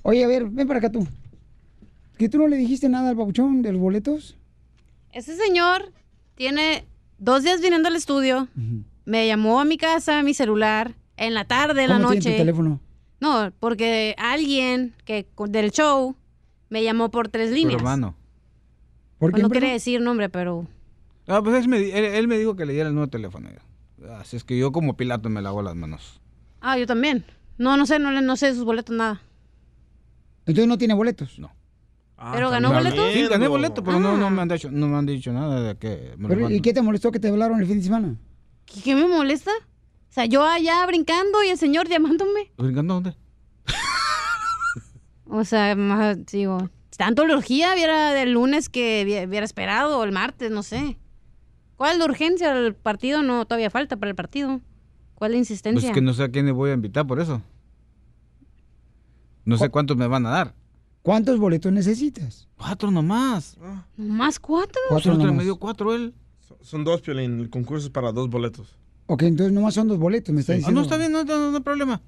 [0.04, 1.08] Oye, a ver, ven para acá tú.
[2.18, 4.38] ¿Que tú no le dijiste nada al papuchón de los boletos?
[5.12, 5.92] Ese señor
[6.36, 6.86] tiene
[7.24, 8.48] dos días viniendo al estudio.
[9.06, 12.20] Me llamó a mi casa, a mi celular, en la tarde, en la ¿Cómo tiene
[12.26, 12.32] noche.
[12.32, 12.80] tu teléfono?
[13.20, 16.16] No, porque alguien que del show
[16.70, 17.78] me llamó por tres líneas.
[17.80, 18.16] hermano.
[19.18, 20.68] ¿Por Pues no quiere decir nombre, pero
[21.28, 23.48] Ah, pues él me, di- él, él me dijo que le diera el nuevo teléfono.
[24.20, 26.20] Así es que yo como Pilato me lavo las manos.
[26.60, 27.24] ah, yo también.
[27.58, 29.22] No, no sé, no, le- no sé de sus boletos nada.
[30.46, 31.40] Entonces no tiene boletos.
[31.40, 31.52] No.
[32.32, 33.12] ¿Pero ganó boletos?
[33.14, 34.30] Sí, gané boleto, pero no, no, Ah.
[34.30, 36.74] me han dicho, no me han dicho nada de que me lo Pero, ¿Y qué
[36.74, 38.16] te molestó que te hablaron el fin de semana?
[38.66, 39.52] ¿Qué, qué me molesta?
[39.52, 42.52] O sea, yo allá brincando y el señor llamándome.
[42.58, 43.16] ¿Brincando dónde?
[45.26, 50.12] O sea, más, digo, tanto la urgía hubiera del lunes que hubiera esperado, o el
[50.12, 50.98] martes, no sé.
[51.76, 52.52] ¿Cuál es la urgencia?
[52.56, 54.62] El partido no, todavía falta para el partido.
[55.16, 55.90] ¿Cuál es la Pues insistencia?
[55.90, 57.42] es que no sé a quién le voy a invitar por eso.
[59.46, 60.56] No sé cuántos me van a dar.
[61.04, 62.48] ¿Cuántos boletos necesitas?
[62.58, 63.58] Cuatro nomás.
[63.98, 64.82] ¿Más cuatro?
[64.90, 65.38] Cuatro Solo nomás.
[65.38, 66.14] me dio cuatro él.
[66.62, 67.40] Son dos, Piolín.
[67.42, 68.78] El concurso es para dos boletos.
[69.08, 70.80] Ok, entonces nomás son dos boletos, me está Ah, diciendo.
[70.80, 72.02] no, está bien, no, no, no hay problema.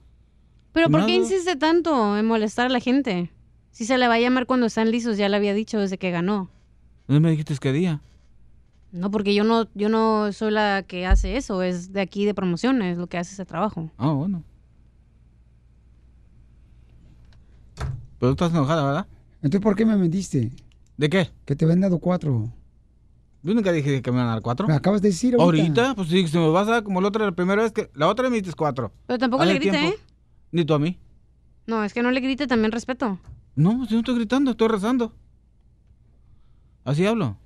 [0.71, 3.31] ¿Pero por qué insiste tanto en molestar a la gente?
[3.71, 6.11] Si se le va a llamar cuando están listos, ya le había dicho desde que
[6.11, 6.49] ganó.
[7.07, 8.01] ¿No me dijiste qué día?
[8.93, 12.33] No, porque yo no, yo no soy la que hace eso, es de aquí de
[12.33, 13.91] promociones lo que hace ese trabajo.
[13.97, 14.41] Ah, bueno.
[18.19, 19.07] Pero tú estás enojada, ¿verdad?
[19.41, 20.51] Entonces, ¿por qué me mentiste?
[20.97, 21.29] ¿De qué?
[21.45, 22.49] Que te habían dado cuatro.
[23.43, 24.67] Yo nunca dije que me iban a dar cuatro.
[24.67, 25.63] Me acabas de decir ahorita.
[25.63, 25.95] ¿Ahorita?
[25.95, 27.91] Pues sí, si me vas a dar como la otra, la primera vez que...
[27.93, 28.91] La otra me diste cuatro.
[29.05, 29.95] Pero tampoco Hace le grite, tiempo.
[29.97, 29.99] ¿eh?
[30.51, 30.97] Ni tú a mí.
[31.67, 33.19] No, es que no le grite también respeto.
[33.55, 35.13] No, yo no estoy gritando, estoy rezando.
[36.83, 37.37] Así hablo.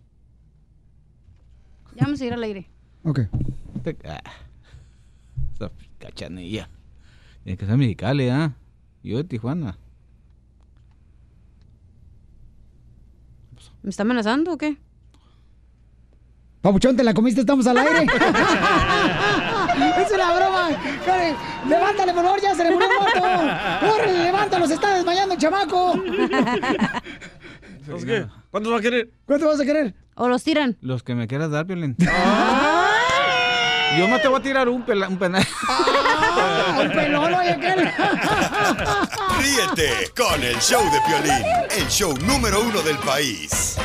[1.96, 2.70] Ya vamos a ir al aire.
[3.04, 3.22] Ok.
[3.84, 4.22] Te- ah,
[5.54, 6.70] esa cachanilla.
[7.44, 8.54] Tiene que ser mexicali, ¿ah?
[9.04, 9.78] Yo de Tijuana.
[13.82, 14.78] ¿Me está amenazando o qué?
[16.62, 18.04] Papuchón, te la comiste, estamos al aire.
[19.98, 20.70] es una broma.
[21.06, 21.36] Corre,
[21.70, 23.22] levántale, por favor, ya se le murió el vato.
[23.86, 25.94] Corre, levántalo, se está desmayando el chamaco.
[28.52, 29.10] ¿Cuántos va a querer?
[29.26, 29.96] ¿Cuánto vas a querer?
[30.16, 30.78] ¿O los tiran?
[30.82, 31.96] Los que me quieras dar, Piolín.
[33.98, 35.46] Yo no te voy a tirar un, pela- un penal.
[36.80, 37.92] Un pelón, oye, aquel.
[39.40, 41.44] Ríete con el show de Piolín,
[41.78, 43.78] el show número uno del país.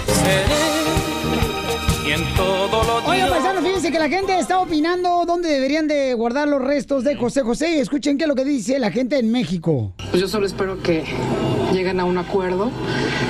[2.07, 6.13] Y en todo lo Oigan, paisanos, fíjense que la gente está opinando dónde deberían de
[6.15, 7.77] guardar los restos de José José.
[7.77, 9.93] Y escuchen qué es lo que dice la gente en México.
[10.11, 11.05] Pues yo solo espero que
[11.73, 12.71] lleguen a un acuerdo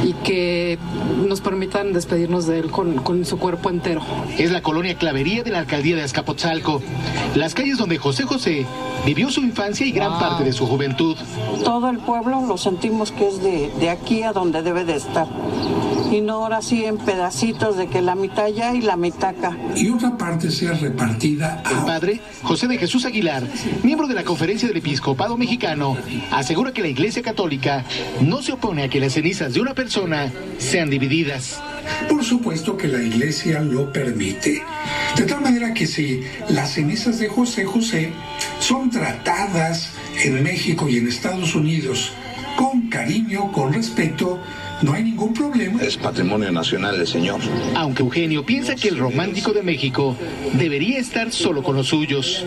[0.02, 0.78] y que
[1.26, 4.02] nos permitan despedirnos de él con, con su cuerpo entero.
[4.38, 6.82] Es la colonia Clavería de la alcaldía de Azcapotzalco,
[7.36, 8.66] las calles donde José José
[9.06, 11.16] vivió su infancia y gran parte de su juventud.
[11.64, 15.26] Todo el pueblo lo sentimos que es de, de aquí a donde debe de estar.
[16.10, 19.57] Y no ahora sí en pedacitos de que la mitad ya y la mitad acá.
[19.77, 21.62] Y otra parte sea repartida.
[21.70, 23.43] El padre, José de Jesús Aguilar,
[23.82, 25.97] miembro de la Conferencia del Episcopado Mexicano,
[26.31, 27.85] asegura que la Iglesia Católica
[28.20, 31.61] no se opone a que las cenizas de una persona sean divididas.
[32.09, 34.62] Por supuesto que la iglesia lo permite.
[35.16, 38.12] De tal manera que si las cenizas de José José
[38.59, 39.91] son tratadas
[40.23, 42.12] en México y en Estados Unidos
[42.57, 44.41] con cariño, con respeto,
[44.82, 45.82] no hay ningún problema.
[45.82, 47.40] Es patrimonio nacional del Señor.
[47.74, 50.16] Aunque Eugenio piensa que el romántico de México
[50.55, 52.44] debería estar solo con los suyos.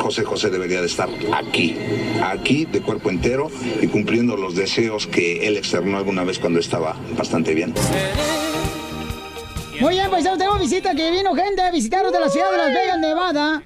[0.00, 1.76] José José debería de estar aquí,
[2.22, 3.50] aquí de cuerpo entero
[3.80, 7.74] y cumpliendo los deseos que él externó alguna vez cuando estaba bastante bien.
[9.80, 12.74] Muy bien, paisanos, tenemos visita que vino gente a visitarnos de la ciudad de Las
[12.74, 13.62] Vegas, Nevada.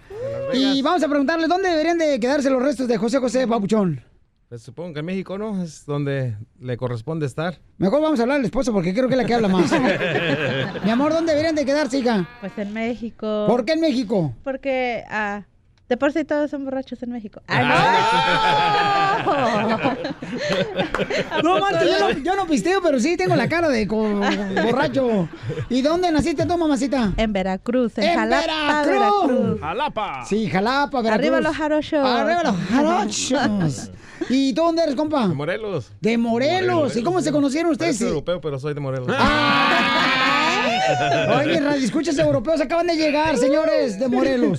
[0.52, 4.14] Y vamos a preguntarle dónde deberían de quedarse los restos de José José Papuchón.
[4.49, 5.62] Pues supongo que en México, ¿no?
[5.62, 7.59] Es donde le corresponde estar.
[7.79, 9.73] Mejor vamos a hablar al esposo porque creo que es la que habla más.
[10.85, 12.29] Mi amor, ¿dónde deberían de quedarse, hija?
[12.41, 13.47] Pues en México.
[13.49, 14.35] ¿Por qué en México?
[14.45, 15.45] Porque ah,
[15.89, 17.40] de por sí todos son borrachos en México.
[21.43, 24.20] No, Marta, yo no, yo no pisteo, pero sí tengo la cara de co-
[24.65, 25.28] borracho.
[25.69, 27.12] ¿Y dónde naciste tú, mamacita?
[27.16, 28.47] En Veracruz, en, ¡En Jalapa,
[28.85, 29.28] Veracruz!
[29.28, 29.61] Veracruz.
[29.61, 30.24] ¡Jalapa!
[30.27, 31.12] Sí, Jalapa, Veracruz.
[31.27, 32.05] Arriba los jarochos.
[32.06, 33.90] Arriba los jarochos.
[34.31, 35.28] ¿Y tú dónde eres, compa?
[35.28, 35.93] De Morelos.
[36.01, 36.97] De Morelos.
[36.97, 37.97] ¿Y cómo se conocieron ustedes?
[37.97, 39.09] Parezco europeo, pero soy de Morelos.
[39.11, 40.24] Ah.
[41.39, 44.59] Oye, radio escuchas europeos acaban de llegar, señores de Morelos.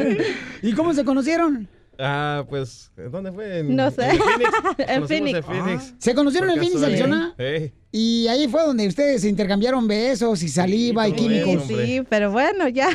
[0.62, 1.68] ¿Y cómo se conocieron?
[1.98, 3.60] Ah, pues, ¿dónde fue?
[3.60, 4.08] En, No sé.
[4.10, 4.50] En Phoenix.
[4.78, 5.36] En Conocimos Phoenix.
[5.36, 5.94] en Phoenix.
[5.98, 6.82] ¿Se conocieron en Phoenix.
[6.82, 7.34] Arizona?
[7.38, 7.72] Ey.
[7.96, 11.62] Y ahí fue donde ustedes se intercambiaron besos y saliva y químicos.
[11.68, 12.88] Sí, pero bueno, ya,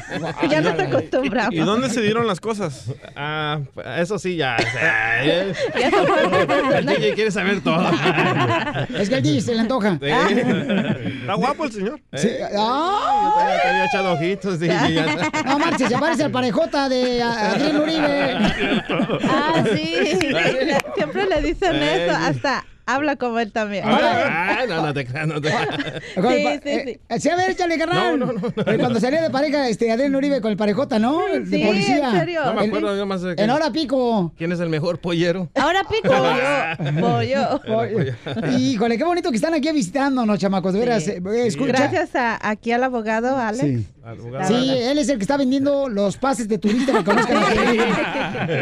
[0.49, 1.53] ya nos acostumbramos.
[1.53, 2.83] ¿Y dónde se dieron las cosas?
[3.15, 3.61] Ah,
[3.97, 4.57] eso sí, ya.
[5.23, 7.89] el DJ quiere saber todo.
[8.99, 9.97] Es que al DJ se le antoja.
[10.01, 10.07] Sí.
[11.21, 12.01] Está guapo el señor.
[12.15, 12.27] Sí.
[12.57, 13.31] ¡Ah!
[13.35, 14.59] Todavía te había echado ojitos.
[14.59, 18.37] dije, ya- No marches, se parece al parejota de Adrián Uribe.
[19.29, 19.95] Ah, sí.
[20.95, 23.83] Siempre le dicen Eh, eso, hasta habla como él también.
[23.87, 25.67] Ah, no, no te creas, no te creas.
[26.15, 28.41] Pa- Sí, sí, eh, sí, a ver, échale, carnal.
[28.65, 31.25] Eh, Cuando salía de pareja, este, Adrián Uribe con el parejota, ¿no?
[31.27, 32.09] De sí, policía.
[32.11, 32.45] en serio.
[32.45, 34.33] No me acuerdo yo más En hora pico.
[34.37, 35.49] ¿Quién es el mejor pollero?
[35.55, 36.09] Ahora pico.
[36.99, 37.61] Pollo.
[37.77, 38.13] Oye,
[38.57, 40.73] Híjole, qué bonito que están aquí visitándonos, chamacos.
[40.73, 41.71] De veras, eh, escucha.
[41.73, 43.63] Gracias a, aquí al abogado Alex.
[43.63, 43.85] Sí.
[44.47, 48.53] Sí, él es el que está vendiendo los pases de turista para que conozcan a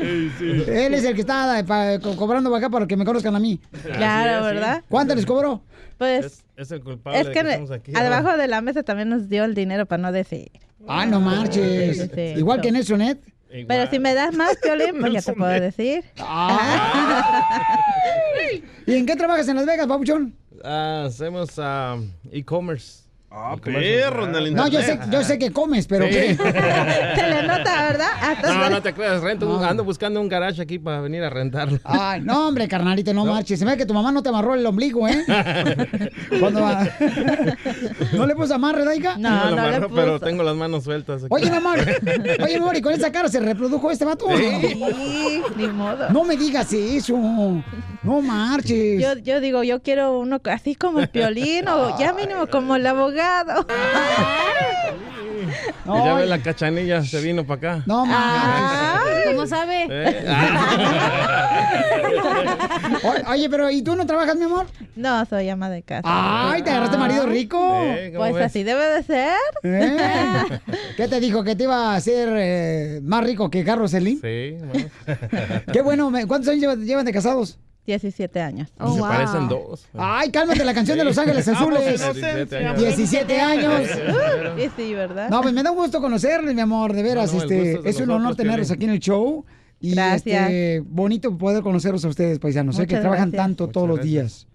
[0.00, 3.60] Él es el que está eh, cobrando para acá para que me conozcan a mí.
[3.82, 4.82] Claro, ¿verdad?
[4.88, 5.62] ¿Cuánto les cobró?
[5.98, 7.92] Pues Es el culpable es de que estamos aquí.
[7.96, 10.50] abajo de la mesa también nos dio el dinero para no decir.
[10.86, 11.98] Ah, no marches.
[11.98, 13.18] Sí, sí, Igual que Nelson Ed.
[13.66, 16.04] Pero si me das más, Piolín, pues ya te puedo decir.
[18.86, 20.34] ¿Y en qué trabajas en Las Vegas, papuchón?
[20.62, 21.96] Ah, hacemos ah,
[22.30, 23.05] e-commerce.
[23.38, 26.10] Ah, perro, en el No, yo sé, yo sé que comes, pero Sí.
[26.10, 26.36] ¿qué?
[27.16, 28.08] Se le nota, ¿verdad?
[28.22, 31.28] Hasta No, no te creas, rento, un- ando buscando un garage aquí para venir a
[31.28, 31.78] rentarlo.
[31.84, 33.58] Ay, no, hombre, carnalito, no, marches.
[33.58, 35.22] Se ve que tu mamá no te amarró el ombligo, ¿eh?
[36.40, 36.88] Cuando va-
[38.14, 39.18] ¿No le puso amarre, Daika?
[39.18, 41.24] No, lo amarró, pero tengo las manos sueltas.
[41.24, 41.28] aquí.
[41.34, 41.78] Oye, mi amor,
[42.42, 44.26] oye, mi amor, ¿y con esa cara se reprodujo este vato?
[44.36, 44.76] Sí,
[45.56, 46.08] ni modo.
[46.08, 47.16] No me digas eso.
[48.02, 49.02] No marches.
[49.02, 52.86] Yo, yo digo, yo quiero uno así como el Piolín o ya mínimo como el
[52.86, 53.25] abogado.
[55.84, 57.82] Y ya ve la cachanilla, se vino para acá.
[57.86, 59.26] No mames.
[59.26, 59.86] ¿Cómo sabe?
[59.90, 60.26] Eh,
[63.02, 64.66] O- Oye, pero ¿y tú no trabajas, mi amor?
[64.94, 66.02] No, soy ama de casa.
[66.04, 67.58] Ay, ¿te agarraste marido rico?
[67.84, 68.44] Eh, ¿cómo Pues ves?
[68.46, 69.34] así debe de ser.
[69.62, 69.96] ¿Eh?
[70.96, 71.44] ¿Qué te dijo?
[71.44, 74.20] ¿Que te iba a hacer eh, más rico que Carlos Slim?
[74.20, 74.88] Sí, bueno.
[75.72, 76.10] Qué bueno.
[76.26, 77.58] ¿Cuántos años llevan de casados?
[77.86, 78.68] 17 años.
[78.76, 79.86] Se parecen dos.
[79.94, 82.00] Ay, cálmate la canción de Los Ángeles Azules.
[82.00, 82.78] 17 años.
[82.78, 83.82] 17 años.
[84.56, 85.30] Sí, sí, ¿verdad?
[85.30, 87.32] No, pues me da un gusto conocerles, mi amor, de veras.
[87.32, 88.76] No, no, el este, es de es un honor tenerlos Piolín.
[88.76, 89.44] aquí en el show.
[89.78, 90.50] Y Gracias.
[90.50, 92.76] este, bonito poder conocerlos a ustedes, paisanos.
[92.76, 94.46] Sé que trabajan tanto Muchas todos los días.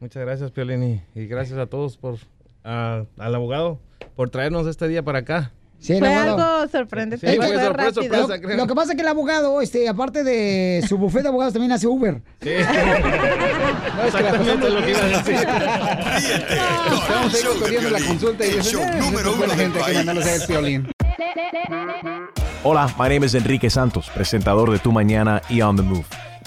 [0.00, 2.18] Muchas gracias, Piolín, y, gracias a todos por
[2.62, 3.80] ah, al abogado
[4.14, 5.52] por traernos este día para acá.
[5.80, 7.30] Sí, Fue algo sorprendente.
[7.30, 8.26] Sí, fue sorpresa, sorpresa.
[8.26, 8.56] Lo, creo.
[8.56, 11.70] lo que pasa es que el abogado, este, aparte de su bufete de abogados, también
[11.72, 12.20] hace Uber.
[12.42, 12.50] Sí.
[14.06, 15.34] Exactamente lo que iba a decir.
[16.94, 19.80] Estamos ahí corriendo la consulta y el show eh, número es uno buena del gente,
[19.86, 20.48] que mandarlos a ver país.
[20.48, 20.88] violín.
[22.64, 26.04] Hola, my name is Enrique Santos, presentador de Tu Mañana y On the Move.